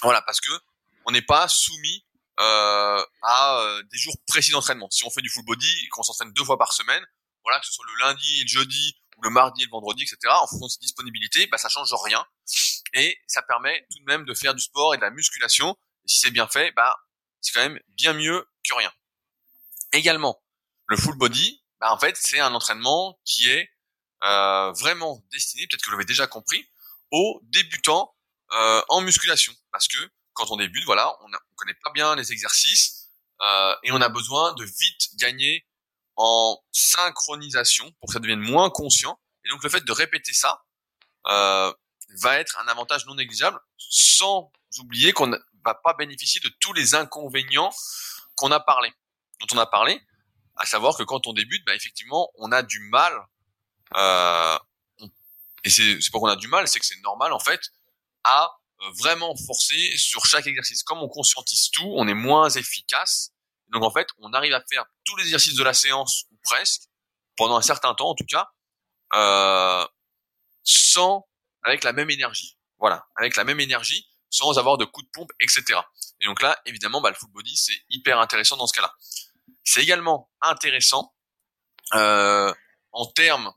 Voilà, 0.03 0.21
parce 0.21 0.39
que 0.39 0.51
on 1.05 1.11
n'est 1.11 1.21
pas 1.21 1.47
soumis 1.49 2.05
euh, 2.41 3.05
à 3.21 3.59
euh, 3.59 3.83
des 3.91 3.97
jours 3.97 4.15
précis 4.27 4.51
d'entraînement. 4.51 4.89
Si 4.89 5.05
on 5.05 5.09
fait 5.09 5.21
du 5.21 5.29
full 5.29 5.45
body 5.45 5.87
qu'on 5.89 6.03
s'entraîne 6.03 6.33
deux 6.33 6.43
fois 6.43 6.57
par 6.57 6.73
semaine, 6.73 7.05
voilà, 7.43 7.59
que 7.59 7.67
ce 7.67 7.73
soit 7.73 7.85
le 7.85 8.07
lundi 8.07 8.39
et 8.39 8.43
le 8.43 8.47
jeudi 8.47 8.95
ou 9.17 9.21
le 9.21 9.29
mardi 9.29 9.61
et 9.61 9.65
le 9.65 9.71
vendredi, 9.71 10.03
etc. 10.03 10.17
En 10.41 10.47
fonction 10.47 10.65
de 10.65 10.71
ses 10.71 10.79
disponibilités, 10.79 11.47
bah 11.47 11.57
ça 11.57 11.69
change 11.69 11.93
rien 12.03 12.25
et 12.93 13.17
ça 13.27 13.41
permet 13.43 13.85
tout 13.91 13.99
de 13.99 14.05
même 14.05 14.25
de 14.25 14.33
faire 14.33 14.55
du 14.55 14.61
sport 14.61 14.95
et 14.95 14.97
de 14.97 15.01
la 15.01 15.11
musculation. 15.11 15.77
Et 16.05 16.07
si 16.07 16.19
c'est 16.19 16.31
bien 16.31 16.47
fait, 16.47 16.71
bah 16.71 16.97
c'est 17.41 17.53
quand 17.53 17.61
même 17.61 17.79
bien 17.89 18.13
mieux 18.13 18.47
que 18.67 18.73
rien. 18.73 18.91
Également, 19.93 20.41
le 20.87 20.97
full 20.97 21.17
body, 21.17 21.63
bah 21.79 21.93
en 21.93 21.97
fait, 21.99 22.17
c'est 22.17 22.39
un 22.39 22.53
entraînement 22.53 23.19
qui 23.25 23.49
est 23.49 23.69
euh, 24.23 24.71
vraiment 24.73 25.23
destiné, 25.31 25.67
peut-être 25.67 25.81
que 25.81 25.89
vous 25.89 25.93
l'avez 25.93 26.05
déjà 26.05 26.27
compris, 26.27 26.67
aux 27.11 27.39
débutants 27.43 28.15
euh, 28.53 28.81
en 28.89 29.01
musculation. 29.01 29.53
Parce 29.71 29.87
que 29.87 29.97
quand 30.41 30.51
on 30.51 30.57
débute, 30.57 30.83
voilà, 30.85 31.15
on 31.21 31.29
ne 31.29 31.37
connaît 31.55 31.77
pas 31.83 31.91
bien 31.91 32.15
les 32.15 32.31
exercices 32.31 33.09
euh, 33.41 33.75
et 33.83 33.91
on 33.91 34.01
a 34.01 34.09
besoin 34.09 34.53
de 34.53 34.63
vite 34.63 35.15
gagner 35.17 35.67
en 36.15 36.59
synchronisation 36.71 37.91
pour 37.99 38.07
que 38.07 38.13
ça 38.13 38.19
devienne 38.19 38.39
moins 38.39 38.69
conscient. 38.71 39.19
Et 39.45 39.49
donc 39.49 39.63
le 39.63 39.69
fait 39.69 39.85
de 39.85 39.91
répéter 39.91 40.33
ça 40.33 40.63
euh, 41.27 41.71
va 42.21 42.39
être 42.39 42.57
un 42.59 42.67
avantage 42.67 43.05
non 43.05 43.15
négligeable, 43.15 43.59
sans 43.77 44.51
oublier 44.79 45.13
qu'on 45.13 45.31
va 45.63 45.75
pas 45.75 45.93
bénéficier 45.93 46.41
de 46.41 46.49
tous 46.59 46.73
les 46.73 46.95
inconvénients 46.95 47.71
qu'on 48.35 48.51
a 48.51 48.59
parlé, 48.59 48.91
dont 49.39 49.55
on 49.55 49.59
a 49.59 49.67
parlé, 49.67 50.01
à 50.55 50.65
savoir 50.65 50.97
que 50.97 51.03
quand 51.03 51.27
on 51.27 51.33
débute, 51.33 51.63
bah, 51.65 51.75
effectivement, 51.75 52.31
on 52.39 52.51
a 52.51 52.63
du 52.63 52.79
mal, 52.79 53.13
euh, 53.95 54.57
et 55.63 55.69
c'est 55.69 55.99
pas 56.11 56.19
qu'on 56.19 56.27
a 56.27 56.35
du 56.35 56.47
mal, 56.47 56.67
c'est 56.67 56.79
que 56.79 56.85
c'est 56.85 56.99
normal 57.01 57.31
en 57.31 57.39
fait, 57.39 57.61
à 58.23 58.49
vraiment 58.99 59.35
forcer 59.35 59.97
sur 59.97 60.25
chaque 60.25 60.47
exercice. 60.47 60.83
Comme 60.83 60.99
on 60.99 61.07
conscientise 61.07 61.69
tout, 61.71 61.93
on 61.95 62.07
est 62.07 62.13
moins 62.13 62.49
efficace. 62.49 63.31
Donc 63.69 63.83
en 63.83 63.91
fait, 63.91 64.07
on 64.19 64.33
arrive 64.33 64.53
à 64.53 64.63
faire 64.69 64.85
tous 65.05 65.15
les 65.17 65.23
exercices 65.23 65.55
de 65.55 65.63
la 65.63 65.73
séance 65.73 66.25
ou 66.31 66.37
presque 66.43 66.83
pendant 67.37 67.57
un 67.57 67.61
certain 67.61 67.93
temps 67.93 68.09
en 68.09 68.15
tout 68.15 68.25
cas, 68.25 68.49
euh, 69.13 69.87
sans 70.63 71.27
avec 71.63 71.83
la 71.83 71.93
même 71.93 72.09
énergie. 72.09 72.57
Voilà, 72.79 73.05
avec 73.15 73.35
la 73.35 73.43
même 73.43 73.59
énergie 73.59 74.07
sans 74.31 74.57
avoir 74.57 74.77
de 74.77 74.85
coups 74.85 75.05
de 75.05 75.11
pompe, 75.11 75.31
etc. 75.39 75.79
Et 76.21 76.25
donc 76.25 76.41
là, 76.41 76.57
évidemment, 76.65 77.01
bah, 77.01 77.09
le 77.09 77.15
full 77.15 77.29
body, 77.31 77.55
c'est 77.55 77.83
hyper 77.89 78.19
intéressant 78.19 78.57
dans 78.57 78.65
ce 78.65 78.73
cas-là. 78.73 78.93
C'est 79.63 79.83
également 79.83 80.31
intéressant 80.41 81.13
euh, 81.93 82.53
en 82.93 83.05
termes 83.05 83.53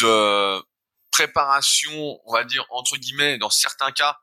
de 0.00 0.64
préparation, 1.10 2.18
on 2.24 2.32
va 2.32 2.44
dire 2.44 2.66
entre 2.70 2.96
guillemets, 2.96 3.38
dans 3.38 3.50
certains 3.50 3.92
cas, 3.92 4.18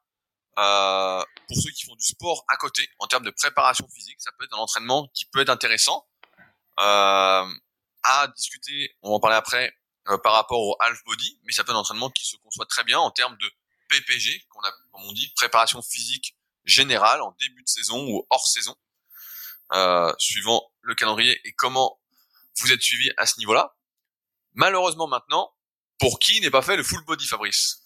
euh, 0.59 1.23
pour 1.47 1.57
ceux 1.57 1.71
qui 1.71 1.85
font 1.85 1.95
du 1.95 2.05
sport 2.05 2.43
à 2.49 2.57
côté, 2.57 2.87
en 2.99 3.07
termes 3.07 3.23
de 3.23 3.31
préparation 3.31 3.87
physique, 3.87 4.17
ça 4.19 4.31
peut 4.37 4.45
être 4.45 4.53
un 4.53 4.59
entraînement 4.59 5.07
qui 5.13 5.25
peut 5.25 5.39
être 5.39 5.49
intéressant 5.49 6.05
euh, 6.79 7.45
à 8.03 8.27
discuter. 8.35 8.95
On 9.01 9.09
va 9.09 9.15
en 9.15 9.19
parler 9.19 9.37
après 9.37 9.73
euh, 10.09 10.17
par 10.17 10.33
rapport 10.33 10.59
au 10.59 10.75
half 10.79 11.03
body, 11.05 11.39
mais 11.43 11.53
ça 11.53 11.63
peut 11.63 11.71
être 11.71 11.77
un 11.77 11.81
entraînement 11.81 12.09
qui 12.09 12.25
se 12.25 12.35
conçoit 12.37 12.65
très 12.65 12.83
bien 12.83 12.99
en 12.99 13.11
termes 13.11 13.37
de 13.37 13.51
PPG, 13.89 14.45
qu'on 14.49 14.61
a, 14.61 14.71
comme 14.91 15.03
on 15.03 15.13
dit, 15.13 15.31
préparation 15.35 15.81
physique 15.81 16.35
générale 16.65 17.21
en 17.21 17.35
début 17.39 17.63
de 17.63 17.69
saison 17.69 18.07
ou 18.07 18.27
hors 18.29 18.47
saison, 18.47 18.75
euh, 19.73 20.13
suivant 20.17 20.61
le 20.81 20.93
calendrier 20.93 21.39
et 21.45 21.53
comment 21.53 21.99
vous 22.59 22.71
êtes 22.71 22.81
suivi 22.81 23.11
à 23.17 23.25
ce 23.25 23.39
niveau-là. 23.39 23.75
Malheureusement 24.53 25.07
maintenant, 25.07 25.53
pour 25.99 26.19
qui 26.19 26.41
n'est 26.41 26.51
pas 26.51 26.61
fait 26.61 26.75
le 26.75 26.83
full 26.83 27.03
body, 27.05 27.25
Fabrice? 27.25 27.81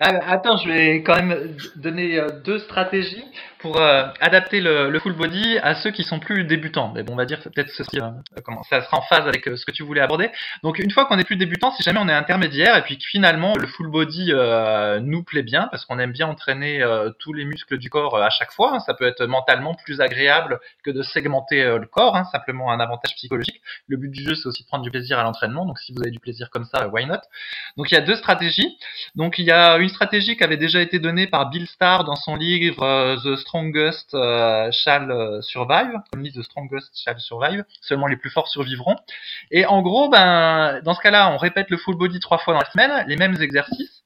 Ah, 0.00 0.12
attends, 0.28 0.56
je 0.58 0.68
vais 0.68 1.02
quand 1.02 1.16
même 1.16 1.56
donner 1.76 2.18
euh, 2.18 2.28
deux 2.44 2.58
stratégies 2.58 3.24
pour 3.60 3.80
euh, 3.80 4.06
adapter 4.20 4.60
le, 4.60 4.98
full 5.00 5.12
body 5.12 5.58
à 5.58 5.74
ceux 5.74 5.90
qui 5.90 6.04
sont 6.04 6.18
plus 6.18 6.44
débutants. 6.44 6.92
Mais 6.94 7.02
bon, 7.02 7.12
on 7.12 7.16
va 7.16 7.24
dire 7.24 7.40
peut-être 7.40 7.70
ceci, 7.70 8.00
euh, 8.00 8.10
comment 8.44 8.62
ça 8.64 8.82
sera 8.82 8.98
en 8.98 9.02
phase 9.02 9.26
avec 9.26 9.44
ce 9.44 9.64
que 9.64 9.70
tu 9.70 9.82
voulais 9.82 10.00
aborder. 10.00 10.30
Donc 10.62 10.78
une 10.78 10.90
fois 10.90 11.04
qu'on 11.06 11.18
est 11.18 11.24
plus 11.24 11.36
débutant, 11.36 11.70
si 11.72 11.82
jamais 11.82 12.00
on 12.00 12.08
est 12.08 12.14
intermédiaire 12.14 12.76
et 12.76 12.82
puis 12.82 12.98
que 12.98 13.04
finalement 13.04 13.54
le 13.56 13.66
full 13.66 13.88
body 13.88 14.32
nous 15.02 15.22
plaît 15.22 15.42
bien 15.42 15.68
parce 15.70 15.84
qu'on 15.84 15.98
aime 15.98 16.12
bien 16.12 16.26
entraîner 16.26 16.84
tous 17.18 17.32
les 17.32 17.44
muscles 17.44 17.78
du 17.78 17.90
corps 17.90 18.16
à 18.16 18.30
chaque 18.30 18.52
fois, 18.52 18.74
hein, 18.74 18.80
ça 18.80 18.94
peut 18.94 19.06
être 19.06 19.24
mentalement 19.26 19.74
plus 19.74 20.00
agréable 20.00 20.60
que 20.84 20.90
de 20.90 21.02
segmenter 21.02 21.62
le 21.62 21.86
corps, 21.86 22.16
hein, 22.16 22.24
simplement 22.32 22.70
un 22.70 22.80
avantage 22.80 23.14
psychologique. 23.14 23.60
Le 23.88 23.96
but 23.96 24.10
du 24.10 24.22
jeu 24.22 24.34
c'est 24.34 24.46
aussi 24.46 24.62
de 24.62 24.68
prendre 24.68 24.84
du 24.84 24.90
plaisir 24.90 25.18
à 25.18 25.22
l'entraînement. 25.22 25.66
Donc 25.66 25.78
si 25.78 25.92
vous 25.92 26.00
avez 26.00 26.10
du 26.10 26.20
plaisir 26.20 26.50
comme 26.50 26.64
ça, 26.64 26.88
why 26.88 27.06
not? 27.06 27.20
Donc 27.76 27.90
il 27.90 27.94
y 27.94 27.98
a 27.98 28.02
deux 28.02 28.16
stratégies. 28.16 28.78
Donc 29.14 29.38
il 29.38 29.44
y 29.44 29.50
a 29.52 29.76
une 29.78 29.88
stratégie 29.88 30.36
qui 30.36 30.44
avait 30.44 30.56
déjà 30.56 30.80
été 30.80 30.98
donnée 30.98 31.26
par 31.26 31.50
Bill 31.50 31.66
Starr 31.66 32.04
dans 32.04 32.16
son 32.16 32.36
livre 32.36 32.82
euh, 32.82 33.16
The 33.16 33.36
Strongest 33.50 34.14
euh, 34.14 34.70
Shall 34.70 35.10
euh, 35.10 35.42
Survive, 35.42 35.98
dit 36.16 36.30
The 36.30 36.42
Strongest 36.42 36.96
Shall 36.96 37.18
Survive, 37.18 37.64
seulement 37.80 38.06
les 38.06 38.16
plus 38.16 38.30
forts 38.30 38.46
survivront. 38.46 38.94
Et 39.50 39.66
en 39.66 39.82
gros, 39.82 40.08
ben, 40.08 40.80
dans 40.84 40.94
ce 40.94 41.00
cas-là, 41.00 41.32
on 41.32 41.36
répète 41.36 41.68
le 41.68 41.76
full 41.76 41.96
body 41.96 42.20
trois 42.20 42.38
fois 42.38 42.54
dans 42.54 42.60
la 42.60 42.70
semaine, 42.70 43.04
les 43.08 43.16
mêmes 43.16 43.34
exercices, 43.42 44.04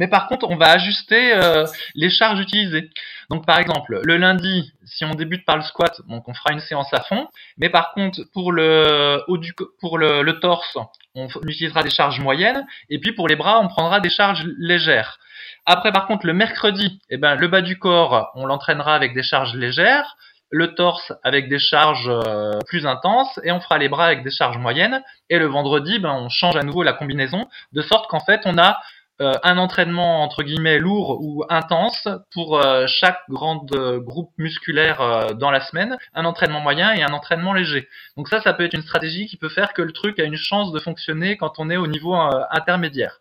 mais 0.00 0.08
par 0.08 0.26
contre, 0.26 0.50
on 0.50 0.56
va 0.56 0.70
ajuster 0.70 1.32
euh, 1.32 1.64
les 1.94 2.10
charges 2.10 2.40
utilisées. 2.40 2.90
Donc 3.30 3.46
par 3.46 3.60
exemple, 3.60 4.00
le 4.02 4.16
lundi, 4.16 4.72
si 4.84 5.04
on 5.04 5.14
débute 5.14 5.44
par 5.44 5.56
le 5.56 5.62
squat, 5.62 6.00
donc 6.08 6.28
on 6.28 6.34
fera 6.34 6.52
une 6.52 6.60
séance 6.60 6.92
à 6.92 7.02
fond. 7.02 7.28
Mais 7.58 7.68
par 7.68 7.92
contre, 7.92 8.22
pour 8.32 8.50
le 8.50 9.22
haut 9.28 9.38
du, 9.38 9.54
pour 9.80 9.98
le 9.98 10.40
torse, 10.40 10.76
on 11.14 11.28
utilisera 11.46 11.84
des 11.84 11.90
charges 11.90 12.18
moyennes. 12.18 12.66
Et 12.88 12.98
puis 12.98 13.12
pour 13.12 13.28
les 13.28 13.36
bras, 13.36 13.60
on 13.60 13.68
prendra 13.68 14.00
des 14.00 14.10
charges 14.10 14.44
légères. 14.58 15.20
Après, 15.66 15.92
par 15.92 16.06
contre, 16.06 16.26
le 16.26 16.32
mercredi, 16.32 17.00
eh 17.10 17.16
ben, 17.16 17.34
le 17.34 17.48
bas 17.48 17.62
du 17.62 17.78
corps, 17.78 18.30
on 18.34 18.46
l'entraînera 18.46 18.94
avec 18.94 19.14
des 19.14 19.22
charges 19.22 19.54
légères 19.54 20.16
le 20.52 20.74
torse 20.74 21.12
avec 21.24 21.48
des 21.48 21.58
charges 21.58 22.08
euh, 22.08 22.58
plus 22.68 22.86
intenses 22.86 23.40
et 23.42 23.50
on 23.50 23.60
fera 23.60 23.78
les 23.78 23.88
bras 23.88 24.06
avec 24.06 24.22
des 24.22 24.30
charges 24.30 24.58
moyennes 24.58 25.02
et 25.30 25.38
le 25.38 25.46
vendredi 25.46 25.98
ben, 25.98 26.12
on 26.12 26.28
change 26.28 26.56
à 26.56 26.62
nouveau 26.62 26.82
la 26.82 26.92
combinaison 26.92 27.48
de 27.72 27.82
sorte 27.82 28.08
qu'en 28.08 28.20
fait 28.20 28.42
on 28.44 28.58
a 28.58 28.78
euh, 29.22 29.32
un 29.42 29.56
entraînement 29.56 30.22
entre 30.22 30.42
guillemets 30.42 30.78
lourd 30.78 31.18
ou 31.22 31.44
intense 31.48 32.06
pour 32.34 32.60
euh, 32.60 32.86
chaque 32.86 33.20
grand 33.30 33.64
groupe 33.64 34.32
musculaire 34.36 35.34
dans 35.36 35.50
la 35.50 35.60
semaine, 35.60 35.96
un 36.14 36.24
entraînement 36.26 36.60
moyen 36.60 36.92
et 36.92 37.02
un 37.02 37.12
entraînement 37.12 37.52
léger. 37.52 37.88
Donc 38.16 38.28
ça, 38.28 38.40
ça 38.40 38.52
peut 38.52 38.64
être 38.64 38.74
une 38.74 38.82
stratégie 38.82 39.26
qui 39.26 39.36
peut 39.36 39.48
faire 39.48 39.72
que 39.72 39.82
le 39.82 39.92
truc 39.92 40.18
a 40.18 40.24
une 40.24 40.36
chance 40.36 40.72
de 40.72 40.78
fonctionner 40.80 41.36
quand 41.36 41.58
on 41.58 41.70
est 41.70 41.76
au 41.76 41.86
niveau 41.86 42.14
intermédiaire. 42.14 43.20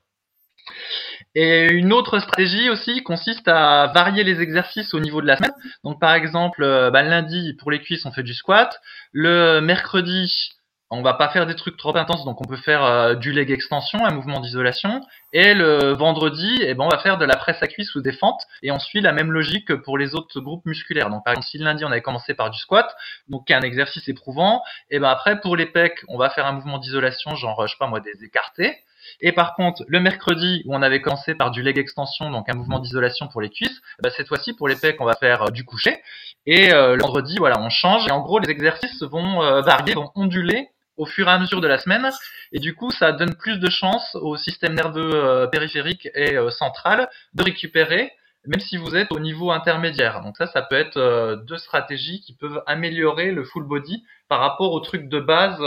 Et 1.34 1.72
une 1.72 1.94
autre 1.94 2.20
stratégie 2.20 2.70
aussi 2.70 3.04
consiste 3.04 3.48
à 3.48 3.92
varier 3.94 4.24
les 4.24 4.42
exercices 4.42 4.94
au 4.94 5.00
niveau 5.00 5.22
de 5.22 5.28
la 5.28 5.38
semaine. 5.38 5.54
Donc 5.84 6.00
par 6.00 6.14
exemple, 6.14 6.62
bah, 6.92 7.04
lundi 7.04 7.56
pour 7.60 7.72
les 7.72 7.80
cuisses 7.80 8.06
on 8.06 8.12
fait 8.12 8.24
du 8.24 8.34
squat, 8.34 8.82
le 9.14 9.60
mercredi 9.62 10.52
on 10.94 11.02
va 11.02 11.14
pas 11.14 11.30
faire 11.30 11.46
des 11.46 11.56
trucs 11.56 11.78
trop 11.78 11.96
intenses, 11.96 12.26
donc 12.26 12.42
on 12.42 12.44
peut 12.44 12.58
faire 12.58 12.84
euh, 12.84 13.16
du 13.16 13.32
leg 13.32 13.50
extension, 13.50 14.06
un 14.06 14.12
mouvement 14.12 14.42
d'isolation. 14.42 15.02
Et 15.32 15.54
le 15.54 15.94
vendredi, 15.94 16.60
eh 16.62 16.74
ben, 16.74 16.84
on 16.84 16.90
va 16.90 17.00
faire 17.00 17.18
de 17.18 17.24
la 17.24 17.38
presse 17.38 17.64
à 17.64 17.68
cuisse 17.68 17.96
ou 17.96 18.02
des 18.02 18.12
fentes. 18.12 18.42
Et 18.62 18.72
on 18.72 18.80
suit 18.80 19.00
la 19.00 19.14
même 19.14 19.32
logique 19.32 19.70
que 19.70 19.74
pour 19.74 19.98
les 19.98 20.16
autres 20.16 20.42
groupes 20.42 20.66
musculaires. 20.66 21.10
Donc 21.10 21.24
par 21.24 21.34
exemple, 21.34 21.48
si 21.48 21.58
lundi 21.60 21.86
on 21.86 21.92
avait 21.92 22.02
commencé 22.02 22.34
par 22.34 22.50
du 22.50 22.60
squat, 22.60 22.94
donc 23.30 23.50
un 23.50 23.62
exercice 23.62 24.10
éprouvant, 24.10 24.62
et 24.90 25.00
ben 25.00 25.08
après 25.08 25.40
pour 25.40 25.56
les 25.56 25.66
pecs, 25.66 26.04
on 26.10 26.18
va 26.18 26.30
faire 26.30 26.46
un 26.46 26.52
mouvement 26.52 26.78
d'isolation, 26.78 27.36
genre 27.36 27.66
je 27.66 27.72
sais 27.72 27.80
pas 27.80 27.88
moi 27.88 28.02
des 28.02 28.26
écartés. 28.26 28.76
Et 29.20 29.32
par 29.32 29.56
contre, 29.56 29.84
le 29.88 30.00
mercredi 30.00 30.64
où 30.66 30.76
on 30.76 30.82
avait 30.82 31.02
commencé 31.02 31.36
par 31.36 31.52
du 31.52 31.62
leg 31.62 31.78
extension, 31.78 32.32
donc 32.32 32.50
un 32.50 32.56
mouvement 32.56 32.80
d'isolation 32.80 33.28
pour 33.28 33.42
les 33.42 33.50
cuisses, 33.50 33.82
ben, 34.02 34.12
cette 34.16 34.28
fois-ci 34.28 34.54
pour 34.54 34.68
les 34.68 34.76
pecs, 34.76 35.00
on 35.00 35.06
va 35.06 35.16
faire 35.16 35.44
euh, 35.44 35.50
du 35.50 35.66
coucher. 35.66 36.02
Et 36.46 36.74
euh, 36.74 36.96
le 36.96 37.02
vendredi, 37.02 37.36
voilà, 37.38 37.60
on 37.60 37.70
change. 37.70 38.08
Et 38.08 38.12
en 38.12 38.22
gros, 38.22 38.40
les 38.40 38.50
exercices 38.50 39.04
vont 39.04 39.42
varier, 39.62 39.94
vont 39.94 40.12
onduler 40.16 40.70
au 40.98 41.06
fur 41.06 41.28
et 41.28 41.32
à 41.32 41.40
mesure 41.40 41.62
de 41.62 41.68
la 41.68 41.80
semaine. 41.80 42.10
Et 42.52 42.60
du 42.60 42.76
coup, 42.76 42.92
ça 42.92 43.12
donne 43.12 43.36
plus 43.36 43.60
de 43.60 43.70
chance 43.70 44.16
au 44.16 44.38
système 44.38 44.74
nerveux 44.74 45.12
euh, 45.14 45.48
périphérique 45.48 46.08
et 46.14 46.36
euh, 46.36 46.52
central 46.52 47.10
de 47.34 47.44
récupérer, 47.44 48.12
même 48.46 48.60
si 48.60 48.78
vous 48.78 48.96
êtes 48.96 49.12
au 49.12 49.20
niveau 49.20 49.52
intermédiaire. 49.52 50.22
Donc 50.22 50.38
ça, 50.38 50.48
ça 50.48 50.62
peut 50.62 50.76
être 50.76 50.98
euh, 50.98 51.36
deux 51.38 51.58
stratégies 51.58 52.22
qui 52.22 52.34
peuvent 52.34 52.62
améliorer 52.68 53.32
le 53.32 53.44
full 53.44 53.64
body 53.64 54.04
par 54.28 54.40
rapport 54.40 54.74
au 54.74 54.80
truc 54.80 55.10
de 55.10 55.20
base 55.20 55.60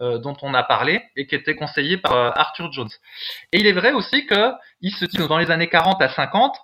dont 0.00 0.36
on 0.42 0.54
a 0.54 0.62
parlé 0.62 1.02
et 1.16 1.26
qui 1.26 1.34
était 1.34 1.54
conseillé 1.54 1.98
par 1.98 2.14
Arthur 2.38 2.72
Jones. 2.72 2.88
Et 3.52 3.58
il 3.58 3.66
est 3.66 3.72
vrai 3.72 3.92
aussi 3.92 4.26
que 4.26 4.52
il 4.80 4.92
se 4.92 5.04
dit 5.04 5.18
dans 5.18 5.38
les 5.38 5.50
années 5.50 5.68
40 5.68 6.00
à 6.00 6.08
50, 6.08 6.56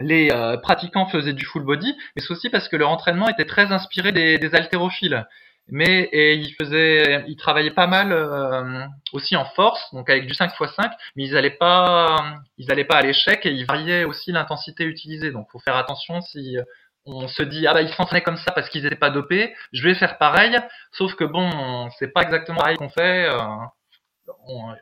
les 0.00 0.28
pratiquants 0.62 1.06
faisaient 1.06 1.32
du 1.34 1.44
full 1.44 1.64
body, 1.64 1.94
mais 2.16 2.22
c'est 2.22 2.30
aussi 2.30 2.50
parce 2.50 2.68
que 2.68 2.76
leur 2.76 2.90
entraînement 2.90 3.28
était 3.28 3.44
très 3.44 3.72
inspiré 3.72 4.12
des, 4.12 4.54
haltérophiles 4.54 5.26
mais 5.68 6.08
et 6.12 6.34
il 6.34 6.54
faisait, 6.54 7.24
il 7.26 7.36
travaillait 7.36 7.70
pas 7.70 7.86
mal 7.86 8.12
euh, 8.12 8.84
aussi 9.12 9.34
en 9.36 9.44
force, 9.44 9.82
donc 9.94 10.10
avec 10.10 10.26
du 10.26 10.34
5 10.34 10.52
x 10.60 10.74
5, 10.74 10.92
mais 11.16 11.24
ils 11.24 11.36
allaient 11.36 11.50
pas, 11.50 12.34
ils 12.58 12.70
allaient 12.70 12.84
pas 12.84 12.96
à 12.96 13.02
l'échec 13.02 13.46
et 13.46 13.50
ils 13.50 13.64
variaient 13.64 14.04
aussi 14.04 14.32
l'intensité 14.32 14.84
utilisée. 14.84 15.30
Donc 15.30 15.48
faut 15.50 15.58
faire 15.58 15.76
attention 15.76 16.20
si 16.20 16.56
on 17.06 17.28
se 17.28 17.42
dit 17.42 17.66
ah 17.66 17.74
bah 17.74 17.82
ils 17.82 17.92
s'entraînaient 17.92 18.22
comme 18.22 18.36
ça 18.36 18.52
parce 18.52 18.68
qu'ils 18.68 18.82
n'étaient 18.82 18.96
pas 18.96 19.10
dopés, 19.10 19.54
je 19.72 19.82
vais 19.82 19.94
faire 19.94 20.18
pareil, 20.18 20.56
sauf 20.92 21.14
que 21.14 21.24
bon 21.24 21.88
c'est 21.98 22.12
pas 22.12 22.22
exactement 22.22 22.58
pareil 22.58 22.76
qu'on 22.76 22.88
fait. 22.88 23.28
Euh, 23.28 23.38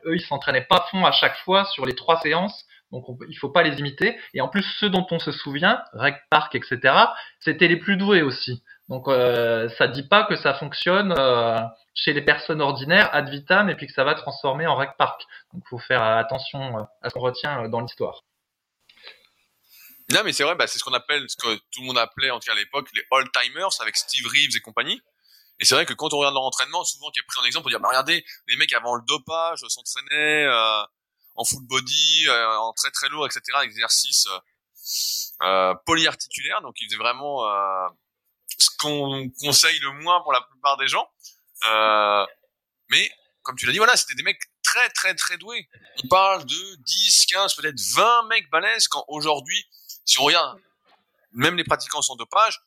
eux 0.05 0.15
ils 0.15 0.21
s'entraînaient 0.21 0.65
pas 0.65 0.85
fond 0.89 1.05
à 1.05 1.11
chaque 1.11 1.37
fois 1.37 1.65
sur 1.65 1.85
les 1.85 1.95
trois 1.95 2.19
séances, 2.21 2.65
donc 2.91 3.09
on, 3.09 3.17
il 3.29 3.35
faut 3.35 3.49
pas 3.49 3.63
les 3.63 3.79
imiter. 3.79 4.17
Et 4.33 4.41
en 4.41 4.47
plus 4.47 4.63
ceux 4.79 4.89
dont 4.89 5.05
on 5.11 5.19
se 5.19 5.31
souvient, 5.31 5.81
Rec 5.93 6.15
Park 6.29 6.55
etc, 6.55 6.95
c'était 7.39 7.67
les 7.67 7.77
plus 7.77 7.97
doués 7.97 8.21
aussi. 8.21 8.63
Donc 8.89 9.07
euh, 9.07 9.69
ça 9.77 9.87
dit 9.87 10.03
pas 10.03 10.23
que 10.23 10.35
ça 10.35 10.53
fonctionne 10.53 11.13
euh, 11.17 11.59
chez 11.93 12.13
les 12.13 12.21
personnes 12.21 12.61
ordinaires 12.61 13.09
ad 13.13 13.29
vitam 13.29 13.69
et 13.69 13.75
puis 13.75 13.87
que 13.87 13.93
ça 13.93 14.03
va 14.03 14.15
transformer 14.15 14.67
en 14.67 14.75
rec 14.75 14.91
park. 14.97 15.25
Donc 15.53 15.63
faut 15.69 15.79
faire 15.79 16.03
attention 16.03 16.77
euh, 16.79 16.83
à 17.01 17.09
ce 17.09 17.13
qu'on 17.13 17.21
retient 17.21 17.69
dans 17.69 17.81
l'histoire. 17.81 18.23
Non 20.11 20.23
mais 20.23 20.33
c'est 20.33 20.43
vrai, 20.43 20.55
bah, 20.55 20.67
c'est 20.67 20.79
ce 20.79 20.83
qu'on 20.83 20.93
appelle, 20.93 21.29
ce 21.29 21.35
que 21.35 21.55
tout 21.71 21.81
le 21.81 21.85
monde 21.85 21.97
appelait 21.97 22.29
en 22.29 22.39
tout 22.39 22.45
cas 22.45 22.51
à 22.51 22.55
l'époque 22.55 22.89
les 22.93 23.03
old 23.11 23.29
timers 23.31 23.69
avec 23.79 23.95
Steve 23.97 24.25
Reeves 24.27 24.55
et 24.55 24.61
compagnie. 24.61 25.01
Et 25.59 25.65
c'est 25.65 25.75
vrai 25.75 25.85
que 25.85 25.93
quand 25.93 26.13
on 26.13 26.17
regarde 26.17 26.33
leur 26.33 26.43
entraînement, 26.43 26.83
souvent 26.83 27.09
qui 27.11 27.19
est 27.19 27.23
pris 27.23 27.39
en 27.39 27.45
exemple, 27.45 27.67
on 27.67 27.69
dit 27.69 27.75
bah 27.81 27.87
regardez, 27.87 28.25
les 28.47 28.55
mecs 28.57 28.73
avant 28.73 28.95
le 28.95 29.03
dopage 29.05 29.63
s'entraînaient 29.67 30.47
en 31.35 31.45
full 31.45 31.63
body, 31.65 32.27
en 32.29 32.73
très 32.73 32.91
très 32.91 33.07
lourd, 33.09 33.25
etc. 33.25 33.41
Exercices 33.63 34.27
polyarticulaires, 35.85 36.61
donc 36.61 36.75
ils 36.81 36.87
faisaient 36.87 36.97
vraiment 36.97 37.45
ce 38.57 38.69
qu'on 38.77 39.29
conseille 39.41 39.79
le 39.79 39.91
moins 40.01 40.21
pour 40.21 40.33
la 40.33 40.41
plupart 40.41 40.77
des 40.77 40.87
gens. 40.87 41.07
Euh, 41.65 42.25
mais 42.89 43.09
comme 43.41 43.55
tu 43.55 43.65
l'as 43.65 43.71
dit, 43.71 43.77
voilà, 43.77 43.95
c'était 43.95 44.15
des 44.15 44.23
mecs 44.23 44.41
très 44.63 44.89
très 44.89 45.13
très 45.15 45.37
doués. 45.37 45.67
On 46.03 46.07
parle 46.07 46.45
de 46.45 46.75
10, 46.83 47.25
15, 47.27 47.55
peut-être 47.55 47.79
20 47.95 48.27
mecs 48.27 48.49
balèzes 48.49 48.87
quand 48.87 49.05
aujourd'hui, 49.07 49.65
si 50.05 50.19
on 50.19 50.23
regarde, 50.23 50.59
même 51.31 51.55
les 51.55 51.63
pratiquants 51.63 52.01
sans 52.01 52.15
dopage, 52.15 52.59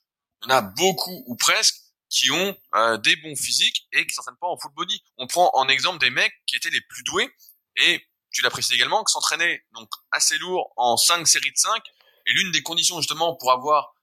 il 0.43 0.51
y 0.51 0.53
en 0.53 0.57
a 0.57 0.63
beaucoup 0.63 1.25
ou 1.27 1.37
presque 1.37 1.77
qui 2.09 2.31
ont 2.31 2.57
euh, 2.75 2.99
des 2.99 3.17
bons 3.17 3.35
physiques 3.37 3.87
et 3.93 4.07
qui 4.07 4.15
s'entraînent 4.15 4.37
pas 4.41 4.47
en 4.47 4.57
full 4.59 4.73
body. 4.75 5.03
On 5.19 5.27
prend 5.27 5.51
en 5.55 5.69
exemple 5.69 5.99
des 5.99 6.11
mecs 6.11 6.35
qui 6.47 6.57
étaient 6.57 6.71
les 6.71 6.81
plus 6.81 7.03
doués 7.05 7.29
et 7.77 8.07
tu 8.31 8.43
l'apprécies 8.43 8.75
également, 8.75 9.03
qui 9.03 9.13
s'entraînaient 9.13 9.65
donc 9.73 9.89
assez 10.13 10.39
lourd 10.39 10.73
en 10.77 10.97
5 10.97 11.27
séries 11.27 11.51
de 11.51 11.57
5 11.57 11.83
et 12.27 12.33
l'une 12.33 12.51
des 12.53 12.63
conditions 12.63 13.01
justement 13.01 13.35
pour 13.37 13.53
avoir 13.53 13.95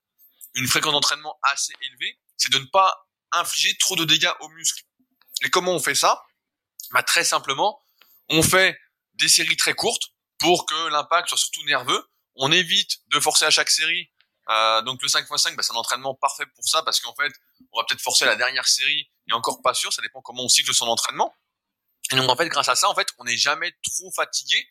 une 0.56 0.68
fréquence 0.68 0.94
d'entraînement 0.94 1.38
assez 1.44 1.74
élevée, 1.82 2.20
c'est 2.38 2.52
de 2.52 2.60
ne 2.60 2.66
pas 2.66 3.08
infliger 3.32 3.76
trop 3.78 3.96
de 3.96 4.06
dégâts 4.06 4.32
aux 4.40 4.50
muscles. 4.50 4.84
Et 5.44 5.50
comment 5.50 5.72
on 5.72 5.80
fait 5.80 5.96
ça? 5.96 6.24
Bah, 6.92 7.04
Très 7.04 7.24
simplement, 7.24 7.82
on 8.30 8.44
fait 8.44 8.80
des 9.16 9.28
séries 9.28 9.58
très 9.58 9.74
courtes 9.74 10.14
pour 10.40 10.66
que 10.66 10.88
l'impact 10.90 11.30
soit 11.30 11.38
surtout 11.38 11.64
nerveux. 11.66 12.06
On 12.36 12.52
évite 12.52 12.98
de 13.10 13.20
forcer 13.20 13.46
à 13.46 13.52
chaque 13.52 13.70
série. 13.70 14.10
Euh, 14.50 14.82
donc 14.82 15.02
le 15.02 15.08
5x5, 15.08 15.56
bah, 15.56 15.64
c'est 15.64 15.74
un 15.74 15.78
entraînement 15.78 16.16
parfait 16.16 16.46
pour 16.56 16.68
ça 16.68 16.84
parce 16.84 17.00
qu'en 17.00 17.16
fait, 17.16 17.32
on 17.72 17.80
va 17.80 17.86
peut-être 17.88 18.02
forcer 18.02 18.26
la 18.26 18.36
dernière 18.36 18.68
série 18.68 19.10
et 19.30 19.34
encore 19.34 19.62
pas 19.62 19.74
sûr, 19.74 19.94
ça 19.94 20.02
dépend 20.02 20.22
comment 20.22 20.44
on 20.44 20.50
cycle 20.50 20.74
son 20.74 20.88
entraînement. 20.88 21.34
Et 22.12 22.16
donc 22.16 22.30
en 22.30 22.36
fait, 22.36 22.48
grâce 22.50 22.70
à 22.70 22.76
ça, 22.76 22.90
en 22.90 22.96
fait, 22.96 23.08
on 23.20 23.24
n'est 23.24 23.38
jamais 23.38 23.72
trop 23.84 24.12
fatigué. 24.12 24.68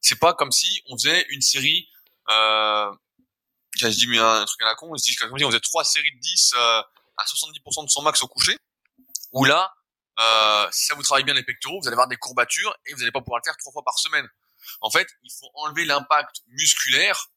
C'est 0.00 0.18
pas 0.18 0.32
comme 0.32 0.50
si 0.52 0.82
on 0.88 0.96
faisait 0.96 1.26
une 1.28 1.42
série. 1.42 1.88
Euh, 2.30 2.90
je 3.76 3.86
dis 3.88 4.06
mais 4.06 4.18
un 4.18 4.44
truc 4.44 4.62
à 4.62 4.66
la 4.66 4.74
con, 4.74 4.88
on 4.90 4.96
se 4.96 5.04
dit 5.04 5.14
comme 5.16 5.36
si 5.36 5.44
on 5.44 5.48
faisait 5.48 5.60
trois 5.60 5.84
séries 5.84 6.12
de 6.14 6.20
10 6.20 6.54
euh, 6.54 6.82
à 7.16 7.24
70% 7.24 7.84
de 7.84 7.90
son 7.90 8.02
max 8.02 8.22
au 8.22 8.28
coucher. 8.28 8.56
Où 9.32 9.44
là, 9.44 9.72
euh, 10.18 10.68
si 10.72 10.86
ça 10.86 10.94
vous 10.94 11.02
travaille 11.02 11.24
bien 11.24 11.34
les 11.34 11.42
pectoraux, 11.42 11.80
vous 11.80 11.86
allez 11.86 11.94
avoir 11.94 12.08
des 12.08 12.16
courbatures 12.16 12.74
et 12.86 12.92
vous 12.92 13.00
n'allez 13.00 13.12
pas 13.12 13.20
pouvoir 13.20 13.40
le 13.44 13.48
faire 13.48 13.56
trois 13.58 13.72
fois 13.72 13.84
par 13.84 13.98
semaine. 13.98 14.28
En 14.80 14.90
fait, 14.90 15.08
il 15.22 15.30
faut 15.38 15.50
enlever 15.54 15.84
l'impact 15.84 16.42
musculaire 16.48 17.30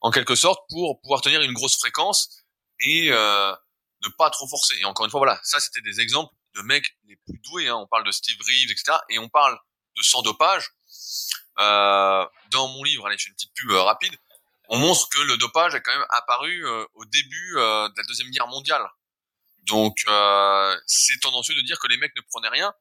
en 0.00 0.10
quelque 0.10 0.34
sorte 0.34 0.60
pour 0.68 1.00
pouvoir 1.00 1.20
tenir 1.20 1.42
une 1.42 1.52
grosse 1.52 1.78
fréquence 1.78 2.44
et 2.80 3.08
euh, 3.10 3.54
ne 4.02 4.08
pas 4.16 4.30
trop 4.30 4.46
forcer. 4.48 4.76
Et 4.78 4.84
encore 4.84 5.04
une 5.04 5.10
fois, 5.10 5.20
voilà, 5.20 5.40
ça 5.42 5.60
c'était 5.60 5.80
des 5.80 6.00
exemples 6.00 6.34
de 6.54 6.62
mecs 6.62 6.96
les 7.06 7.16
plus 7.16 7.38
doués. 7.38 7.68
Hein. 7.68 7.76
On 7.76 7.86
parle 7.86 8.04
de 8.04 8.10
Steve 8.10 8.38
Reeves, 8.40 8.70
etc. 8.70 8.98
Et 9.10 9.18
on 9.18 9.28
parle 9.28 9.58
de 9.96 10.02
sans 10.02 10.22
dopage. 10.22 10.70
Euh, 11.58 12.26
dans 12.50 12.68
mon 12.68 12.82
livre, 12.84 13.06
allez, 13.06 13.16
je 13.18 13.24
fais 13.24 13.28
une 13.30 13.34
petite 13.34 13.54
pub 13.54 13.70
euh, 13.70 13.82
rapide. 13.82 14.14
On 14.68 14.78
montre 14.78 15.08
que 15.08 15.20
le 15.20 15.36
dopage 15.36 15.74
est 15.74 15.80
quand 15.80 15.92
même 15.92 16.06
apparu 16.10 16.66
euh, 16.66 16.84
au 16.94 17.04
début 17.04 17.56
euh, 17.56 17.88
de 17.88 17.94
la 17.96 18.02
deuxième 18.04 18.30
guerre 18.30 18.48
mondiale. 18.48 18.84
Donc 19.62 19.96
c'est 20.86 21.18
tendancieux 21.20 21.56
de 21.56 21.60
dire 21.62 21.80
que 21.80 21.88
les 21.88 21.96
mecs 21.96 22.14
ne 22.14 22.20
prenaient 22.20 22.48
rien. 22.48 22.72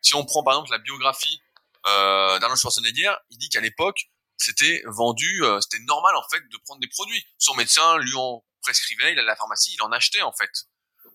Si 0.00 0.16
on 0.16 0.24
prend 0.24 0.42
par 0.42 0.54
exemple 0.54 0.72
la 0.72 0.78
biographie 0.78 1.40
euh, 1.86 2.38
d'Arnold 2.38 2.60
Schwarzenegger, 2.60 3.14
il 3.30 3.38
dit 3.38 3.48
qu'à 3.48 3.60
l'époque 3.60 4.08
c'était 4.38 4.82
vendu, 4.86 5.44
c'était 5.60 5.82
normal 5.84 6.16
en 6.16 6.28
fait 6.28 6.40
de 6.40 6.56
prendre 6.64 6.80
des 6.80 6.88
produits. 6.88 7.24
Son 7.38 7.54
médecin 7.54 7.98
lui 7.98 8.12
en 8.16 8.44
prescrivait, 8.62 9.12
il 9.12 9.18
allait 9.18 9.28
à 9.28 9.32
la 9.32 9.36
pharmacie, 9.36 9.72
il 9.74 9.82
en 9.82 9.92
achetait 9.92 10.22
en 10.22 10.32
fait. 10.32 10.50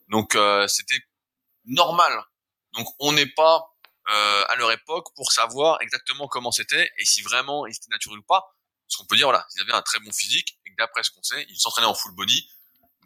Donc 0.08 0.38
c'était 0.70 1.02
normal. 1.66 2.24
Donc 2.74 2.88
on 3.00 3.12
n'est 3.12 3.26
pas 3.28 3.78
euh, 4.10 4.46
à 4.48 4.56
leur 4.56 4.72
époque 4.72 5.14
pour 5.16 5.34
savoir 5.34 5.82
exactement 5.82 6.30
comment 6.30 6.54
c'était 6.54 6.90
et 6.98 7.04
si 7.04 7.22
vraiment 7.24 7.68
ils 7.68 7.76
étaient 7.76 7.92
naturels 7.92 8.20
ou 8.20 8.24
pas. 8.24 8.56
Parce 8.88 8.96
qu'on 8.96 9.06
peut 9.06 9.18
dire 9.18 9.28
voilà, 9.28 9.46
ils 9.54 9.62
avaient 9.64 9.74
un 9.74 9.82
très 9.82 10.00
bon 10.00 10.14
physique 10.14 10.58
et 10.66 10.72
d'après 10.78 11.04
ce 11.04 11.12
qu'on 11.12 11.22
sait, 11.24 11.46
ils 11.50 11.60
s'entraînaient 11.60 11.88
en 11.88 11.94
full 11.94 12.16
body, 12.16 12.50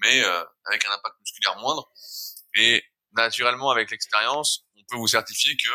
mais 0.02 0.24
euh, 0.24 0.44
avec 0.66 0.86
un 0.86 0.92
impact 0.92 1.16
musculaire 1.20 1.58
moindre. 1.58 1.92
Et 2.54 2.84
naturellement, 3.14 3.72
avec 3.72 3.90
l'expérience, 3.90 4.68
on 4.78 4.84
peut 4.84 4.96
vous 4.98 5.08
certifier 5.08 5.58
que 5.58 5.70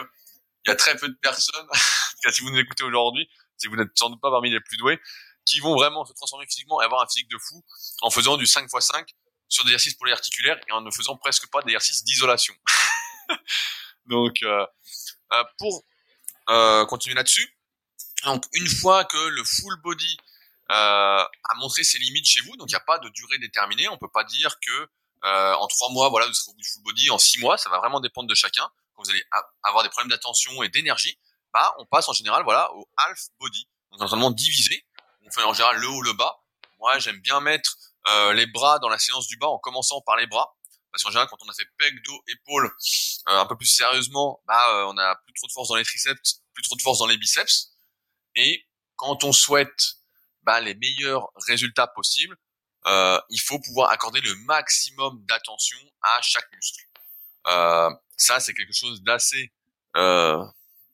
il 0.67 0.71
y 0.71 0.73
a 0.73 0.77
très 0.77 0.97
peu 0.97 1.09
de 1.09 1.17
personnes, 1.23 1.67
si 2.31 2.43
vous 2.43 2.51
nous 2.51 2.59
écoutez 2.59 2.83
aujourd'hui, 2.85 3.29
si 3.57 3.69
vous 3.69 3.77
n'êtes 3.77 3.97
sans 3.97 4.11
doute 4.11 4.21
pas 4.21 4.31
parmi 4.31 4.51
les 4.51 4.61
plus 4.61 4.77
doués, 4.77 5.01
qui 5.45 5.61
vont 5.61 5.75
vraiment 5.75 6.05
se 6.05 6.13
transformer 6.13 6.47
physiquement 6.47 6.83
et 6.83 6.85
avoir 6.85 7.03
un 7.03 7.07
physique 7.07 7.31
de 7.31 7.39
fou 7.39 7.65
en 8.03 8.11
faisant 8.11 8.37
du 8.37 8.47
5 8.47 8.65
x 8.65 8.87
5 8.87 9.09
sur 9.49 9.65
des 9.65 9.71
exercices 9.71 9.95
polyarticulaires 9.95 10.59
et 10.69 10.73
en 10.73 10.81
ne 10.81 10.91
faisant 10.91 11.17
presque 11.17 11.49
pas 11.51 11.63
d'exercices 11.63 12.03
d'isolation. 12.03 12.55
Donc, 14.07 14.43
euh, 14.43 14.67
euh, 15.33 15.45
pour 15.59 15.85
euh, 16.49 16.85
continuer 16.87 17.15
là-dessus, 17.15 17.57
donc 18.25 18.45
une 18.55 18.69
fois 18.69 19.05
que 19.05 19.17
le 19.17 19.45
full 19.45 19.77
body 19.83 20.17
euh, 20.71 20.75
a 20.75 21.55
montré 21.59 21.85
ses 21.85 21.99
limites 21.99 22.29
chez 22.29 22.41
vous, 22.41 22.57
donc 22.57 22.69
il 22.71 22.73
n'y 22.73 22.77
a 22.77 22.81
pas 22.81 22.99
de 22.99 23.09
durée 23.09 23.39
déterminée, 23.39 23.89
on 23.89 23.99
peut 23.99 24.11
pas 24.13 24.25
dire 24.25 24.59
que 24.61 24.89
euh, 25.25 25.55
en 25.55 25.67
trois 25.67 25.91
mois, 25.91 26.09
voilà, 26.09 26.27
vous 26.27 26.35
serez 26.35 26.51
au 26.51 26.55
bout 26.55 26.61
du 26.61 26.69
full 26.69 26.83
body, 26.83 27.11
en 27.11 27.19
six 27.19 27.41
mois, 27.41 27.57
ça 27.59 27.69
va 27.69 27.79
vraiment 27.79 28.01
dépendre 28.01 28.29
de 28.29 28.35
chacun. 28.35 28.69
Quand 28.97 29.05
vous 29.05 29.11
allez 29.11 29.25
avoir 29.63 29.83
des 29.83 29.91
problèmes 29.91 30.11
d'attention 30.11 30.63
et 30.63 30.69
d'énergie, 30.69 31.19
bah, 31.53 31.75
on 31.79 31.87
passe 31.87 32.09
en 32.09 32.13
général, 32.13 32.43
voilà, 32.45 32.73
au 32.75 32.89
half 32.97 33.19
body, 33.39 33.69
donc 33.93 34.35
divisé. 34.35 34.85
On 35.23 35.31
fait 35.31 35.43
en 35.43 35.53
général 35.53 35.77
le 35.79 35.89
haut, 35.89 36.03
le 36.03 36.13
bas. 36.13 36.37
Moi, 36.79 36.99
j'aime 36.99 37.21
bien 37.21 37.41
mettre 37.41 37.77
euh, 38.09 38.33
les 38.33 38.47
bras 38.47 38.79
dans 38.79 38.89
la 38.89 38.99
séance 38.99 39.27
du 39.27 39.37
bas 39.37 39.49
en 39.49 39.59
commençant 39.59 40.01
par 40.03 40.17
les 40.17 40.27
bras. 40.27 40.57
Parce 40.93 41.03
qu'en 41.03 41.11
général, 41.11 41.29
quand 41.29 41.43
on 41.43 41.49
a 41.49 41.53
fait 41.53 41.67
pec, 41.77 41.95
dos, 42.05 42.23
épaule, 42.29 42.67
euh, 43.29 43.39
un 43.39 43.47
peu 43.47 43.57
plus 43.57 43.67
sérieusement, 43.67 44.41
bah, 44.47 44.71
euh, 44.71 44.87
on 44.87 44.97
a 44.97 45.17
plus 45.17 45.35
trop 45.35 45.47
de 45.47 45.53
force 45.53 45.69
dans 45.69 45.77
les 45.77 45.85
triceps, 45.85 46.43
plus 46.55 46.63
trop 46.63 46.77
de 46.77 46.81
force 46.81 46.99
dans 46.99 47.07
les 47.07 47.19
biceps. 47.19 47.73
Et 48.35 48.67
quand 48.95 49.25
on 49.25 49.33
souhaite 49.33 49.97
bah, 50.43 50.61
les 50.61 50.75
meilleurs 50.75 51.29
résultats 51.47 51.87
possibles, 51.87 52.37
euh, 52.87 53.21
il 53.31 53.41
faut 53.41 53.59
pouvoir 53.59 53.91
accorder 53.91 54.21
le 54.21 54.35
maximum 54.47 55.23
d'attention 55.27 55.79
à 56.03 56.21
chaque 56.23 56.51
muscle. 56.53 56.86
Euh, 57.49 57.91
ça, 58.17 58.41
c'est 58.41 58.55
quelque 58.55 58.73
chose 58.73 59.03
d'assez 59.03 59.53
euh, 59.97 60.43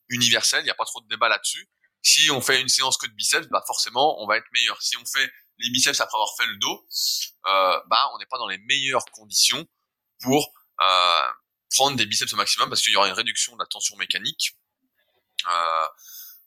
universel. 0.09 0.61
Il 0.61 0.65
n'y 0.65 0.71
a 0.71 0.75
pas 0.75 0.85
trop 0.85 1.01
de 1.01 1.09
débat 1.09 1.29
là-dessus. 1.29 1.69
Si 2.03 2.31
on 2.31 2.41
fait 2.41 2.61
une 2.61 2.69
séance 2.69 2.97
que 2.97 3.07
de 3.07 3.13
biceps, 3.13 3.49
bah 3.49 3.63
forcément, 3.67 4.21
on 4.23 4.27
va 4.27 4.37
être 4.37 4.51
meilleur. 4.53 4.81
Si 4.83 4.97
on 4.97 5.05
fait 5.07 5.31
les 5.59 5.71
biceps 5.71 6.01
après 6.01 6.17
avoir 6.17 6.35
fait 6.37 6.47
le 6.47 6.57
dos, 6.57 6.87
euh, 7.47 7.81
bah 7.87 8.11
on 8.15 8.19
n'est 8.19 8.27
pas 8.27 8.39
dans 8.39 8.49
les 8.49 8.59
meilleures 8.59 9.05
conditions 9.13 9.65
pour 10.21 10.53
euh, 10.81 11.29
prendre 11.71 11.97
des 11.97 12.07
biceps 12.07 12.33
au 12.33 12.37
maximum 12.37 12.69
parce 12.69 12.83
qu'il 12.83 12.93
y 12.93 12.97
aura 12.97 13.07
une 13.07 13.15
réduction 13.15 13.55
de 13.55 13.61
la 13.61 13.67
tension 13.67 13.97
mécanique. 13.97 14.57
Euh, 15.49 15.87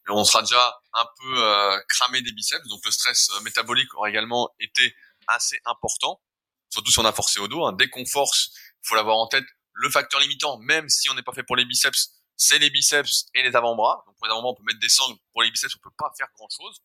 on 0.09 0.23
sera 0.23 0.41
déjà 0.41 0.79
un 0.93 1.05
peu 1.19 1.81
cramé 1.89 2.21
des 2.21 2.31
biceps, 2.31 2.67
donc 2.67 2.85
le 2.85 2.91
stress 2.91 3.31
métabolique 3.41 3.91
aura 3.95 4.09
également 4.09 4.53
été 4.59 4.95
assez 5.27 5.59
important, 5.65 6.21
surtout 6.69 6.91
si 6.91 6.99
on 6.99 7.05
a 7.05 7.11
forcé 7.11 7.39
au 7.39 7.47
dos. 7.47 7.65
Hein. 7.65 7.73
Dès 7.73 7.89
qu'on 7.89 8.05
force, 8.05 8.51
faut 8.83 8.93
l'avoir 8.95 9.17
en 9.17 9.25
tête. 9.27 9.45
Le 9.75 9.89
facteur 9.89 10.19
limitant, 10.19 10.57
même 10.59 10.89
si 10.89 11.09
on 11.09 11.13
n'est 11.13 11.23
pas 11.23 11.33
fait 11.33 11.43
pour 11.43 11.55
les 11.55 11.65
biceps, 11.65 12.11
c'est 12.37 12.59
les 12.59 12.69
biceps 12.69 13.27
et 13.33 13.43
les 13.43 13.55
avant-bras. 13.55 14.03
Donc 14.07 14.15
pour 14.17 14.27
les 14.27 14.31
avant-bras, 14.31 14.51
on 14.51 14.55
peut 14.55 14.63
mettre 14.63 14.79
des 14.79 14.89
sangles. 14.89 15.17
Pour 15.31 15.43
les 15.43 15.51
biceps, 15.51 15.75
on 15.75 15.79
peut 15.79 15.95
pas 15.97 16.11
faire 16.17 16.27
grand-chose. 16.35 16.81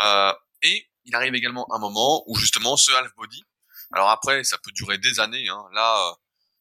Euh, 0.00 0.32
et 0.62 0.88
il 1.04 1.14
arrive 1.14 1.34
également 1.34 1.66
un 1.72 1.78
moment 1.78 2.24
où 2.26 2.36
justement 2.36 2.76
ce 2.76 2.90
half 2.92 3.14
body. 3.16 3.42
Alors 3.92 4.10
après, 4.10 4.44
ça 4.44 4.58
peut 4.58 4.72
durer 4.72 4.98
des 4.98 5.20
années. 5.20 5.48
Hein. 5.48 5.64
Là, 5.72 6.08
euh, 6.08 6.14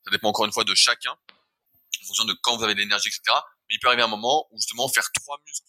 ça 0.06 0.12
dépend 0.12 0.30
encore 0.30 0.45
une 0.45 0.54
fois 0.54 0.64
de 0.64 0.76
chacun, 0.76 1.12
en 1.12 2.06
fonction 2.06 2.26
de 2.26 2.34
quand 2.41 2.58
vous 2.58 2.64
avez 2.64 2.76
l'énergie, 2.76 3.10
etc. 3.10 3.22
Mais 3.70 3.76
il 3.76 3.80
peut 3.80 3.88
arriver 3.88 4.04
un 4.04 4.08
moment 4.08 4.48
où 4.52 4.60
justement 4.60 4.88
faire 4.88 5.10
trois 5.12 5.38
muscles 5.45 5.68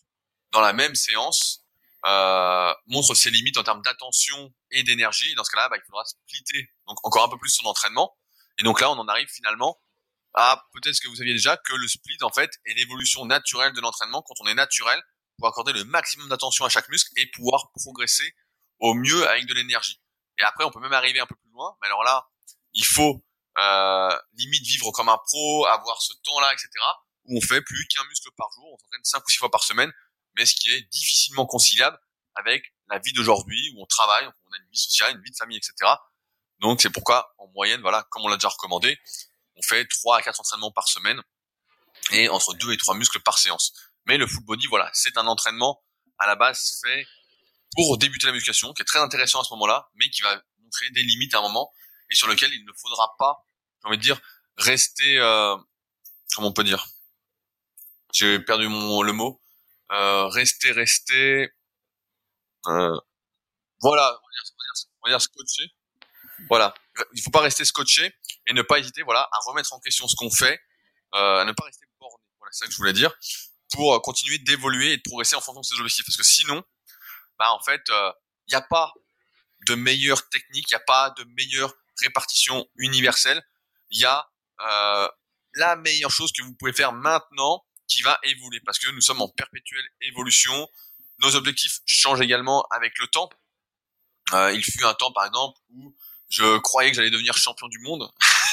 dans 0.52 0.60
la 0.60 0.72
même 0.72 0.94
séance 0.94 1.64
euh, 2.06 2.72
montre 2.86 3.14
ses 3.14 3.30
limites 3.30 3.58
en 3.58 3.64
termes 3.64 3.82
d'attention 3.82 4.52
et 4.70 4.82
d'énergie. 4.84 5.34
Dans 5.34 5.44
ce 5.44 5.50
cas-là, 5.50 5.68
bah, 5.68 5.76
il 5.76 5.84
faudra 5.84 6.04
splitter 6.04 6.70
donc 6.86 6.98
encore 7.04 7.24
un 7.24 7.28
peu 7.28 7.38
plus 7.38 7.50
son 7.50 7.66
entraînement. 7.66 8.16
Et 8.58 8.62
donc 8.64 8.80
là, 8.80 8.90
on 8.90 8.98
en 8.98 9.08
arrive 9.08 9.28
finalement 9.28 9.80
à 10.34 10.64
peut-être 10.72 10.94
ce 10.94 11.00
que 11.00 11.08
vous 11.08 11.16
saviez 11.16 11.32
déjà 11.32 11.56
que 11.56 11.74
le 11.74 11.88
split 11.88 12.18
en 12.22 12.30
fait 12.30 12.50
est 12.66 12.74
l'évolution 12.74 13.24
naturelle 13.24 13.72
de 13.72 13.80
l'entraînement 13.80 14.22
quand 14.22 14.34
on 14.40 14.46
est 14.46 14.54
naturel 14.54 15.00
pour 15.38 15.48
accorder 15.48 15.72
le 15.72 15.84
maximum 15.84 16.28
d'attention 16.28 16.64
à 16.64 16.68
chaque 16.68 16.88
muscle 16.88 17.10
et 17.16 17.26
pouvoir 17.30 17.70
progresser 17.72 18.34
au 18.80 18.94
mieux 18.94 19.28
avec 19.28 19.46
de 19.46 19.54
l'énergie. 19.54 20.00
Et 20.38 20.42
après, 20.42 20.64
on 20.64 20.70
peut 20.70 20.80
même 20.80 20.92
arriver 20.92 21.20
un 21.20 21.26
peu 21.26 21.34
plus 21.36 21.50
loin. 21.50 21.76
Mais 21.80 21.86
alors 21.86 22.04
là, 22.04 22.28
il 22.74 22.84
faut 22.84 23.24
euh, 23.58 24.18
limite 24.34 24.64
vivre 24.64 24.90
comme 24.92 25.08
un 25.08 25.18
pro, 25.18 25.66
avoir 25.66 26.00
ce 26.00 26.12
temps-là, 26.24 26.52
etc. 26.52 26.70
Où 27.24 27.38
on 27.38 27.40
fait 27.40 27.62
plus 27.62 27.86
qu'un 27.88 28.04
muscle 28.04 28.30
par 28.36 28.48
jour, 28.54 28.72
on 28.72 28.78
s'entraîne 28.78 29.04
cinq 29.04 29.26
ou 29.26 29.30
six 29.30 29.38
fois 29.38 29.50
par 29.50 29.62
semaine, 29.62 29.92
mais 30.36 30.46
ce 30.46 30.54
qui 30.54 30.70
est 30.70 30.82
difficilement 30.92 31.46
conciliable 31.46 31.98
avec 32.34 32.72
la 32.88 32.98
vie 32.98 33.12
d'aujourd'hui 33.12 33.74
où 33.74 33.82
on 33.82 33.86
travaille, 33.86 34.26
on 34.26 34.52
a 34.52 34.56
une 34.58 34.70
vie 34.70 34.78
sociale, 34.78 35.16
une 35.16 35.22
vie 35.22 35.30
de 35.30 35.36
famille, 35.36 35.56
etc. 35.58 35.90
Donc 36.60 36.80
c'est 36.82 36.90
pourquoi 36.90 37.34
en 37.38 37.48
moyenne, 37.48 37.80
voilà, 37.80 38.06
comme 38.10 38.24
on 38.24 38.28
l'a 38.28 38.36
déjà 38.36 38.48
recommandé, 38.48 38.98
on 39.56 39.62
fait 39.62 39.86
trois 39.86 40.18
à 40.18 40.22
quatre 40.22 40.40
entraînements 40.40 40.72
par 40.72 40.88
semaine 40.88 41.20
et 42.10 42.28
entre 42.28 42.54
deux 42.54 42.72
et 42.72 42.76
trois 42.76 42.94
muscles 42.94 43.20
par 43.20 43.38
séance. 43.38 43.72
Mais 44.06 44.16
le 44.16 44.26
full 44.26 44.44
body, 44.44 44.66
voilà, 44.66 44.90
c'est 44.94 45.16
un 45.18 45.26
entraînement 45.26 45.82
à 46.18 46.26
la 46.26 46.36
base 46.36 46.80
fait 46.82 47.06
pour 47.74 47.98
débuter 47.98 48.26
la 48.26 48.32
musculation, 48.32 48.72
qui 48.72 48.82
est 48.82 48.84
très 48.84 48.98
intéressant 48.98 49.40
à 49.40 49.44
ce 49.44 49.52
moment-là, 49.54 49.88
mais 49.94 50.08
qui 50.10 50.22
va 50.22 50.42
montrer 50.58 50.90
des 50.90 51.02
limites 51.02 51.34
à 51.34 51.38
un 51.38 51.42
moment 51.42 51.72
et 52.10 52.14
sur 52.14 52.26
lequel 52.26 52.52
il 52.52 52.64
ne 52.64 52.72
faudra 52.72 53.14
pas, 53.18 53.44
j'ai 53.82 53.88
envie 53.88 53.98
de 53.98 54.02
dire, 54.02 54.20
rester, 54.56 55.18
euh, 55.18 55.56
comment 56.34 56.48
on 56.48 56.52
peut 56.52 56.64
dire, 56.64 56.86
j'ai 58.12 58.38
perdu 58.40 58.68
mon 58.68 59.02
le 59.02 59.12
mot, 59.12 59.40
euh, 59.92 60.26
rester, 60.28 60.72
rester, 60.72 61.50
euh, 62.66 62.98
voilà, 63.80 64.10
on 64.10 64.26
va 64.26 64.32
dire, 64.32 64.86
on 65.02 65.08
va 65.08 65.12
dire 65.12 65.22
scotché, 65.22 65.64
voilà, 66.48 66.74
il 67.14 67.22
faut 67.22 67.30
pas 67.30 67.40
rester 67.40 67.64
scotché 67.64 68.14
et 68.46 68.52
ne 68.52 68.62
pas 68.62 68.78
hésiter, 68.78 69.02
voilà, 69.02 69.28
à 69.32 69.38
remettre 69.46 69.72
en 69.72 69.80
question 69.80 70.06
ce 70.08 70.14
qu'on 70.16 70.30
fait, 70.30 70.60
euh, 71.14 71.40
à 71.40 71.44
ne 71.44 71.52
pas 71.52 71.64
rester 71.64 71.86
borné, 72.00 72.22
voilà, 72.38 72.52
c'est 72.52 72.60
ça 72.60 72.66
que 72.66 72.72
je 72.72 72.78
voulais 72.78 72.92
dire, 72.92 73.12
pour 73.72 74.00
continuer 74.02 74.38
d'évoluer 74.38 74.92
et 74.92 74.96
de 74.96 75.02
progresser 75.02 75.36
en 75.36 75.40
fonction 75.40 75.60
de 75.60 75.66
ses 75.66 75.74
objectifs, 75.74 76.04
parce 76.06 76.16
que 76.16 76.24
sinon, 76.24 76.62
bah 77.38 77.52
en 77.52 77.60
fait, 77.60 77.82
il 77.88 77.94
euh, 77.94 78.10
n'y 78.50 78.56
a 78.56 78.62
pas 78.62 78.92
de 79.66 79.74
meilleure 79.74 80.28
technique, 80.28 80.70
il 80.70 80.74
n'y 80.74 80.80
a 80.80 80.84
pas 80.84 81.10
de 81.10 81.24
meilleure 81.36 81.72
répartition 82.02 82.68
universelle. 82.76 83.42
Il 83.90 84.00
y 84.00 84.04
a 84.04 84.28
euh, 84.60 85.08
la 85.54 85.76
meilleure 85.76 86.10
chose 86.10 86.32
que 86.32 86.42
vous 86.42 86.54
pouvez 86.54 86.72
faire 86.72 86.92
maintenant 86.92 87.64
qui 87.86 88.02
va 88.02 88.18
évoluer 88.22 88.60
parce 88.60 88.78
que 88.78 88.90
nous 88.90 89.00
sommes 89.00 89.22
en 89.22 89.28
perpétuelle 89.28 89.86
évolution. 90.02 90.68
Nos 91.20 91.36
objectifs 91.36 91.80
changent 91.86 92.20
également 92.20 92.62
avec 92.70 92.98
le 92.98 93.06
temps. 93.08 93.30
Euh, 94.32 94.52
il 94.52 94.62
fut 94.62 94.84
un 94.84 94.94
temps, 94.94 95.12
par 95.12 95.24
exemple, 95.26 95.58
où 95.70 95.94
je 96.28 96.58
croyais 96.58 96.90
que 96.90 96.96
j'allais 96.96 97.10
devenir 97.10 97.36
champion 97.36 97.68
du 97.68 97.78
monde, 97.78 98.10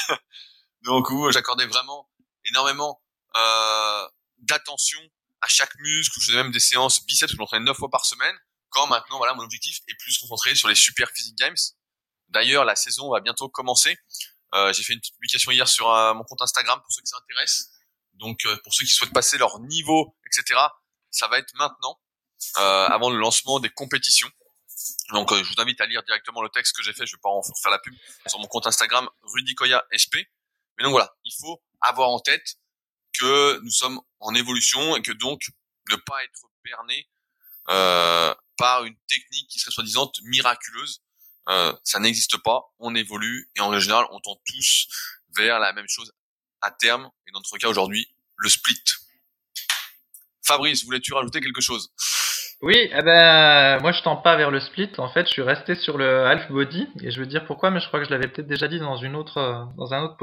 donc 0.82 1.10
où 1.10 1.30
j'accordais 1.30 1.66
vraiment 1.66 2.08
énormément 2.44 3.02
euh, 3.36 4.08
d'attention 4.38 5.00
à 5.40 5.48
chaque 5.48 5.74
muscle. 5.78 6.18
Je 6.20 6.26
faisais 6.26 6.36
même 6.36 6.52
des 6.52 6.60
séances 6.60 7.04
biceps, 7.04 7.32
je 7.32 7.36
m'entraînais 7.36 7.64
neuf 7.64 7.76
fois 7.76 7.90
par 7.90 8.04
semaine. 8.04 8.36
quand 8.70 8.86
maintenant, 8.86 9.18
voilà, 9.18 9.34
mon 9.34 9.42
objectif 9.42 9.80
est 9.88 9.94
plus 9.94 10.18
concentré 10.18 10.54
sur 10.54 10.68
les 10.68 10.74
Super 10.74 11.08
Physique 11.10 11.36
Games. 11.36 11.56
D'ailleurs, 12.28 12.64
la 12.64 12.76
saison 12.76 13.10
va 13.10 13.20
bientôt 13.20 13.48
commencer. 13.48 13.98
Euh, 14.54 14.72
j'ai 14.72 14.82
fait 14.82 14.92
une 14.92 15.00
petite 15.00 15.14
publication 15.14 15.50
hier 15.50 15.68
sur 15.68 15.90
euh, 15.90 16.14
mon 16.14 16.24
compte 16.24 16.42
Instagram 16.42 16.80
pour 16.80 16.92
ceux 16.92 17.02
qui 17.02 17.08
s'intéressent. 17.08 17.70
Donc, 18.14 18.44
euh, 18.46 18.56
pour 18.64 18.74
ceux 18.74 18.84
qui 18.84 18.92
souhaitent 18.92 19.12
passer 19.12 19.38
leur 19.38 19.58
niveau, 19.60 20.16
etc., 20.26 20.58
ça 21.10 21.28
va 21.28 21.38
être 21.38 21.52
maintenant, 21.54 22.00
avant 22.54 23.10
le 23.10 23.18
lancement 23.18 23.60
des 23.60 23.70
compétitions. 23.70 24.30
Donc, 25.10 25.34
je 25.34 25.42
vous 25.42 25.60
invite 25.60 25.80
à 25.80 25.86
lire 25.86 26.02
directement 26.02 26.42
le 26.42 26.48
texte 26.48 26.76
que 26.76 26.82
j'ai 26.82 26.92
fait. 26.92 27.06
Je 27.06 27.16
vais 27.16 27.20
pas 27.22 27.28
en 27.28 27.42
faire 27.42 27.70
la 27.70 27.78
pub 27.78 27.94
sur 28.26 28.38
mon 28.38 28.46
compte 28.46 28.66
Instagram 28.66 29.08
SP. 29.92 30.16
Mais 30.78 30.84
donc 30.84 30.92
voilà, 30.92 31.14
il 31.24 31.32
faut 31.40 31.62
avoir 31.80 32.10
en 32.10 32.18
tête 32.18 32.56
que 33.18 33.60
nous 33.60 33.70
sommes 33.70 34.00
en 34.20 34.34
évolution 34.34 34.96
et 34.96 35.02
que 35.02 35.12
donc 35.12 35.42
ne 35.90 35.96
pas 35.96 36.22
être 36.24 36.46
berné 36.64 37.08
euh, 37.68 38.34
par 38.56 38.84
une 38.84 38.96
technique 39.08 39.48
qui 39.48 39.58
serait 39.58 39.72
soi-disant 39.72 40.10
miraculeuse. 40.24 41.02
Euh, 41.48 41.72
ça 41.84 42.00
n'existe 42.00 42.36
pas, 42.38 42.72
on 42.80 42.94
évolue 42.94 43.50
et 43.54 43.60
en 43.60 43.78
général 43.78 44.04
on 44.10 44.20
tend 44.20 44.40
tous 44.46 44.88
vers 45.36 45.60
la 45.60 45.72
même 45.72 45.88
chose 45.88 46.12
à 46.60 46.72
terme 46.72 47.08
et 47.26 47.30
dans 47.30 47.38
notre 47.38 47.56
cas 47.58 47.68
aujourd'hui 47.68 48.12
le 48.36 48.48
split. 48.48 48.82
Fabrice, 50.44 50.84
voulais-tu 50.84 51.12
rajouter 51.12 51.40
quelque 51.40 51.60
chose? 51.60 51.92
Oui, 52.62 52.74
eh 52.90 53.02
ben, 53.02 53.78
moi 53.82 53.92
je 53.92 54.00
tends 54.02 54.16
pas 54.16 54.34
vers 54.34 54.50
le 54.50 54.60
split. 54.60 54.90
En 54.96 55.08
fait, 55.08 55.26
je 55.26 55.30
suis 55.30 55.42
resté 55.42 55.74
sur 55.74 55.98
le 55.98 56.24
half 56.24 56.50
body 56.50 56.88
et 57.02 57.10
je 57.10 57.20
veux 57.20 57.26
dire 57.26 57.44
pourquoi, 57.44 57.70
mais 57.70 57.80
je 57.80 57.88
crois 57.88 58.00
que 58.00 58.06
je 58.06 58.10
l'avais 58.10 58.28
peut-être 58.28 58.46
déjà 58.46 58.66
dit 58.66 58.78
dans 58.78 58.96
une 58.96 59.14
autre, 59.14 59.36
euh, 59.36 59.62
dans 59.76 59.92
un 59.92 60.02
autre 60.02 60.16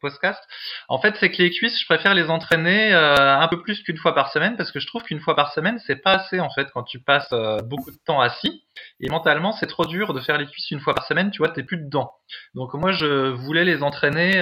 podcast. 0.00 0.40
En 0.88 1.00
fait, 1.00 1.16
c'est 1.18 1.32
que 1.32 1.42
les 1.42 1.50
cuisses, 1.50 1.80
je 1.80 1.86
préfère 1.86 2.14
les 2.14 2.30
entraîner 2.30 2.94
euh, 2.94 3.40
un 3.40 3.48
peu 3.48 3.60
plus 3.60 3.82
qu'une 3.82 3.96
fois 3.96 4.14
par 4.14 4.30
semaine 4.30 4.56
parce 4.56 4.70
que 4.70 4.78
je 4.78 4.86
trouve 4.86 5.02
qu'une 5.02 5.18
fois 5.18 5.34
par 5.34 5.52
semaine, 5.52 5.80
c'est 5.84 6.00
pas 6.00 6.12
assez 6.12 6.38
en 6.38 6.50
fait 6.50 6.68
quand 6.72 6.84
tu 6.84 7.00
passes 7.00 7.32
euh, 7.32 7.58
beaucoup 7.62 7.90
de 7.90 7.98
temps 8.06 8.20
assis. 8.20 8.62
Et 9.00 9.08
mentalement, 9.08 9.50
c'est 9.50 9.66
trop 9.66 9.84
dur 9.84 10.14
de 10.14 10.20
faire 10.20 10.38
les 10.38 10.46
cuisses 10.46 10.70
une 10.70 10.80
fois 10.80 10.94
par 10.94 11.06
semaine. 11.06 11.32
Tu 11.32 11.38
vois, 11.38 11.48
t'es 11.48 11.64
plus 11.64 11.78
dedans. 11.78 12.12
Donc 12.54 12.72
moi, 12.74 12.92
je 12.92 13.30
voulais 13.30 13.64
les 13.64 13.82
entraîner 13.82 14.40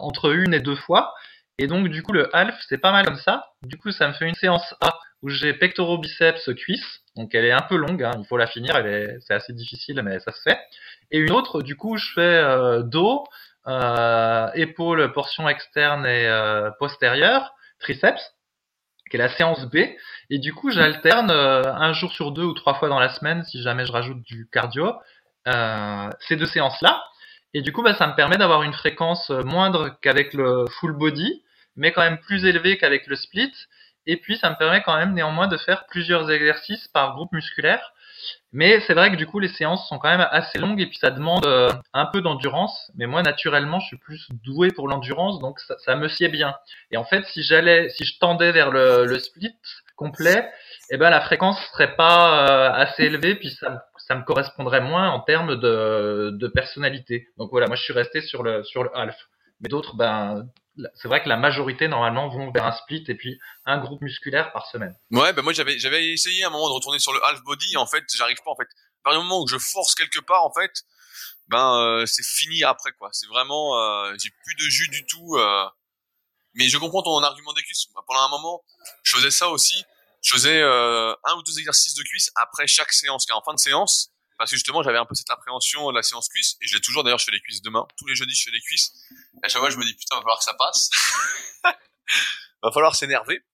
entre 0.00 0.34
une 0.34 0.54
et 0.54 0.60
deux 0.60 0.76
fois. 0.76 1.12
Et 1.58 1.66
donc 1.66 1.88
du 1.88 2.02
coup, 2.02 2.12
le 2.12 2.34
half, 2.36 2.54
c'est 2.68 2.78
pas 2.78 2.92
mal 2.92 3.04
comme 3.04 3.16
ça. 3.16 3.46
Du 3.62 3.78
coup, 3.78 3.90
ça 3.90 4.08
me 4.08 4.12
fait 4.12 4.28
une 4.28 4.34
séance 4.34 4.74
A 4.80 4.98
où 5.22 5.30
j'ai 5.30 5.54
pectoraux 5.54 5.98
biceps 5.98 6.50
cuisses. 6.54 7.00
Donc 7.16 7.34
elle 7.34 7.46
est 7.46 7.52
un 7.52 7.62
peu 7.62 7.76
longue, 7.76 8.02
hein, 8.02 8.12
il 8.18 8.26
faut 8.26 8.36
la 8.36 8.46
finir, 8.46 8.76
elle 8.76 8.86
est, 8.86 9.16
c'est 9.20 9.32
assez 9.34 9.54
difficile, 9.54 10.02
mais 10.02 10.20
ça 10.20 10.32
se 10.32 10.42
fait. 10.42 10.58
Et 11.10 11.18
une 11.18 11.32
autre, 11.32 11.62
du 11.62 11.76
coup, 11.76 11.96
je 11.96 12.12
fais 12.14 12.20
euh, 12.20 12.82
dos, 12.82 13.24
euh, 13.66 14.50
épaule, 14.54 15.12
portion 15.12 15.48
externe 15.48 16.04
et 16.04 16.26
euh, 16.26 16.70
postérieure, 16.78 17.54
triceps, 17.80 18.34
qui 19.10 19.16
est 19.16 19.18
la 19.18 19.30
séance 19.30 19.64
B. 19.66 19.76
Et 20.30 20.38
du 20.38 20.52
coup, 20.52 20.70
j'alterne 20.70 21.30
euh, 21.30 21.62
un 21.64 21.92
jour 21.94 22.12
sur 22.12 22.32
deux 22.32 22.44
ou 22.44 22.52
trois 22.52 22.74
fois 22.74 22.88
dans 22.88 23.00
la 23.00 23.08
semaine, 23.08 23.44
si 23.44 23.62
jamais 23.62 23.86
je 23.86 23.92
rajoute 23.92 24.20
du 24.22 24.48
cardio, 24.52 24.92
euh, 25.48 26.10
ces 26.20 26.36
deux 26.36 26.46
séances-là. 26.46 27.02
Et 27.54 27.62
du 27.62 27.72
coup, 27.72 27.82
bah, 27.82 27.94
ça 27.94 28.06
me 28.06 28.14
permet 28.14 28.36
d'avoir 28.36 28.62
une 28.62 28.74
fréquence 28.74 29.30
moindre 29.30 29.96
qu'avec 30.02 30.34
le 30.34 30.66
full 30.68 30.92
body, 30.92 31.42
mais 31.76 31.92
quand 31.92 32.02
même 32.02 32.18
plus 32.18 32.44
élevée 32.44 32.78
qu'avec 32.78 33.06
le 33.06 33.16
split 33.16 33.52
et 34.06 34.16
puis, 34.16 34.38
ça 34.38 34.50
me 34.50 34.56
permet 34.56 34.82
quand 34.82 34.96
même 34.96 35.14
néanmoins 35.14 35.48
de 35.48 35.56
faire 35.56 35.86
plusieurs 35.86 36.30
exercices 36.30 36.86
par 36.88 37.14
groupe 37.14 37.32
musculaire. 37.32 37.92
Mais 38.52 38.80
c'est 38.86 38.94
vrai 38.94 39.10
que 39.10 39.16
du 39.16 39.26
coup, 39.26 39.40
les 39.40 39.48
séances 39.48 39.86
sont 39.88 39.98
quand 39.98 40.08
même 40.08 40.26
assez 40.30 40.58
longues 40.58 40.80
et 40.80 40.86
puis 40.86 40.96
ça 40.98 41.10
demande 41.10 41.44
euh, 41.46 41.70
un 41.92 42.06
peu 42.06 42.22
d'endurance. 42.22 42.90
Mais 42.96 43.06
moi, 43.06 43.22
naturellement, 43.22 43.80
je 43.80 43.88
suis 43.88 43.98
plus 43.98 44.28
doué 44.44 44.70
pour 44.70 44.88
l'endurance, 44.88 45.38
donc 45.40 45.58
ça, 45.60 45.96
me 45.96 46.08
sied 46.08 46.28
bien. 46.28 46.54
Et 46.90 46.96
en 46.96 47.04
fait, 47.04 47.24
si 47.26 47.42
j'allais, 47.42 47.90
si 47.90 48.04
je 48.04 48.18
tendais 48.18 48.52
vers 48.52 48.70
le, 48.70 49.18
split 49.18 49.54
complet, 49.96 50.48
eh 50.90 50.96
ben 50.96 51.10
la 51.10 51.20
fréquence 51.20 51.58
serait 51.72 51.96
pas 51.96 52.48
euh, 52.48 52.72
assez 52.72 53.04
élevée, 53.04 53.34
puis 53.34 53.50
ça, 53.50 53.86
ça 53.96 54.14
me 54.14 54.22
correspondrait 54.22 54.80
moins 54.80 55.10
en 55.10 55.20
termes 55.20 55.56
de, 55.56 56.30
de 56.32 56.48
personnalité. 56.48 57.28
Donc 57.38 57.50
voilà, 57.50 57.66
moi 57.66 57.76
je 57.76 57.82
suis 57.82 57.94
resté 57.94 58.20
sur 58.20 58.42
le 58.42 58.62
sur 58.62 58.84
le 58.84 58.96
half. 58.96 59.16
Mais 59.60 59.68
d'autres, 59.68 59.96
ben 59.96 60.46
c'est 60.94 61.08
vrai 61.08 61.22
que 61.22 61.28
la 61.28 61.36
majorité 61.36 61.88
normalement 61.88 62.28
vont 62.28 62.50
vers 62.50 62.64
un 62.64 62.72
split 62.72 63.04
et 63.08 63.14
puis 63.14 63.38
un 63.64 63.78
groupe 63.78 64.02
musculaire 64.02 64.52
par 64.52 64.66
semaine. 64.66 64.94
Ouais, 65.10 65.32
ben 65.32 65.42
moi 65.42 65.52
j'avais 65.52 65.78
j'avais 65.78 66.08
essayé 66.12 66.44
à 66.44 66.48
un 66.48 66.50
moment 66.50 66.68
de 66.68 66.74
retourner 66.74 66.98
sur 66.98 67.12
le 67.12 67.24
half 67.24 67.42
body 67.42 67.76
en 67.76 67.86
fait 67.86 68.04
j'arrive 68.14 68.38
pas 68.44 68.50
en 68.50 68.56
fait. 68.56 68.68
Par 69.02 69.12
le 69.12 69.20
moment 69.20 69.42
où 69.42 69.46
je 69.46 69.58
force 69.58 69.94
quelque 69.94 70.20
part 70.20 70.44
en 70.44 70.52
fait, 70.52 70.72
ben 71.48 71.78
euh, 71.78 72.06
c'est 72.06 72.24
fini 72.24 72.64
après 72.64 72.92
quoi. 72.92 73.08
C'est 73.12 73.26
vraiment 73.26 73.78
euh, 73.78 74.14
j'ai 74.18 74.30
plus 74.44 74.54
de 74.56 74.70
jus 74.70 74.88
du 74.88 75.04
tout. 75.06 75.36
Euh. 75.36 75.66
Mais 76.54 76.68
je 76.68 76.78
comprends 76.78 77.02
ton 77.02 77.22
argument 77.22 77.52
des 77.52 77.62
cuisses. 77.62 77.86
Pendant 78.06 78.20
un 78.20 78.30
moment, 78.30 78.64
je 79.02 79.16
faisais 79.16 79.30
ça 79.30 79.48
aussi. 79.48 79.84
Je 80.22 80.32
faisais 80.32 80.62
un 80.62 81.34
ou 81.36 81.42
deux 81.42 81.58
exercices 81.58 81.94
de 81.94 82.02
cuisses 82.02 82.30
après 82.34 82.66
chaque 82.66 82.94
séance. 82.94 83.26
Car 83.26 83.36
en 83.36 83.42
fin 83.42 83.52
de 83.52 83.58
séance, 83.58 84.10
parce 84.38 84.50
que 84.50 84.56
justement 84.56 84.82
j'avais 84.82 84.98
un 84.98 85.06
peu 85.06 85.14
cette 85.14 85.30
appréhension 85.30 85.90
de 85.90 85.96
la 85.96 86.02
séance 86.02 86.28
cuisse 86.28 86.56
et 86.60 86.66
je 86.66 86.74
l'ai 86.74 86.80
toujours 86.80 87.04
d'ailleurs 87.04 87.18
je 87.18 87.24
fais 87.24 87.32
les 87.32 87.40
cuisses 87.40 87.62
demain. 87.62 87.86
Tous 87.96 88.06
les 88.06 88.14
jeudis 88.14 88.34
je 88.34 88.44
fais 88.44 88.50
les 88.50 88.60
cuisses. 88.60 88.92
Et 89.42 89.46
à 89.46 89.48
chaque 89.48 89.60
fois 89.60 89.70
je 89.70 89.76
me 89.76 89.84
dis 89.84 89.94
putain 89.94 90.16
va 90.16 90.22
falloir 90.22 90.38
que 90.38 90.44
ça 90.44 90.54
passe. 90.54 90.90
Va 92.62 92.72
falloir 92.72 92.96
s'énerver. 92.96 93.44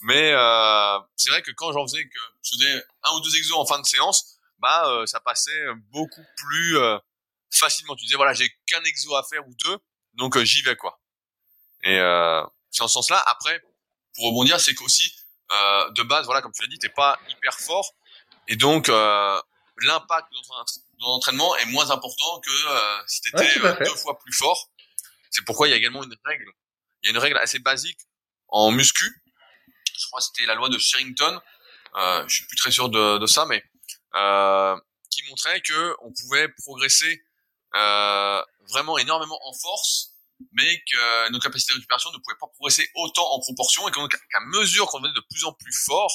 Mais 0.00 0.32
euh, 0.32 0.98
c'est 1.16 1.30
vrai 1.30 1.42
que 1.42 1.50
quand 1.52 1.72
j'en 1.72 1.86
faisais 1.86 2.04
que 2.04 2.18
je 2.42 2.50
faisais 2.50 2.84
un 3.04 3.16
ou 3.16 3.20
deux 3.20 3.36
exos 3.36 3.56
en 3.56 3.66
fin 3.66 3.80
de 3.80 3.86
séance 3.86 4.38
bah 4.58 4.88
euh, 4.88 5.06
ça 5.06 5.20
passait 5.20 5.66
beaucoup 5.90 6.24
plus 6.36 6.78
euh, 6.78 6.98
facilement. 7.50 7.96
Tu 7.96 8.04
disais 8.04 8.16
voilà 8.16 8.32
j'ai 8.32 8.48
qu'un 8.66 8.82
exo 8.84 9.14
à 9.16 9.22
faire 9.24 9.46
ou 9.46 9.54
deux 9.64 9.78
donc 10.14 10.36
euh, 10.36 10.44
j'y 10.44 10.62
vais 10.62 10.76
quoi. 10.76 11.00
Et 11.82 11.98
euh, 11.98 12.42
c'est 12.70 12.82
en 12.82 12.88
ce 12.88 12.94
sens 12.94 13.10
là 13.10 13.22
après 13.26 13.60
pour 14.14 14.26
rebondir 14.26 14.60
c'est 14.60 14.74
qu'aussi 14.74 15.14
de 15.50 16.02
base 16.02 16.26
voilà 16.26 16.42
comme 16.42 16.52
tu 16.52 16.60
l'as 16.60 16.68
dit 16.68 16.78
t'es 16.78 16.88
pas 16.88 17.18
hyper 17.28 17.58
fort. 17.58 17.94
Et 18.48 18.56
donc 18.56 18.88
l'impact 19.86 20.28
de 20.32 20.38
ton 21.00 21.06
entraînement 21.06 21.56
est 21.56 21.66
moins 21.66 21.90
important 21.90 22.40
que 22.40 22.50
euh, 22.50 23.02
si 23.06 23.20
tu 23.20 23.28
étais 23.30 23.60
euh, 23.64 23.76
deux 23.84 23.94
fois 23.96 24.18
plus 24.18 24.32
fort. 24.32 24.70
C'est 25.30 25.44
pourquoi 25.44 25.68
il 25.68 25.72
y 25.72 25.74
a 25.74 25.76
également 25.76 26.02
une 26.02 26.16
règle. 26.24 26.50
Il 27.02 27.06
y 27.06 27.08
a 27.08 27.10
une 27.10 27.18
règle 27.18 27.36
assez 27.38 27.58
basique 27.58 27.98
en 28.48 28.70
muscu. 28.70 29.22
Je 29.98 30.06
crois 30.06 30.20
que 30.20 30.26
c'était 30.26 30.46
la 30.46 30.54
loi 30.54 30.68
de 30.68 30.78
Sherrington. 30.78 31.40
Euh, 31.96 32.24
je 32.28 32.34
suis 32.34 32.46
plus 32.46 32.56
très 32.56 32.70
sûr 32.70 32.88
de, 32.88 33.18
de 33.18 33.26
ça, 33.26 33.44
mais 33.46 33.62
euh, 34.14 34.76
qui 35.10 35.22
montrait 35.28 35.60
que 35.60 35.96
on 36.02 36.12
pouvait 36.12 36.48
progresser 36.48 37.22
euh, 37.74 38.42
vraiment 38.70 38.98
énormément 38.98 39.38
en 39.44 39.52
force, 39.52 40.12
mais 40.52 40.82
que 40.90 41.30
nos 41.30 41.38
capacités 41.40 41.72
de 41.72 41.78
récupération 41.78 42.10
ne 42.12 42.18
pouvaient 42.18 42.38
pas 42.38 42.46
progresser 42.48 42.88
autant 42.94 43.26
en 43.32 43.40
proportion, 43.40 43.88
et 43.88 43.92
qu'à 43.92 44.40
mesure 44.46 44.86
qu'on 44.86 45.00
devenait 45.00 45.14
de 45.14 45.26
plus 45.30 45.44
en 45.44 45.52
plus 45.52 45.72
fort, 45.72 46.12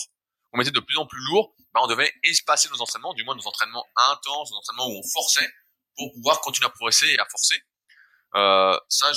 on 0.53 0.57
mettait 0.57 0.71
de 0.71 0.79
plus 0.79 0.97
en 0.97 1.05
plus 1.05 1.19
lourd, 1.21 1.55
bah, 1.73 1.81
on 1.83 1.87
devait 1.87 2.11
espacer 2.23 2.69
nos 2.69 2.81
entraînements, 2.81 3.13
du 3.13 3.23
moins 3.23 3.35
nos 3.35 3.47
entraînements 3.47 3.85
intenses, 3.95 4.51
nos 4.51 4.57
entraînements 4.57 4.87
où 4.87 4.99
on 4.99 5.09
forçait, 5.11 5.49
pour 5.95 6.11
pouvoir 6.13 6.41
continuer 6.41 6.67
à 6.67 6.69
progresser 6.69 7.07
et 7.07 7.19
à 7.19 7.25
forcer. 7.25 7.61
Euh, 8.35 8.77
ça, 8.89 9.11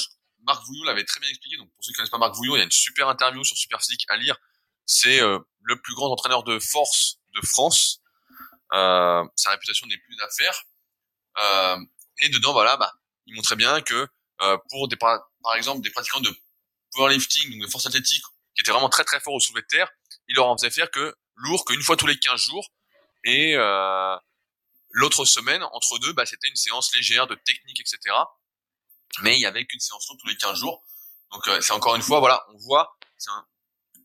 Marc 0.47 0.65
Vouillot 0.67 0.85
l'avait 0.85 1.05
très 1.05 1.21
bien 1.21 1.29
expliqué. 1.29 1.57
Donc 1.57 1.71
pour 1.75 1.85
ceux 1.85 1.93
qui 1.93 1.97
connaissent 1.97 2.11
pas 2.11 2.19
Marc 2.19 2.35
Vouillot, 2.35 2.57
il 2.57 2.59
y 2.59 2.63
a 2.63 2.65
une 2.65 2.71
super 2.71 3.09
interview 3.09 3.45
sur 3.45 3.57
Superphysique 3.57 4.05
à 4.09 4.17
lire. 4.17 4.37
C'est 4.85 5.21
euh, 5.21 5.39
le 5.63 5.81
plus 5.81 5.95
grand 5.95 6.11
entraîneur 6.11 6.45
de 6.45 6.59
force 6.59 7.19
de 7.35 7.47
France. 7.47 8.01
Euh, 8.73 9.25
sa 9.37 9.51
réputation 9.51 9.87
n'est 9.87 9.99
plus 9.99 10.17
d'affaires. 10.17 10.63
Euh, 11.39 11.79
et 12.23 12.29
dedans, 12.29 12.53
voilà, 12.53 12.77
bah, 12.77 12.93
il 13.27 13.35
montrait 13.35 13.57
bien 13.57 13.81
que 13.83 14.09
euh, 14.43 14.59
pour 14.71 14.89
des 14.89 14.97
par 14.97 15.21
exemple 15.55 15.83
des 15.83 15.91
pratiquants 15.91 16.21
de 16.21 16.35
powerlifting, 16.93 17.51
donc 17.53 17.63
de 17.63 17.71
force 17.71 17.87
athlétique, 17.87 18.23
qui 18.55 18.63
étaient 18.63 18.73
vraiment 18.73 18.89
très 18.89 19.05
très 19.05 19.21
forts 19.21 19.35
au 19.35 19.41
soulevé 19.41 19.63
de 19.63 19.67
terre, 19.67 19.91
il 20.29 20.37
leur 20.37 20.47
en 20.47 20.57
faisait 20.57 20.71
faire 20.71 20.91
que 20.91 21.15
lourd 21.37 21.65
qu'une 21.65 21.83
fois 21.83 21.97
tous 21.97 22.07
les 22.07 22.19
15 22.19 22.41
jours. 22.41 22.69
Et 23.25 23.55
euh, 23.57 24.17
l'autre 24.91 25.25
semaine, 25.25 25.63
entre 25.73 25.99
deux, 25.99 26.13
bah, 26.13 26.27
c'était 26.27 26.49
une 26.49 26.57
séance 26.57 26.95
légère 26.95 27.27
de 27.27 27.35
technique, 27.35 27.81
etc. 27.81 27.99
Mais 29.23 29.37
il 29.37 29.41
y 29.41 29.47
avait 29.47 29.65
qu'une 29.65 29.81
séance 29.81 30.07
lourde 30.09 30.21
tous 30.21 30.29
les 30.29 30.37
15 30.37 30.59
jours. 30.59 30.83
Donc 31.33 31.47
euh, 31.49 31.61
c'est 31.61 31.73
encore 31.73 31.97
une 31.97 32.03
fois, 32.03 32.21
voilà, 32.21 32.45
on 32.53 32.59
voit, 32.59 32.97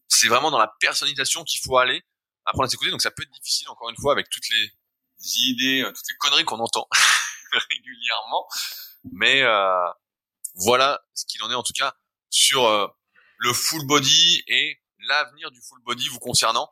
c'est 0.08 0.28
vraiment 0.28 0.52
dans 0.52 0.60
la 0.60 0.72
personnalisation 0.80 1.44
qu'il 1.44 1.62
faut 1.62 1.78
aller, 1.78 2.04
apprendre 2.46 2.66
à 2.66 2.70
s'écouter. 2.70 2.92
Donc 2.92 3.02
ça 3.02 3.12
peut 3.12 3.24
être 3.24 3.32
difficile, 3.32 3.70
encore 3.70 3.90
une 3.90 3.96
fois, 3.98 4.12
avec 4.12 4.30
toutes 4.30 4.50
les 4.50 4.72
idées, 5.48 5.82
euh, 5.82 5.92
toutes 5.92 6.08
les 6.10 6.16
conneries 6.18 6.46
qu'on 6.46 6.60
entend 6.60 6.88
régulièrement. 7.70 8.48
Mais 9.12 9.42
euh, 9.42 9.90
voilà 10.56 11.02
ce 11.14 11.26
qu'il 11.26 11.42
en 11.44 11.52
est 11.52 11.56
en 11.56 11.64
tout 11.64 11.74
cas 11.74 11.94
sur 12.30 12.66
euh, 12.66 12.88
le 13.38 13.54
full 13.54 13.86
body 13.86 14.44
et 14.48 14.82
l'avenir 15.00 15.52
du 15.52 15.62
full 15.62 15.82
body 15.84 16.08
vous 16.10 16.20
concernant 16.20 16.72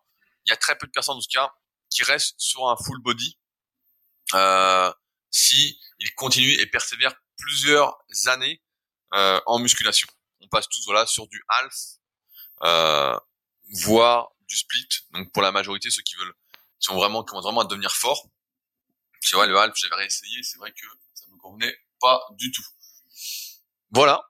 il 0.50 0.52
y 0.52 0.54
a 0.54 0.58
très 0.58 0.76
peu 0.76 0.88
de 0.88 0.92
personnes 0.92 1.18
en 1.18 1.22
tout 1.22 1.28
cas 1.32 1.54
qui 1.92 2.04
restent 2.04 2.36
sur 2.40 2.68
un 2.68 2.76
full 2.76 3.00
body 3.02 3.38
euh, 4.34 4.92
si 5.30 5.80
ils 6.00 6.14
continuent 6.16 6.60
et 6.60 6.66
persévèrent 6.66 7.16
plusieurs 7.38 7.98
années 8.26 8.62
euh, 9.14 9.40
en 9.46 9.60
musculation. 9.60 10.08
On 10.42 10.48
passe 10.48 10.68
tous 10.68 10.84
voilà 10.86 11.06
sur 11.06 11.28
du 11.28 11.44
half, 11.50 11.74
euh, 12.64 13.18
voire 13.84 14.32
du 14.48 14.58
split. 14.58 14.88
Donc 15.12 15.32
pour 15.32 15.44
la 15.44 15.52
majorité, 15.52 15.92
ceux 15.92 16.02
qui 16.02 16.16
veulent, 16.16 16.34
qui 16.80 16.90
ont 16.90 16.96
vraiment, 16.96 17.24
commencent 17.24 17.46
vraiment 17.46 17.62
à 17.62 17.66
devenir 17.66 17.92
forts. 17.92 18.28
C'est 19.22 19.36
vrai, 19.36 19.48
le 19.48 19.58
half, 19.58 19.76
j'avais 19.76 19.96
réessayé, 19.96 20.42
c'est 20.44 20.58
vrai 20.58 20.72
que 20.72 20.86
ça 21.14 21.26
me 21.32 21.38
convenait 21.38 21.76
pas 22.00 22.22
du 22.32 22.52
tout. 22.52 22.66
Voilà, 23.92 24.29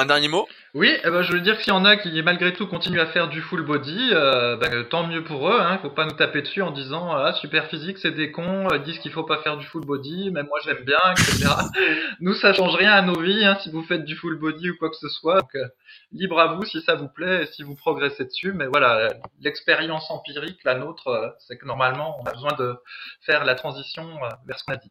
Un 0.00 0.06
dernier 0.06 0.28
mot? 0.28 0.48
Oui, 0.72 0.90
eh 1.04 1.10
ben, 1.10 1.20
je 1.20 1.30
veux 1.30 1.42
dire 1.42 1.58
que 1.58 1.62
s'il 1.62 1.74
y 1.74 1.76
en 1.76 1.84
a 1.84 1.94
qui 1.98 2.22
malgré 2.22 2.54
tout 2.54 2.66
continuent 2.66 3.00
à 3.00 3.06
faire 3.08 3.28
du 3.28 3.42
full 3.42 3.60
body, 3.60 4.12
euh, 4.14 4.56
ben, 4.56 4.82
tant 4.88 5.06
mieux 5.06 5.22
pour 5.22 5.46
eux. 5.50 5.60
Hein. 5.60 5.78
Faut 5.82 5.90
pas 5.90 6.06
nous 6.06 6.16
taper 6.16 6.40
dessus 6.40 6.62
en 6.62 6.70
disant 6.70 7.12
ah 7.12 7.34
super 7.34 7.66
physique 7.66 7.98
c'est 7.98 8.12
des 8.12 8.32
cons, 8.32 8.66
ils 8.72 8.82
disent 8.82 8.98
qu'il 9.00 9.12
faut 9.12 9.24
pas 9.24 9.42
faire 9.42 9.58
du 9.58 9.66
full 9.66 9.84
body, 9.84 10.30
mais 10.30 10.42
moi 10.42 10.58
j'aime 10.64 10.82
bien, 10.84 10.98
etc. 11.12 11.50
nous 12.20 12.32
ça 12.32 12.54
change 12.54 12.74
rien 12.76 12.92
à 12.92 13.02
nos 13.02 13.20
vies 13.20 13.44
hein, 13.44 13.58
si 13.62 13.70
vous 13.70 13.82
faites 13.82 14.06
du 14.06 14.16
full 14.16 14.38
body 14.38 14.70
ou 14.70 14.76
quoi 14.78 14.88
que 14.88 14.96
ce 14.96 15.10
soit. 15.10 15.42
Donc, 15.42 15.54
euh, 15.56 15.68
libre 16.12 16.40
à 16.40 16.54
vous 16.54 16.64
si 16.64 16.80
ça 16.80 16.94
vous 16.94 17.08
plaît 17.08 17.42
et 17.42 17.46
si 17.52 17.62
vous 17.62 17.74
progressez 17.74 18.24
dessus. 18.24 18.54
Mais 18.54 18.68
voilà, 18.68 19.12
l'expérience 19.42 20.10
empirique, 20.10 20.60
la 20.64 20.76
nôtre, 20.76 21.08
euh, 21.08 21.28
c'est 21.46 21.58
que 21.58 21.66
normalement 21.66 22.18
on 22.22 22.24
a 22.24 22.32
besoin 22.32 22.54
de 22.58 22.74
faire 23.20 23.44
la 23.44 23.54
transition 23.54 24.08
vers 24.46 24.58
ce 24.58 24.64
qu'on 24.64 24.72
a 24.72 24.76
dit. 24.76 24.90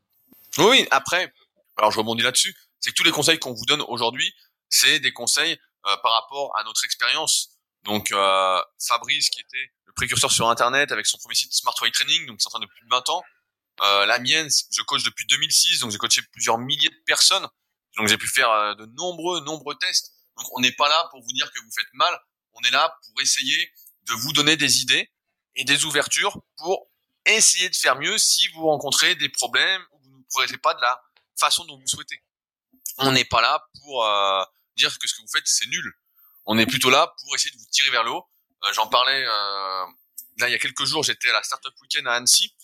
Oui, 0.59 0.87
après, 0.91 1.33
alors 1.77 1.89
je 1.89 1.97
rebondis 1.97 2.21
là-dessus, 2.21 2.53
c'est 2.79 2.91
que 2.91 2.95
tous 2.95 3.03
les 3.03 3.11
conseils 3.11 3.39
qu'on 3.39 3.53
vous 3.53 3.65
donne 3.65 3.81
aujourd'hui 3.87 4.35
c'est 4.69 4.99
des 4.99 5.11
conseils 5.13 5.59
euh, 5.85 5.97
par 5.97 6.13
rapport 6.13 6.57
à 6.57 6.63
notre 6.63 6.83
expérience. 6.85 7.57
Donc 7.83 8.11
euh, 8.11 8.61
Fabrice, 8.79 9.29
qui 9.29 9.41
était 9.41 9.71
le 9.85 9.93
précurseur 9.93 10.31
sur 10.31 10.49
Internet 10.49 10.91
avec 10.91 11.05
son 11.05 11.17
premier 11.17 11.35
site 11.35 11.53
Smart 11.53 11.73
Training, 11.73 12.25
donc 12.27 12.41
c'est 12.41 12.47
en 12.47 12.51
train 12.51 12.59
depuis 12.59 12.79
plus 12.79 12.85
de 12.85 12.95
20 12.95 13.09
ans. 13.09 13.23
Euh, 13.81 14.05
la 14.05 14.19
mienne, 14.19 14.49
je 14.71 14.81
coach 14.83 15.03
depuis 15.03 15.25
2006, 15.27 15.79
donc 15.79 15.91
j'ai 15.91 15.97
coaché 15.97 16.21
plusieurs 16.33 16.57
milliers 16.57 16.89
de 16.89 17.03
personnes. 17.05 17.47
Donc 17.97 18.07
j'ai 18.07 18.17
pu 18.17 18.27
faire 18.27 18.75
de 18.75 18.85
nombreux, 18.97 19.41
nombreux 19.41 19.75
tests. 19.75 20.13
Donc 20.37 20.45
on 20.57 20.61
n'est 20.61 20.71
pas 20.73 20.87
là 20.87 21.07
pour 21.11 21.21
vous 21.21 21.31
dire 21.33 21.51
que 21.51 21.59
vous 21.59 21.71
faites 21.71 21.91
mal, 21.93 22.17
on 22.53 22.61
est 22.61 22.71
là 22.71 22.97
pour 23.05 23.21
essayer 23.21 23.71
de 24.03 24.13
vous 24.13 24.33
donner 24.33 24.57
des 24.57 24.81
idées 24.81 25.09
et 25.55 25.63
des 25.63 25.85
ouvertures 25.85 26.37
pour 26.57 26.89
essayer 27.25 27.69
de 27.69 27.75
faire 27.75 27.95
mieux 27.95 28.17
si 28.17 28.47
vous 28.49 28.65
rencontrez 28.65 29.15
des 29.15 29.29
problèmes 29.29 29.81
ou 29.91 29.99
vous 30.01 30.17
ne 30.17 30.23
progressez 30.29 30.57
pas 30.57 30.73
de 30.73 30.81
la 30.81 31.01
façon 31.37 31.65
dont 31.65 31.77
vous 31.77 31.87
souhaitez. 31.87 32.21
On 32.97 33.11
n'est 33.11 33.25
pas 33.25 33.41
là 33.41 33.65
pour 33.81 34.05
euh, 34.05 34.43
dire 34.79 34.97
que 34.97 35.07
ce 35.07 35.13
que 35.13 35.21
vous 35.21 35.27
faites 35.31 35.45
c'est 35.45 35.67
nul. 35.67 35.93
On 36.45 36.57
est 36.57 36.65
plutôt 36.65 36.89
là 36.89 37.13
pour 37.21 37.35
essayer 37.35 37.51
de 37.51 37.57
vous 37.57 37.67
tirer 37.71 37.91
vers 37.91 38.03
le 38.03 38.11
haut. 38.11 38.25
Euh, 38.63 38.73
j'en 38.73 38.87
parlais 38.87 39.23
euh, 39.23 39.85
là 40.37 40.47
il 40.47 40.51
y 40.51 40.55
a 40.55 40.57
quelques 40.57 40.85
jours, 40.85 41.03
j'étais 41.03 41.29
à 41.29 41.33
la 41.33 41.43
Startup 41.43 41.73
Weekend 41.81 42.07
à 42.07 42.13
Annecy 42.13 42.55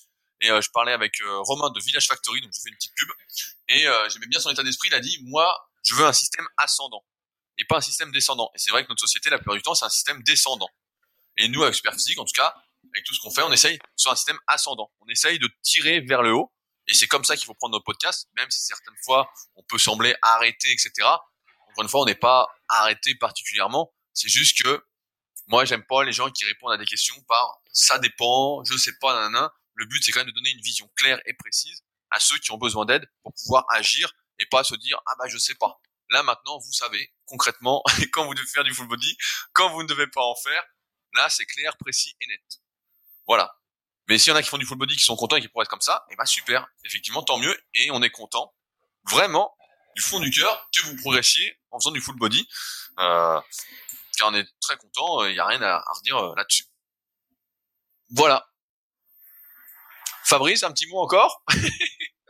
et 0.41 0.49
euh, 0.49 0.61
je 0.61 0.69
parlais 0.71 0.91
avec 0.91 1.13
Romain 1.21 1.69
de 1.69 1.79
Village 1.79 2.07
Factory, 2.07 2.41
donc 2.41 2.51
je 2.53 2.61
fais 2.61 2.69
une 2.69 2.75
petite 2.75 2.93
pub 2.95 3.09
et 3.69 3.85
j'aimais 4.09 4.27
bien 4.27 4.39
son 4.39 4.49
état 4.49 4.63
d'esprit. 4.63 4.89
Il 4.89 4.95
a 4.95 4.99
dit 4.99 5.19
moi 5.23 5.69
je 5.83 5.93
veux 5.95 6.05
un 6.05 6.13
système 6.13 6.47
ascendant 6.57 7.05
et 7.57 7.65
pas 7.65 7.77
un 7.77 7.81
système 7.81 8.11
descendant. 8.11 8.49
Et 8.55 8.59
c'est 8.59 8.71
vrai 8.71 8.83
que 8.83 8.89
notre 8.89 9.01
société 9.01 9.29
la 9.29 9.37
plupart 9.37 9.55
du 9.55 9.61
temps 9.61 9.75
c'est 9.75 9.85
un 9.85 9.89
système 9.89 10.23
descendant. 10.23 10.69
Et 11.37 11.47
nous 11.49 11.63
avec 11.63 11.75
Superphysique 11.75 12.19
en 12.19 12.25
tout 12.25 12.35
cas 12.35 12.55
avec 12.93 13.03
tout 13.05 13.13
ce 13.13 13.19
qu'on 13.19 13.31
fait, 13.31 13.41
on 13.41 13.51
essaye 13.51 13.79
sur 13.95 14.11
un 14.11 14.15
système 14.15 14.39
ascendant. 14.47 14.91
On 15.01 15.07
essaye 15.07 15.39
de 15.39 15.49
tirer 15.63 16.01
vers 16.01 16.21
le 16.21 16.33
haut 16.33 16.51
et 16.87 16.93
c'est 16.93 17.07
comme 17.07 17.25
ça 17.25 17.35
qu'il 17.35 17.45
faut 17.45 17.55
prendre 17.55 17.73
nos 17.73 17.81
podcasts, 17.81 18.29
même 18.35 18.49
si 18.51 18.61
certaines 18.61 18.97
fois 19.03 19.29
on 19.55 19.63
peut 19.63 19.79
sembler 19.79 20.15
arrêter, 20.21 20.71
etc 20.71 21.07
encore 21.75 21.83
une 21.83 21.89
fois, 21.89 22.01
on 22.03 22.05
n'est 22.05 22.15
pas 22.15 22.47
arrêté 22.69 23.15
particulièrement. 23.15 23.93
C'est 24.13 24.29
juste 24.29 24.63
que 24.63 24.85
moi, 25.47 25.65
j'aime 25.65 25.83
pas 25.85 26.05
les 26.05 26.13
gens 26.13 26.31
qui 26.31 26.45
répondent 26.45 26.71
à 26.71 26.77
des 26.77 26.85
questions 26.85 27.21
par 27.27 27.59
ça 27.73 27.99
dépend, 27.99 28.63
je 28.63 28.77
sais 28.77 28.97
pas. 29.01 29.29
Le 29.73 29.85
but, 29.85 30.01
c'est 30.01 30.13
quand 30.13 30.21
même 30.21 30.27
de 30.27 30.31
donner 30.31 30.51
une 30.51 30.61
vision 30.61 30.89
claire 30.95 31.19
et 31.25 31.33
précise 31.33 31.83
à 32.11 32.19
ceux 32.21 32.37
qui 32.37 32.51
ont 32.51 32.57
besoin 32.57 32.85
d'aide 32.85 33.05
pour 33.23 33.33
pouvoir 33.33 33.65
agir 33.71 34.09
et 34.39 34.45
pas 34.45 34.63
se 34.63 34.73
dire 34.75 34.97
ah 35.05 35.15
bah 35.19 35.25
je 35.27 35.37
sais 35.37 35.55
pas. 35.55 35.81
Là 36.11 36.23
maintenant, 36.23 36.57
vous 36.59 36.71
savez 36.71 37.13
concrètement 37.25 37.83
quand 38.13 38.25
vous 38.25 38.33
devez 38.33 38.47
faire 38.47 38.63
du 38.63 38.73
full 38.73 38.87
body, 38.87 39.17
quand 39.51 39.69
vous 39.71 39.83
ne 39.83 39.87
devez 39.87 40.07
pas 40.07 40.23
en 40.23 40.35
faire. 40.35 40.63
Là, 41.13 41.29
c'est 41.29 41.45
clair, 41.45 41.75
précis 41.77 42.15
et 42.21 42.27
net. 42.27 42.41
Voilà. 43.27 43.53
Mais 44.07 44.17
s'il 44.17 44.31
y 44.31 44.33
en 44.33 44.35
a 44.37 44.43
qui 44.43 44.49
font 44.49 44.57
du 44.57 44.65
full 44.65 44.77
body 44.77 44.95
qui 44.95 45.03
sont 45.03 45.15
contents 45.15 45.35
et 45.35 45.41
qui 45.41 45.49
pourraient 45.49 45.63
être 45.63 45.69
comme 45.69 45.81
ça, 45.81 46.05
eh 46.09 46.15
bah 46.15 46.25
super. 46.25 46.67
Effectivement, 46.85 47.23
tant 47.23 47.37
mieux 47.37 47.57
et 47.73 47.91
on 47.91 48.01
est 48.01 48.09
content. 48.09 48.53
Vraiment, 49.09 49.55
du 49.95 50.01
fond 50.01 50.19
du 50.19 50.29
cœur 50.29 50.69
que 50.75 50.81
vous 50.87 50.95
progressiez 50.97 51.57
en 51.71 51.79
faisant 51.79 51.91
du 51.91 52.01
full 52.01 52.17
body. 52.17 52.47
Euh, 52.99 53.39
car 54.17 54.29
on 54.29 54.33
est 54.33 54.47
très 54.61 54.77
content, 54.77 55.23
il 55.23 55.31
euh, 55.31 55.33
n'y 55.33 55.39
a 55.39 55.45
rien 55.45 55.61
à, 55.61 55.83
redire 55.95 56.17
euh, 56.17 56.33
là-dessus. 56.35 56.65
Voilà. 58.09 58.47
Fabrice, 60.23 60.63
un 60.63 60.71
petit 60.71 60.87
mot 60.87 60.99
encore? 60.99 61.43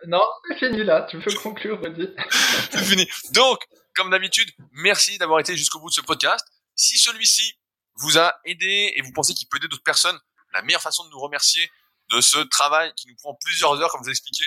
Non, 0.08 0.24
c'est 0.48 0.60
fini 0.60 0.84
là, 0.84 1.02
tu 1.10 1.20
peux 1.20 1.34
conclure, 1.34 1.82
vas-y. 1.82 2.14
c'est 2.70 2.84
fini. 2.84 3.10
Donc, 3.32 3.60
comme 3.96 4.12
d'habitude, 4.12 4.52
merci 4.74 5.18
d'avoir 5.18 5.40
été 5.40 5.58
jusqu'au 5.58 5.80
bout 5.80 5.90
de 5.90 5.96
ce 5.96 6.02
podcast. 6.02 6.46
Si 6.76 6.96
celui-ci 7.00 7.58
vous 7.96 8.20
a 8.20 8.36
aidé 8.44 8.94
et 8.96 9.02
vous 9.02 9.12
pensez 9.14 9.34
qu'il 9.34 9.48
peut 9.48 9.58
aider 9.58 9.68
d'autres 9.68 9.82
personnes, 9.82 10.20
la 10.54 10.62
meilleure 10.62 10.82
façon 10.82 11.06
de 11.06 11.10
nous 11.10 11.20
remercier 11.20 11.72
de 12.12 12.22
ce 12.22 12.38
travail 12.38 12.94
qui 12.96 13.08
nous 13.08 13.16
prend 13.16 13.36
plusieurs 13.42 13.82
heures, 13.82 13.90
comme 13.90 14.04
vous 14.04 14.10
expliqué, 14.12 14.46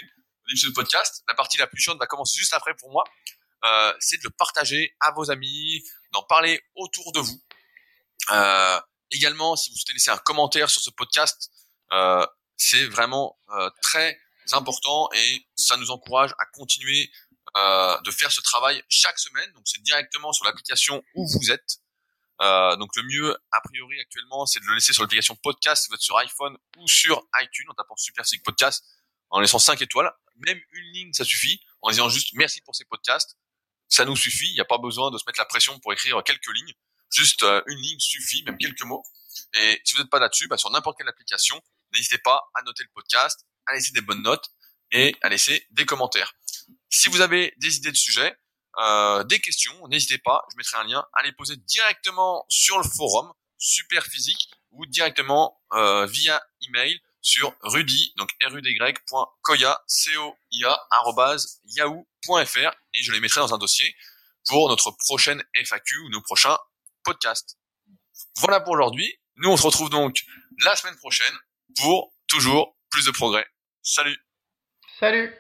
de 0.55 0.71
podcast. 0.71 1.23
La 1.29 1.35
partie 1.35 1.59
la 1.59 1.67
plus 1.67 1.81
chiante 1.81 1.99
va 1.99 2.07
commencer 2.07 2.39
juste 2.39 2.55
après 2.55 2.75
pour 2.75 2.91
moi. 2.91 3.05
Euh, 3.65 3.93
c'est 4.01 4.19
de 4.19 4.25
le 4.25 4.31
partager 4.31 4.97
à 5.01 5.11
vos 5.13 5.31
amis, 5.31 5.83
d'en 6.13 6.23
parler 6.23 6.61
autour 6.75 7.13
de 7.13 7.21
vous. 7.21 7.43
Euh, 8.31 8.81
également, 9.11 9.57
si 9.57 9.71
vous 9.71 9.77
souhaitez 9.77 9.95
laisser 9.95 10.11
un 10.11 10.19
commentaire 10.19 10.71
sur 10.71 10.81
ce 10.81 10.91
podcast, 10.91 11.51
euh, 11.93 12.27
c'est 12.57 12.87
vraiment 12.87 13.39
euh, 13.51 13.71
très 13.83 14.19
important 14.53 15.09
et 15.15 15.47
ça 15.57 15.77
nous 15.77 15.91
encourage 15.91 16.33
à 16.39 16.47
continuer 16.47 17.11
euh, 17.57 18.01
de 18.03 18.11
faire 18.11 18.31
ce 18.33 18.41
travail 18.41 18.83
chaque 18.89 19.19
semaine. 19.19 19.51
Donc 19.53 19.63
c'est 19.67 19.83
directement 19.83 20.33
sur 20.33 20.45
l'application 20.45 21.03
où 21.15 21.27
vous 21.27 21.51
êtes. 21.51 21.79
Euh, 22.41 22.77
donc 22.77 22.95
le 22.95 23.03
mieux 23.03 23.37
a 23.51 23.61
priori 23.63 23.99
actuellement 23.99 24.47
c'est 24.47 24.61
de 24.61 24.65
le 24.67 24.75
laisser 24.75 24.93
sur 24.93 25.03
l'application 25.03 25.35
podcast 25.35 25.83
si 25.83 25.89
vous 25.89 25.97
êtes 25.97 26.01
sur 26.01 26.17
iPhone 26.19 26.57
ou 26.77 26.87
sur 26.87 27.27
iTunes 27.41 27.67
en 27.69 27.75
tapant 27.75 27.97
Super 27.97 28.25
Podcast 28.45 28.85
en 29.31 29.41
laissant 29.41 29.59
5 29.59 29.81
étoiles 29.83 30.13
même 30.47 30.61
une 30.73 30.93
ligne, 30.93 31.13
ça 31.13 31.25
suffit, 31.25 31.61
en 31.83 31.91
disant 31.91 32.09
juste 32.09 32.31
merci 32.35 32.61
pour 32.63 32.75
ces 32.75 32.85
podcasts, 32.85 33.37
ça 33.89 34.05
nous 34.05 34.17
suffit, 34.17 34.49
il 34.49 34.55
n'y 34.55 34.61
a 34.61 34.65
pas 34.65 34.79
besoin 34.79 35.11
de 35.11 35.19
se 35.19 35.25
mettre 35.27 35.41
la 35.41 35.47
pression 35.47 35.79
pour 35.81 35.93
écrire 35.93 36.23
quelques 36.25 36.53
lignes, 36.55 36.75
juste 37.11 37.43
euh, 37.43 37.63
une 37.67 37.79
ligne 37.79 37.99
suffit, 37.99 38.43
même 38.45 38.59
quelques 38.59 38.83
mots. 38.83 39.03
Et 39.55 39.81
si 39.85 39.95
vous 39.95 40.01
n'êtes 40.01 40.11
pas 40.11 40.19
là-dessus, 40.19 40.49
bah, 40.49 40.59
sur 40.59 40.71
n'importe 40.71 40.99
quelle 40.99 41.09
application, 41.09 41.61
n'hésitez 41.95 42.19
pas 42.19 42.51
à 42.55 42.63
noter 42.63 42.85
le 42.85 42.91
podcast, 42.95 43.47
à 43.67 43.75
laisser 43.75 43.93
des 43.93 44.01
bonnes 44.01 44.23
notes 44.23 44.51
et 44.93 45.17
à 45.23 45.29
laisser 45.29 45.67
des 45.71 45.87
commentaires. 45.87 46.35
Si 46.91 47.09
vous 47.09 47.21
avez 47.21 47.55
des 47.59 47.77
idées 47.77 47.93
de 47.93 47.97
sujets, 47.97 48.37
euh, 48.79 49.25
des 49.25 49.41
questions, 49.41 49.89
n'hésitez 49.89 50.19
pas, 50.19 50.45
je 50.53 50.57
mettrai 50.57 50.79
un 50.79 50.85
lien 50.85 51.05
à 51.15 51.23
les 51.23 51.33
poser 51.33 51.57
directement 51.57 52.45
sur 52.49 52.79
le 52.79 52.85
forum 52.85 53.33
Super 53.57 54.05
Physique 54.05 54.51
ou 54.71 54.87
directement 54.87 55.61
euh, 55.73 56.07
via 56.07 56.41
email 56.63 57.01
sur 57.21 57.55
rudy, 57.63 58.13
donc 58.17 58.31
rudy.koya, 58.47 59.83
c 59.87 60.17
o 60.17 60.37
i 60.51 60.65
yahoo.fr 61.65 62.71
et 62.95 63.03
je 63.03 63.13
les 63.13 63.21
mettrai 63.21 63.41
dans 63.41 63.55
un 63.55 63.59
dossier 63.59 63.95
pour 64.47 64.69
notre 64.69 64.91
prochaine 64.93 65.43
FAQ 65.55 65.99
ou 65.99 66.11
nos 66.11 66.23
prochains 66.23 66.57
podcasts. 67.05 67.59
Voilà 68.39 68.61
pour 68.61 68.75
aujourd'hui. 68.75 69.19
Nous, 69.37 69.51
on 69.51 69.57
se 69.57 69.63
retrouve 69.63 69.91
donc 69.91 70.17
la 70.65 70.75
semaine 70.77 70.97
prochaine 70.97 71.35
pour 71.77 72.13
toujours 72.27 72.77
plus 72.91 73.05
de 73.05 73.11
progrès. 73.11 73.47
Salut 73.83 74.17
Salut 74.99 75.33